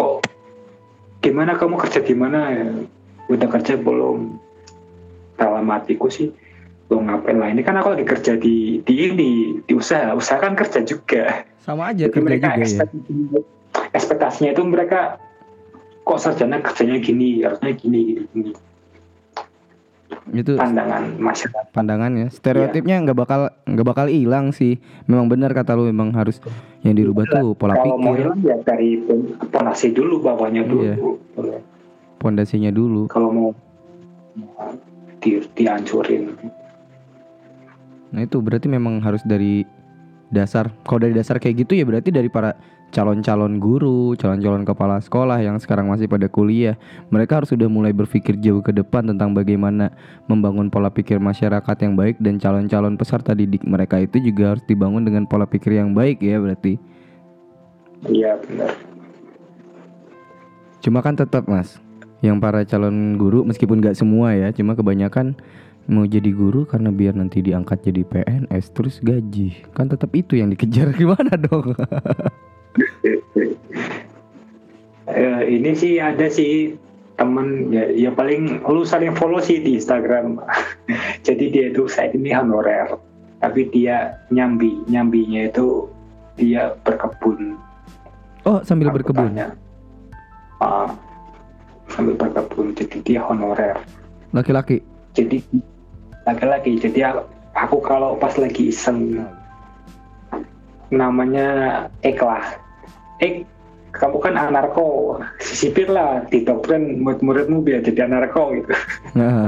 Oh, 0.01 0.24
gimana 1.20 1.61
kamu 1.61 1.76
kerja 1.76 2.01
di 2.01 2.16
mana? 2.16 2.49
Udah 3.28 3.49
kerja 3.53 3.76
belum? 3.76 4.41
Dalam 5.37 5.68
hatiku 5.68 6.09
sih 6.09 6.32
lo 6.93 7.01
ngapain 7.01 7.37
lah? 7.41 7.49
Ini 7.49 7.62
kan 7.64 7.80
aku 7.80 7.97
lagi 7.97 8.07
kerja 8.07 8.32
di 8.37 8.80
di 8.85 8.95
ini 8.95 9.30
di 9.64 9.72
usaha. 9.72 10.12
Usaha 10.12 10.41
kan 10.41 10.53
kerja 10.59 10.85
juga. 10.85 11.47
Sama 11.64 11.93
aja 11.93 12.09
jadi 12.09 12.12
kerja 12.12 12.24
mereka 12.24 12.49
juga 12.61 12.66
ya. 12.68 13.41
ekspektasinya, 13.97 14.51
itu 14.53 14.62
mereka 14.68 15.01
kok 16.05 16.20
sarjana 16.20 16.61
kerjanya 16.61 17.01
gini? 17.01 17.41
Harusnya 17.41 17.72
gini 17.72 17.99
gini 18.05 18.22
gini. 18.32 18.53
Itu 20.35 20.57
pandangan 20.57 21.20
masyarakat. 21.20 21.64
pandangannya 21.76 22.32
stereotipnya 22.32 22.97
nggak 23.03 23.18
bakal 23.18 23.41
nggak 23.64 23.87
bakal 23.87 24.07
hilang 24.09 24.53
sih. 24.53 24.80
Memang 25.09 25.28
benar 25.28 25.53
kata 25.57 25.76
lu 25.76 25.89
memang 25.89 26.12
harus 26.12 26.41
yang 26.85 26.97
dirubah 26.97 27.24
tuh 27.28 27.57
pola 27.57 27.76
kalau 27.76 27.97
mau 27.97 28.12
pikir. 28.12 28.28
hilang 28.28 28.41
ya 28.45 28.57
dari 28.64 29.01
pondasi 29.53 29.93
dulu 29.93 30.20
bawahnya 30.20 30.62
dulu. 30.68 30.82
Iya. 30.85 30.97
pondasinya 32.20 32.72
dulu. 32.72 33.05
Kalau 33.12 33.28
mau 33.28 33.49
di, 35.20 35.45
dihancurin 35.57 36.32
nah 38.14 38.22
itu 38.22 38.38
berarti 38.38 38.70
memang 38.70 39.02
harus 39.02 39.20
dari 39.26 39.66
dasar 40.30 40.70
kalau 40.86 41.02
dari 41.04 41.14
dasar 41.14 41.42
kayak 41.42 41.66
gitu 41.66 41.78
ya 41.78 41.84
berarti 41.84 42.14
dari 42.14 42.30
para 42.30 42.54
calon-calon 42.94 43.58
guru 43.58 44.14
calon-calon 44.14 44.62
kepala 44.62 45.02
sekolah 45.02 45.42
yang 45.42 45.58
sekarang 45.58 45.90
masih 45.90 46.06
pada 46.06 46.30
kuliah. 46.30 46.78
Mereka 47.10 47.42
harus 47.42 47.50
sudah 47.50 47.66
mulai 47.66 47.90
berpikir 47.90 48.38
jauh 48.38 48.62
ke 48.62 48.70
depan 48.70 49.10
tentang 49.10 49.34
bagaimana 49.34 49.90
membangun 50.30 50.70
pola 50.70 50.94
pikir 50.94 51.18
masyarakat 51.18 51.76
yang 51.82 51.98
baik 51.98 52.22
dan 52.22 52.38
calon-calon 52.38 52.94
peserta 52.94 53.34
didik 53.34 53.66
mereka 53.66 53.98
itu 53.98 54.22
juga 54.22 54.54
harus 54.54 54.64
dibangun 54.70 55.02
dengan 55.02 55.26
pola 55.26 55.42
pikir 55.42 55.74
yang 55.74 55.90
baik 55.90 56.22
ya 56.22 56.38
berarti. 56.38 56.78
Iya 58.06 58.38
benar. 58.46 58.70
Cuma 60.78 61.00
kan 61.02 61.16
tetap 61.18 61.48
mas, 61.48 61.80
yang 62.22 62.38
para 62.38 62.62
calon 62.62 63.16
guru 63.16 63.42
meskipun 63.42 63.80
nggak 63.80 63.96
semua 63.96 64.36
ya, 64.36 64.52
cuma 64.52 64.76
kebanyakan 64.76 65.32
mau 65.85 66.09
jadi 66.09 66.32
guru 66.32 66.64
karena 66.64 66.89
biar 66.89 67.12
nanti 67.12 67.45
diangkat 67.45 67.85
jadi 67.85 68.03
PNS 68.09 68.72
terus 68.72 68.97
gaji, 69.05 69.53
kan 69.76 69.93
tetap 69.93 70.11
itu 70.16 70.41
yang 70.41 70.49
dikejar. 70.53 70.93
Gimana 71.01 71.37
dong? 71.37 71.76
Eh, 75.09 75.41
ini 75.61 75.70
sih 75.76 76.01
ada 76.01 76.24
sih 76.32 76.76
temen. 77.20 77.68
Ya, 77.68 77.91
ya 77.93 78.11
paling 78.12 78.64
lu 78.64 78.82
saling 78.82 79.12
follow 79.16 79.41
sih 79.41 79.61
di 79.61 79.76
Instagram. 79.76 80.41
Jadi 81.26 81.53
dia 81.53 81.64
itu 81.68 81.85
saat 81.85 82.16
ini 82.16 82.32
honorer. 82.32 82.97
Tapi 83.45 83.68
dia 83.68 84.16
nyambi. 84.32 84.80
Nyambinya 84.89 85.53
itu 85.53 85.89
dia 86.41 86.72
berkebun. 86.80 87.61
Oh 88.49 88.61
sambil 88.64 88.89
Aku 88.89 89.01
berkebun, 89.01 89.37
tanya. 89.37 89.53
Ah, 90.64 90.89
sambil 91.93 92.16
berkebun. 92.16 92.72
Jadi 92.72 92.97
dia 93.05 93.20
honorer. 93.20 93.76
Laki-laki. 94.32 94.82
jadi 95.14 95.39
laki-laki 96.24 96.80
jadi 96.80 97.24
aku 97.54 97.78
kalau 97.84 98.16
pas 98.18 98.34
lagi 98.40 98.72
iseng 98.72 99.24
namanya 100.92 101.48
Eklah. 102.04 102.60
Ek 103.22 103.46
kamu 103.94 104.18
kan 104.18 104.34
anarko 104.34 105.18
sisipin 105.38 105.94
lah 105.94 106.26
didoktrin 106.26 106.98
murid-muridmu 106.98 107.62
biar 107.62 107.86
jadi 107.86 108.10
anarko 108.10 108.58
gitu. 108.58 108.74
Nah, 109.14 109.46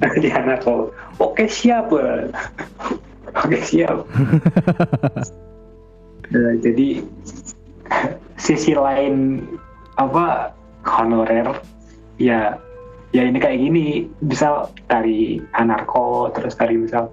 jadi 0.16 0.28
anarko 0.40 0.92
oke 1.20 1.44
siap. 1.46 1.92
Oke 3.30 3.62
siap. 3.62 3.94
Nah, 6.30 6.54
jadi 6.62 7.02
sisi 8.38 8.70
lain 8.70 9.42
apa? 9.98 10.54
Honorer. 10.86 11.58
Ya 12.22 12.54
ya 13.10 13.26
ini 13.26 13.38
kayak 13.38 13.58
gini. 13.58 13.86
Misal 14.22 14.70
dari 14.86 15.38
anarko 15.54 16.30
terus 16.34 16.54
dari 16.56 16.78
misal 16.78 17.10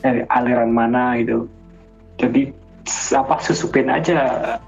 dari 0.00 0.26
aliran 0.30 0.70
mana 0.70 1.18
gitu. 1.20 1.46
Jadi 2.18 2.50
apa 3.14 3.38
susupin 3.42 3.90
aja 3.90 4.58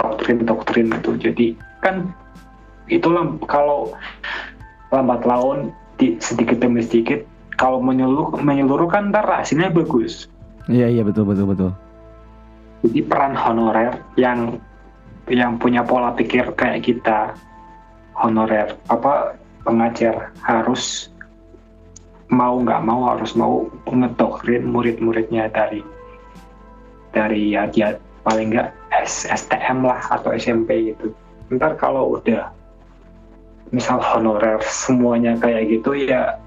doktrin-doktrin 0.00 0.92
itu. 0.92 1.12
Jadi 1.20 1.46
kan 1.84 2.12
itulah 2.88 3.24
kalau 3.48 3.92
lambat 4.92 5.24
laun 5.24 5.72
di, 5.96 6.16
sedikit 6.20 6.60
demi 6.60 6.84
sedikit 6.84 7.24
kalau 7.56 7.80
menyeluruh 7.80 8.40
menyeluruh 8.42 8.88
kan 8.90 9.08
ntar 9.12 9.24
hasilnya 9.24 9.72
bagus. 9.72 10.28
Iya 10.68 10.88
iya 10.88 11.02
betul 11.02 11.26
betul 11.26 11.46
betul. 11.50 11.72
jadi 12.82 12.98
peran 13.06 13.38
honorer 13.38 13.94
yang 14.18 14.58
yang 15.30 15.54
punya 15.54 15.86
pola 15.86 16.10
pikir 16.18 16.50
kayak 16.58 16.82
kita 16.82 17.30
honorer 18.18 18.74
apa 18.90 19.38
pengajar 19.62 20.30
harus 20.42 21.12
mau 22.32 22.56
nggak 22.58 22.82
mau 22.82 23.12
harus 23.12 23.36
mau 23.36 23.68
ngedoktrin 23.84 24.64
murid-muridnya 24.64 25.52
dari 25.52 25.84
dari 27.12 27.52
ya 27.52 27.68
dia 27.68 28.00
paling 28.24 28.54
nggak 28.54 28.72
STM 29.06 29.84
lah 29.84 30.00
atau 30.08 30.32
SMP 30.32 30.94
gitu 30.94 31.12
ntar 31.52 31.76
kalau 31.76 32.16
udah 32.16 32.48
misal 33.68 34.00
honorer 34.00 34.60
semuanya 34.64 35.36
kayak 35.36 35.68
gitu 35.68 35.92
ya 35.92 36.40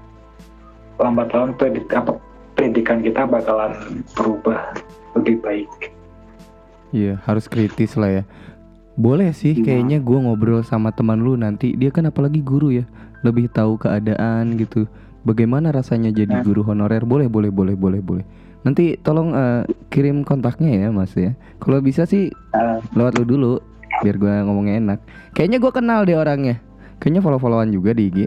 lambat 0.98 1.30
laun 1.30 1.54
pendidikan 1.54 3.04
kita 3.04 3.22
bakalan 3.28 4.02
berubah 4.18 4.74
lebih 5.14 5.38
baik 5.44 5.96
Iya 6.94 7.18
harus 7.26 7.50
kritis 7.50 7.98
lah 7.98 8.08
ya. 8.08 8.24
Boleh 8.96 9.30
sih 9.30 9.52
kayaknya 9.54 10.00
gua 10.00 10.24
ngobrol 10.24 10.64
sama 10.64 10.88
teman 10.88 11.20
lu 11.20 11.36
nanti 11.36 11.76
dia 11.76 11.92
kan 11.92 12.08
apalagi 12.08 12.40
guru 12.40 12.72
ya 12.72 12.84
lebih 13.20 13.52
tahu 13.52 13.76
keadaan 13.76 14.56
gitu. 14.56 14.88
Bagaimana 15.22 15.68
rasanya 15.68 16.08
jadi 16.10 16.40
Nah. 16.40 16.42
guru 16.42 16.64
honorer? 16.64 17.04
Boleh 17.04 17.28
boleh 17.28 17.52
boleh 17.52 17.76
boleh 17.76 18.00
boleh. 18.00 18.24
Nanti 18.64 18.96
tolong 18.98 19.36
eh, 19.36 19.62
kirim 19.90 20.24
kontaknya 20.24 20.72
ya 20.72 20.88
mas 20.90 21.12
ya. 21.12 21.36
Kalau 21.60 21.78
bisa 21.78 22.08
sih 22.08 22.32
lewat 22.92 23.20
lu 23.20 23.24
dulu 23.28 23.52
biar 24.00 24.16
gua 24.16 24.40
ngomongnya 24.42 24.80
enak. 24.80 24.98
Kayaknya 25.32 25.58
gua 25.60 25.72
kenal 25.72 26.00
deh 26.02 26.16
orangnya. 26.16 26.56
Kayaknya 26.96 27.20
follow-followan 27.20 27.70
juga 27.70 27.92
di 27.92 28.08
IG. 28.08 28.18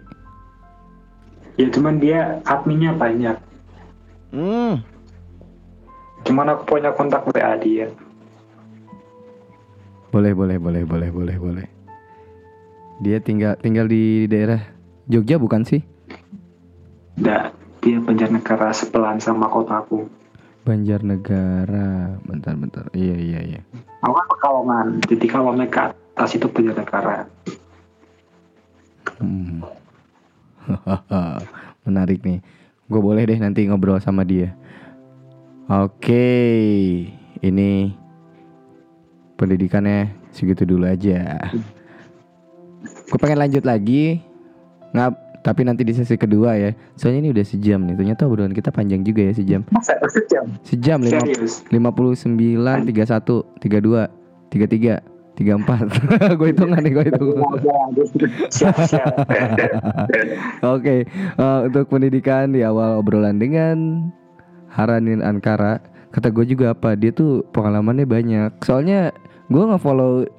ya 1.55 1.67
cuman 1.67 1.99
dia 1.99 2.39
adminnya 2.47 2.95
banyak 2.95 3.35
Hmm. 4.31 4.79
cuman 6.23 6.55
aku 6.55 6.63
punya 6.63 6.95
kontak 6.95 7.27
WA 7.27 7.59
dia 7.59 7.91
Boleh 10.09 10.33
boleh 10.33 10.57
boleh 10.57 10.83
boleh 10.89 11.09
boleh 11.13 11.37
boleh. 11.37 11.67
Dia 12.99 13.21
tinggal 13.21 13.55
tinggal 13.61 13.85
di 13.85 14.25
daerah 14.25 14.59
Jogja 15.05 15.37
bukan 15.37 15.61
sih? 15.63 15.85
Nggak, 17.19 17.53
dia 17.85 17.97
Banjarnegara 18.01 18.73
sebelahan 18.73 19.21
sama 19.21 19.47
kotaku 19.47 20.09
Banjarnegara. 20.65 22.19
Bentar 22.25 22.53
bentar. 22.57 22.85
Iya 22.93 23.15
iya 23.17 23.39
iya. 23.41 23.61
aku 24.01 24.13
kan 24.15 24.25
Pekalongan 24.29 24.87
jadi 25.05 25.25
kalau 25.29 25.53
naik 25.53 25.73
ke 25.73 25.81
atas 25.81 26.37
itu 26.37 26.45
Banjarnegara 26.49 27.29
Hmm. 29.19 29.59
Menarik 31.85 32.23
nih. 32.23 32.39
Gue 32.87 33.01
boleh 33.03 33.27
deh 33.27 33.35
nanti 33.35 33.67
ngobrol 33.67 33.99
sama 33.99 34.23
dia. 34.23 34.55
Oke, 35.69 36.25
ini 37.45 37.98
pendidikannya 39.39 40.11
segitu 40.35 40.67
dulu 40.67 40.83
aja. 40.83 41.39
Gue 42.83 43.17
pengen 43.17 43.39
lanjut 43.39 43.63
lagi, 43.63 44.19
ngap. 44.91 45.15
Tapi 45.39 45.63
nanti 45.63 45.87
di 45.87 45.95
sesi 45.95 46.19
kedua 46.19 46.59
ya. 46.59 46.75
Soalnya 46.99 47.23
ini 47.23 47.29
udah 47.31 47.45
sejam 47.47 47.79
nih. 47.87 47.95
Ternyata 47.95 48.27
obrolan 48.27 48.51
kita 48.51 48.75
panjang 48.75 49.07
juga 49.07 49.23
ya 49.23 49.31
sejam. 49.31 49.63
masa 49.71 49.95
sejam 50.11 50.51
Sejam 50.67 50.99
lima 50.99 51.15
serius 51.23 51.63
59 51.71 52.91
31 52.91 53.47
32 53.63 54.11
33 54.51 54.99
34 55.39 56.35
gue 56.35 56.47
hitungan 56.51 56.83
nih 56.83 56.91
gue 56.91 57.05
hitung 57.07 57.31
Oke, 60.75 61.07
eh, 61.07 61.59
untuk 61.63 61.87
pendidikan 61.87 62.51
di 62.51 62.59
awal 62.59 62.99
obrolan 62.99 63.39
dengan 63.39 64.11
Haranin 64.67 65.23
Ankara, 65.23 65.79
kata 66.11 66.27
gue 66.35 66.43
juga 66.43 66.75
apa 66.75 66.99
dia 66.99 67.15
tuh 67.15 67.47
pengalamannya 67.55 68.03
banyak. 68.03 68.51
Soalnya 68.67 69.15
gue 69.49 69.63
nge-follow 69.65 70.29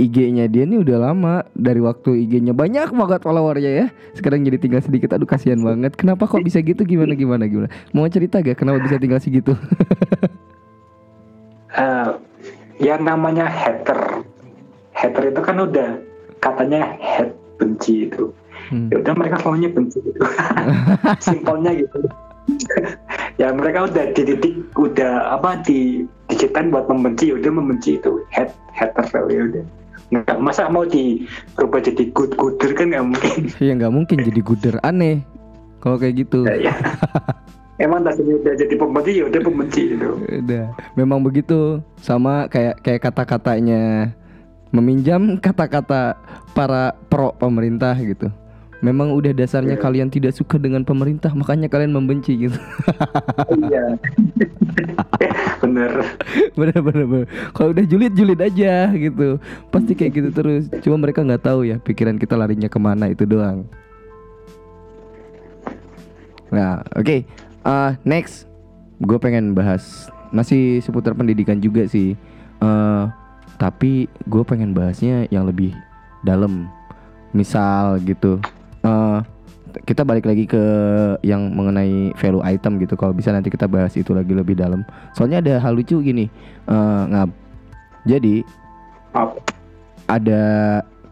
IG-nya 0.00 0.48
dia 0.48 0.64
nih 0.64 0.80
udah 0.80 1.12
lama 1.12 1.44
dari 1.52 1.76
waktu 1.84 2.24
IG-nya 2.24 2.56
banyak 2.56 2.88
banget 2.88 3.20
followernya 3.20 3.72
ya. 3.84 3.86
Sekarang 4.16 4.40
jadi 4.40 4.56
tinggal 4.56 4.80
sedikit. 4.80 5.12
Aduh 5.12 5.28
kasihan 5.28 5.60
banget. 5.60 5.92
Kenapa 5.92 6.24
kok 6.24 6.40
bisa 6.40 6.64
gitu? 6.64 6.88
Gimana 6.88 7.12
gimana 7.12 7.44
gimana? 7.44 7.68
Mau 7.92 8.08
cerita 8.08 8.40
gak 8.40 8.56
kenapa 8.56 8.80
bisa 8.80 8.96
tinggal 8.96 9.20
segitu? 9.20 9.52
Eh, 11.70 12.08
yang 12.82 13.06
namanya 13.06 13.46
hater 13.46 14.26
hater 14.90 15.22
itu 15.30 15.38
kan 15.38 15.54
udah 15.54 16.02
katanya 16.42 16.98
head 16.98 17.30
benci 17.62 18.10
itu 18.10 18.34
Hmm. 18.70 18.86
ya 18.92 19.02
udah 19.02 19.14
mereka 19.16 19.40
semuanya 19.40 19.72
benci 19.72 19.98
gitu 20.04 20.20
simpelnya 21.24 21.74
gitu 21.74 21.98
ya 23.40 23.52
mereka 23.54 23.88
udah 23.90 24.04
dididik 24.16 24.54
udah 24.76 25.36
apa 25.36 25.60
di 25.64 26.04
diciptain 26.30 26.70
buat 26.70 26.86
membenci 26.86 27.30
ya 27.30 27.38
udah 27.38 27.52
membenci 27.52 27.98
itu. 27.98 28.22
Head 28.30 28.50
hater 28.74 29.26
ya 29.28 29.42
udah. 29.50 29.64
Nggak 30.10 30.38
masa 30.42 30.66
mau 30.66 30.82
dirubah 30.82 31.80
jadi 31.82 32.10
good 32.10 32.34
gooder 32.34 32.70
kan 32.74 32.90
nggak 32.90 33.06
mungkin? 33.06 33.40
Ya 33.62 33.72
nggak 33.78 33.94
mungkin 33.94 34.18
jadi 34.26 34.40
guder 34.42 34.76
aneh. 34.82 35.22
Kalau 35.80 35.96
kayak 35.96 36.26
gitu. 36.26 36.44
ya 36.44 36.76
emang 37.84 38.04
tadinya 38.04 38.36
udah 38.36 38.54
jadi 38.60 38.74
pembenci 38.76 39.12
ya 39.16 39.24
udah 39.24 39.40
pembenci 39.40 39.82
itu 39.96 40.08
Udah, 40.28 40.64
memang 40.94 41.24
begitu. 41.24 41.80
Sama 41.96 42.46
kayak 42.52 42.84
kayak 42.84 43.00
kata-katanya 43.08 44.12
meminjam 44.70 45.40
kata-kata 45.40 46.14
para 46.52 46.94
pro 47.08 47.32
pemerintah 47.34 47.96
gitu. 47.98 48.28
Memang 48.80 49.12
udah 49.12 49.36
dasarnya 49.36 49.76
Iya. 49.76 49.84
kalian 49.84 50.08
tidak 50.08 50.32
suka 50.32 50.56
dengan 50.56 50.80
pemerintah, 50.88 51.28
makanya 51.36 51.68
kalian 51.68 51.92
membenci 51.92 52.48
gitu. 52.48 52.56
iya 53.68 53.92
bener 55.62 55.92
bener 56.56 56.78
bener 56.80 57.04
bener. 57.04 57.26
Kalau 57.52 57.76
udah 57.76 57.84
julid 57.84 58.16
julid 58.16 58.40
aja 58.40 58.88
gitu, 58.96 59.36
pasti 59.68 59.92
kayak 59.92 60.12
gitu 60.16 60.28
terus. 60.32 60.64
Cuma 60.80 60.96
mereka 60.96 61.20
nggak 61.20 61.44
tahu 61.44 61.68
ya 61.68 61.76
pikiran 61.76 62.16
kita 62.16 62.40
larinya 62.40 62.72
ke 62.72 62.78
mana 62.80 63.12
itu 63.12 63.28
doang. 63.28 63.68
Nah, 66.50 66.82
oke. 66.96 67.22
Uh, 67.60 67.92
next, 68.02 68.48
gue 69.04 69.18
pengen 69.20 69.52
bahas 69.52 70.08
masih 70.32 70.80
seputar 70.80 71.12
pendidikan 71.12 71.60
juga 71.60 71.84
sih. 71.86 72.16
Uh, 72.64 73.12
tapi 73.60 74.08
gue 74.24 74.42
pengen 74.42 74.72
bahasnya 74.72 75.28
yang 75.28 75.44
lebih 75.44 75.76
dalam. 76.24 76.66
Misal 77.30 78.02
gitu. 78.02 78.42
Uh, 78.80 79.20
kita 79.86 80.02
balik 80.02 80.26
lagi 80.26 80.50
ke 80.50 80.62
yang 81.22 81.52
mengenai 81.54 82.10
value 82.18 82.42
item 82.42 82.82
gitu. 82.82 82.98
Kalau 82.98 83.14
bisa 83.14 83.30
nanti 83.30 83.52
kita 83.52 83.70
bahas 83.70 83.94
itu 83.94 84.10
lagi 84.10 84.34
lebih 84.34 84.58
dalam. 84.58 84.82
Soalnya 85.14 85.38
ada 85.38 85.54
hal 85.62 85.78
lucu 85.78 86.02
gini. 86.02 86.26
Uh, 86.66 87.06
ngap. 87.06 87.30
Jadi 88.08 88.42
Apa? 89.14 89.36
ada 90.10 90.42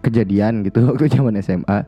kejadian 0.02 0.66
gitu 0.66 0.82
waktu 0.90 1.06
zaman 1.06 1.38
SMA 1.38 1.86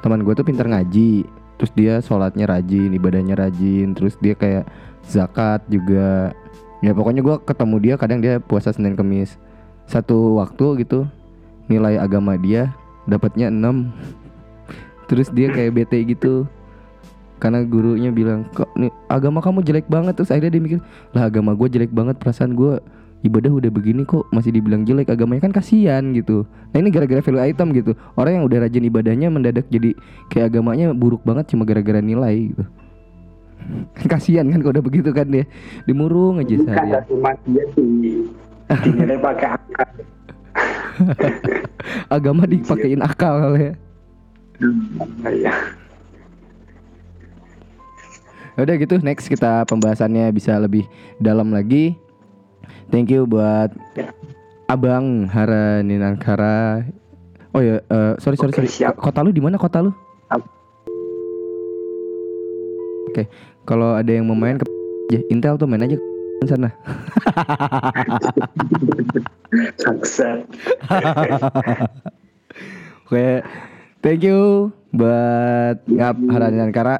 teman 0.00 0.22
gue 0.24 0.32
tuh 0.32 0.46
pintar 0.46 0.68
ngaji 0.68 1.26
terus 1.56 1.72
dia 1.72 2.00
sholatnya 2.04 2.48
rajin 2.48 2.92
ibadahnya 2.92 3.34
rajin 3.36 3.96
terus 3.96 4.14
dia 4.20 4.36
kayak 4.36 4.68
zakat 5.08 5.64
juga 5.72 6.36
ya 6.84 6.92
pokoknya 6.92 7.24
gue 7.24 7.36
ketemu 7.48 7.76
dia 7.80 7.94
kadang 7.96 8.20
dia 8.20 8.36
puasa 8.36 8.70
senin 8.76 8.92
kemis 8.92 9.40
satu 9.88 10.36
waktu 10.36 10.84
gitu 10.84 11.08
nilai 11.66 11.96
agama 11.96 12.36
dia 12.36 12.76
dapatnya 13.08 13.48
6 13.48 14.25
terus 15.06 15.30
dia 15.30 15.50
kayak 15.50 15.72
bete 15.74 15.98
gitu. 16.06 16.46
Karena 17.36 17.60
gurunya 17.68 18.08
bilang 18.08 18.48
kok 18.56 18.72
nih 18.80 18.88
agama 19.12 19.44
kamu 19.44 19.60
jelek 19.60 19.86
banget. 19.86 20.16
Terus 20.16 20.32
akhirnya 20.32 20.56
dia 20.56 20.62
mikir 20.62 20.78
lah 21.12 21.28
agama 21.28 21.52
gue 21.52 21.68
jelek 21.68 21.92
banget 21.92 22.16
perasaan 22.16 22.56
gue 22.56 22.80
ibadah 23.24 23.50
udah 23.52 23.70
begini 23.72 24.06
kok 24.06 24.24
masih 24.30 24.54
dibilang 24.54 24.86
jelek 24.86 25.12
agamanya 25.12 25.44
kan 25.44 25.52
kasihan 25.52 26.00
gitu. 26.16 26.48
Nah 26.72 26.78
ini 26.80 26.88
gara-gara 26.88 27.20
value 27.20 27.44
item 27.44 27.76
gitu. 27.76 27.92
Orang 28.16 28.40
yang 28.40 28.44
udah 28.48 28.64
rajin 28.64 28.84
ibadahnya 28.88 29.28
mendadak 29.28 29.68
jadi 29.68 29.92
kayak 30.32 30.54
agamanya 30.54 30.96
buruk 30.96 31.20
banget 31.28 31.52
cuma 31.52 31.68
gara-gara 31.68 32.00
nilai 32.00 32.54
gitu. 32.54 32.64
Kasihan 34.12 34.46
kan 34.46 34.62
kalau 34.62 34.72
udah 34.78 34.84
begitu 34.84 35.10
kan 35.12 35.26
dia. 35.28 35.44
Dimurung 35.84 36.40
aja 36.40 36.54
Bukan 36.56 36.66
seharian. 36.72 37.02
cuma 37.04 37.30
dia 37.44 37.64
di 37.76 38.12
dinilai 38.70 39.18
pakai 39.20 39.48
akal. 39.60 39.88
Agama 42.08 42.48
dipakein 42.48 43.04
akal 43.04 43.52
ya 43.60 43.76
Nah, 44.60 45.32
ya. 45.36 45.52
udah 48.56 48.72
gitu 48.80 48.96
next 49.04 49.28
kita 49.28 49.68
pembahasannya 49.68 50.32
bisa 50.32 50.56
lebih 50.56 50.88
dalam 51.20 51.52
lagi. 51.52 51.92
Thank 52.88 53.12
you 53.12 53.28
buat 53.28 53.68
abang 54.72 55.28
Hara 55.28 55.84
Ninangkara. 55.84 56.88
Oh 57.52 57.60
ya 57.60 57.84
eh, 57.84 58.12
sorry 58.16 58.40
sorry 58.40 58.56
sorry. 58.56 58.68
siap. 58.68 58.96
kota 58.96 59.20
lu 59.20 59.32
di 59.32 59.44
mana? 59.44 59.60
Kota 59.60 59.84
lu? 59.84 59.92
Oke 63.12 63.28
kalau 63.68 63.92
ada 63.92 64.08
yang 64.08 64.24
mau 64.24 64.36
main 64.36 64.56
ke 64.56 64.64
ya, 65.12 65.20
Intel 65.28 65.60
tuh 65.60 65.68
main 65.68 65.84
aja 65.84 65.96
ke 65.96 66.46
sana. 66.48 66.72
Oke, 73.06 73.38
thank 74.00 74.24
you 74.24 74.72
buat 74.90 75.84
ngap 75.86 76.16
Hara 76.32 76.48
Ninangkara. 76.48 76.96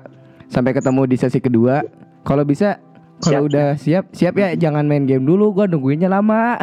Sampai 0.46 0.76
ketemu 0.76 1.10
di 1.10 1.16
sesi 1.18 1.42
kedua. 1.42 1.82
Kalau 2.22 2.46
bisa, 2.46 2.78
kalau 3.18 3.50
udah 3.50 3.74
siap, 3.74 4.14
siap 4.14 4.34
ya. 4.38 4.54
Jangan 4.54 4.86
main 4.86 5.06
game 5.08 5.26
dulu. 5.26 5.50
Gua 5.50 5.66
nungguinnya 5.66 6.06
lama. 6.06 6.58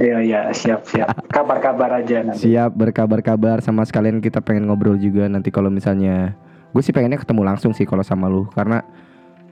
Iya 0.00 0.18
iya 0.24 0.40
siap 0.56 0.88
siap. 0.88 1.12
Kabar-kabar 1.28 2.00
aja 2.00 2.24
nanti. 2.24 2.48
Siap 2.48 2.72
berkabar-kabar 2.74 3.60
sama 3.60 3.84
sekalian 3.84 4.24
kita 4.24 4.40
pengen 4.40 4.66
ngobrol 4.66 4.96
juga 4.96 5.28
nanti 5.28 5.52
kalau 5.52 5.68
misalnya 5.68 6.32
gue 6.72 6.80
sih 6.80 6.96
pengennya 6.96 7.20
ketemu 7.20 7.44
langsung 7.44 7.76
sih 7.76 7.84
kalau 7.84 8.00
sama 8.00 8.32
lu 8.32 8.48
karena 8.56 8.80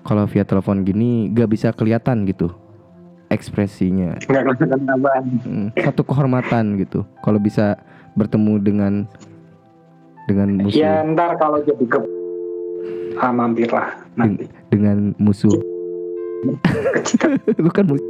kalau 0.08 0.24
via 0.24 0.40
telepon 0.40 0.80
gini 0.80 1.28
gak 1.28 1.52
bisa 1.52 1.68
kelihatan 1.76 2.24
gitu 2.24 2.48
ekspresinya 3.28 4.16
Enggak 4.24 4.56
kelihatan. 4.56 5.24
Hmm, 5.44 5.68
satu 5.76 6.00
kehormatan 6.08 6.80
gitu 6.80 7.04
kalau 7.20 7.36
bisa 7.36 7.76
bertemu 8.16 8.54
dengan 8.64 8.92
dengan 10.30 10.48
musuh. 10.62 10.78
Ya 10.78 11.02
ntar 11.02 11.34
kalau 11.42 11.58
jadi 11.66 11.84
ke 11.90 11.98
ah, 13.18 13.34
mampirlah 13.34 13.98
nanti. 14.14 14.46
dengan 14.70 15.10
musuh. 15.18 15.50
Lu 17.58 17.70
kan 17.76 17.84
musuh. 17.90 18.06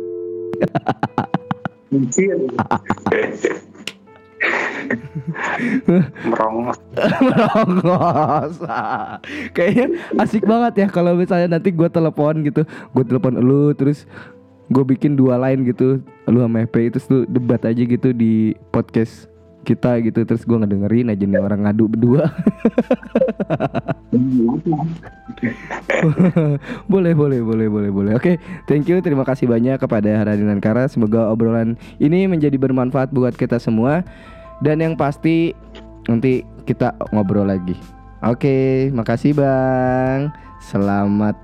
Merongos. 6.28 6.78
merongos. 7.24 8.54
Kayaknya 9.56 9.86
asik 10.20 10.44
banget 10.44 10.84
ya 10.84 10.86
kalau 10.92 11.16
misalnya 11.16 11.56
nanti 11.56 11.72
gue 11.72 11.88
telepon 11.88 12.44
gitu. 12.44 12.68
Gue 12.92 13.04
telepon 13.08 13.40
lu 13.40 13.72
terus 13.72 14.04
gue 14.70 14.84
bikin 14.84 15.16
dua 15.16 15.40
line 15.40 15.64
gitu. 15.66 16.04
Lu 16.28 16.38
sama 16.44 16.68
FP 16.68 16.92
lu 17.10 17.24
debat 17.26 17.62
aja 17.64 17.82
gitu 17.82 18.12
di 18.14 18.52
podcast 18.70 19.30
kita 19.61 20.00
gitu 20.00 20.24
terus 20.24 20.42
gue 20.48 20.56
ngedengerin 20.56 21.12
aja 21.12 21.24
nih 21.24 21.40
orang 21.40 21.68
ngadu 21.68 21.84
berdua. 21.88 22.28
Boleh 26.90 27.12
boleh 27.14 27.40
boleh 27.44 27.68
boleh 27.68 27.90
boleh. 27.92 28.12
Oke 28.16 28.40
thank 28.66 28.88
you 28.88 28.98
terima 29.04 29.22
kasih 29.22 29.46
banyak 29.46 29.76
kepada 29.78 30.24
Haradinan 30.24 30.58
Kara. 30.58 30.88
Semoga 30.88 31.28
obrolan 31.30 31.76
ini 32.02 32.26
menjadi 32.26 32.56
bermanfaat 32.56 33.12
buat 33.12 33.36
kita 33.36 33.61
semua. 33.61 34.02
Dan 34.61 34.80
yang 34.84 34.94
pasti 34.96 35.56
nanti 36.08 36.44
kita 36.68 36.92
ngobrol 37.12 37.48
lagi. 37.48 37.76
Oke 38.24 38.90
makasih 38.92 39.36
bang. 39.36 40.32
Selamat 40.61 41.36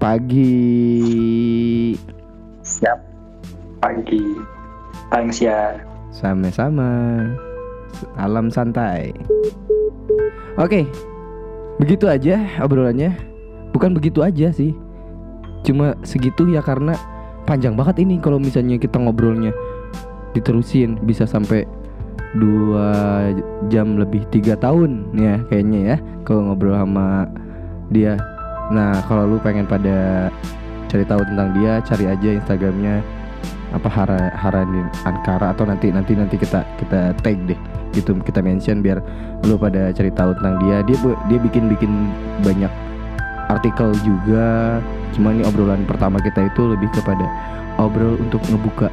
pagi. 0.00 0.62
Siap. 2.64 2.98
Pagi. 3.82 4.24
Thanks 5.12 5.44
ya. 5.44 5.76
sama-sama 6.12 7.51
alam 8.16 8.48
santai. 8.52 9.12
Oke 10.60 10.84
begitu 11.80 12.06
aja 12.06 12.38
obrolannya. 12.62 13.16
Bukan 13.72 13.96
begitu 13.96 14.20
aja 14.20 14.52
sih. 14.52 14.76
Cuma 15.64 15.96
segitu 16.04 16.44
ya 16.52 16.60
karena 16.60 16.92
panjang 17.48 17.74
banget 17.74 18.04
ini 18.04 18.20
kalau 18.20 18.36
misalnya 18.36 18.76
kita 18.76 19.00
ngobrolnya. 19.00 19.50
Diterusin 20.36 21.00
bisa 21.04 21.24
sampai 21.24 21.64
dua 22.36 23.28
jam 23.68 24.00
lebih 24.00 24.24
tiga 24.32 24.56
tahun 24.56 25.12
ya 25.12 25.44
kayaknya 25.52 25.80
ya 25.84 25.96
kalau 26.24 26.52
ngobrol 26.52 26.76
sama 26.76 27.28
dia. 27.92 28.16
Nah 28.72 29.04
kalau 29.08 29.36
lu 29.36 29.36
pengen 29.40 29.68
pada 29.68 30.28
cari 30.88 31.04
tahu 31.08 31.24
tentang 31.24 31.48
dia 31.56 31.80
cari 31.84 32.04
aja 32.04 32.28
instagramnya 32.36 33.00
apa 33.72 33.88
Hara 33.88 34.28
Haranin 34.36 34.84
Ankara 35.08 35.56
atau 35.56 35.64
nanti 35.64 35.88
nanti 35.88 36.12
nanti 36.12 36.36
kita 36.36 36.60
kita 36.76 37.16
tag 37.24 37.36
deh 37.48 37.56
gitu 37.92 38.16
kita 38.24 38.40
mention 38.40 38.80
biar 38.80 38.98
lu 39.44 39.56
pada 39.60 39.92
cari 39.92 40.10
tahu 40.12 40.32
tentang 40.40 40.56
dia 40.64 40.80
dia 40.84 40.96
dia 41.28 41.38
bikin 41.38 41.68
bikin 41.70 41.92
banyak 42.42 42.72
artikel 43.52 43.92
juga 44.00 44.80
cuma 45.12 45.30
ini 45.36 45.44
obrolan 45.44 45.84
pertama 45.84 46.16
kita 46.24 46.48
itu 46.48 46.72
lebih 46.72 46.88
kepada 46.96 47.28
obrol 47.76 48.16
untuk 48.16 48.40
ngebuka 48.48 48.88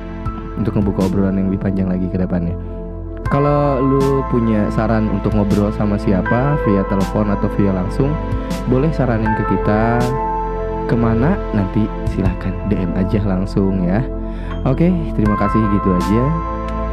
untuk 0.60 0.76
ngebuka 0.76 1.08
obrolan 1.08 1.40
yang 1.40 1.48
lebih 1.48 1.64
panjang 1.64 1.88
lagi 1.88 2.08
ke 2.12 2.20
depannya. 2.20 2.54
Kalau 3.32 3.80
lu 3.80 4.26
punya 4.28 4.68
saran 4.74 5.08
untuk 5.08 5.32
ngobrol 5.38 5.72
sama 5.72 5.96
siapa 5.96 6.60
via 6.68 6.84
telepon 6.92 7.32
atau 7.32 7.48
via 7.56 7.72
langsung, 7.72 8.12
boleh 8.68 8.92
saranin 8.92 9.32
ke 9.40 9.44
kita 9.56 10.02
ke 10.90 10.96
mana 10.98 11.38
nanti 11.54 11.86
silahkan 12.10 12.52
DM 12.68 12.92
aja 12.98 13.22
langsung 13.24 13.86
ya. 13.86 14.02
Oke, 14.66 14.90
terima 15.16 15.38
kasih 15.40 15.62
gitu 15.78 15.90
aja. 15.94 16.24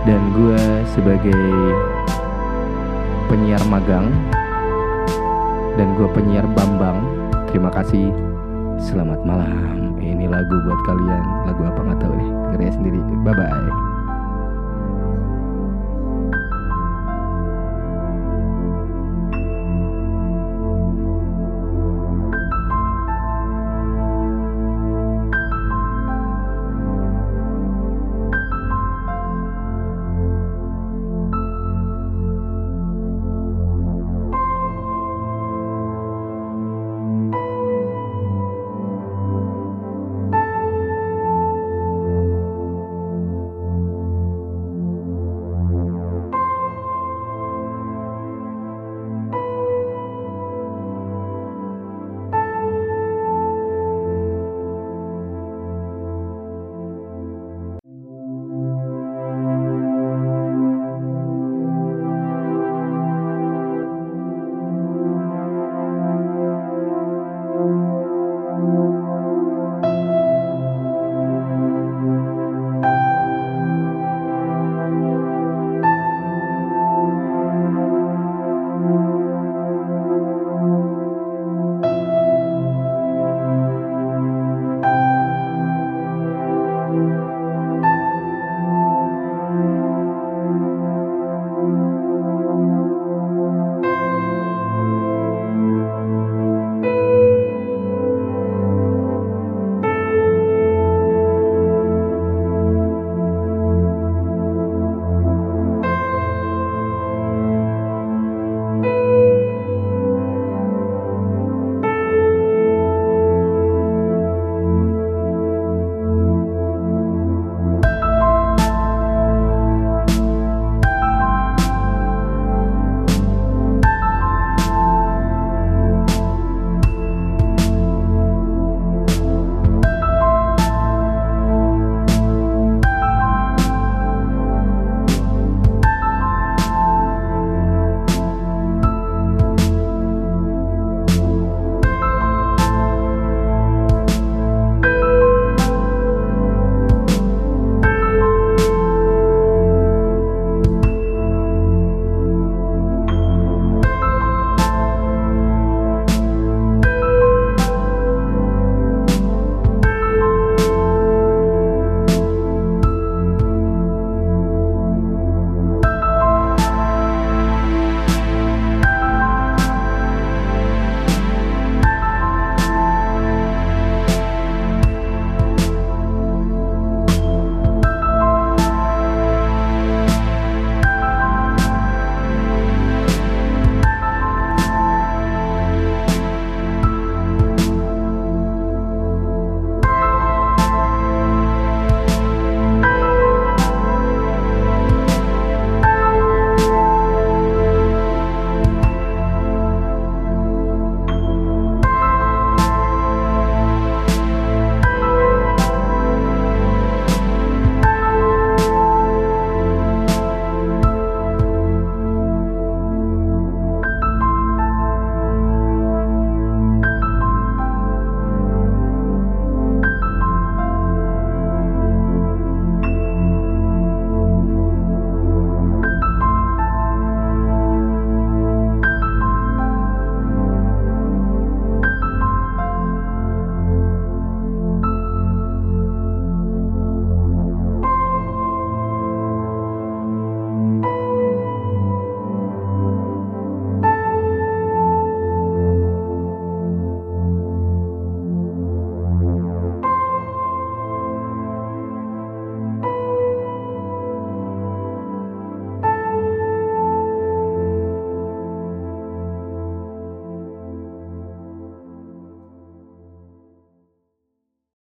Dan 0.07 0.23
gue 0.39 0.63
sebagai 0.95 1.43
penyiar 3.27 3.59
magang 3.67 4.07
dan 5.75 5.93
gue 5.99 6.09
penyiar 6.15 6.47
Bambang, 6.55 7.03
terima 7.51 7.75
kasih. 7.75 8.15
Selamat 8.79 9.21
malam. 9.27 9.99
Ini 9.99 10.31
lagu 10.31 10.55
buat 10.63 10.81
kalian. 10.87 11.25
Lagu 11.51 11.63
apa 11.67 11.81
nggak 11.83 12.01
tahu 12.01 12.13
deh. 12.17 12.31
Dengarnya 12.55 12.73
sendiri. 12.79 13.01
Bye 13.27 13.35
bye. 13.35 13.96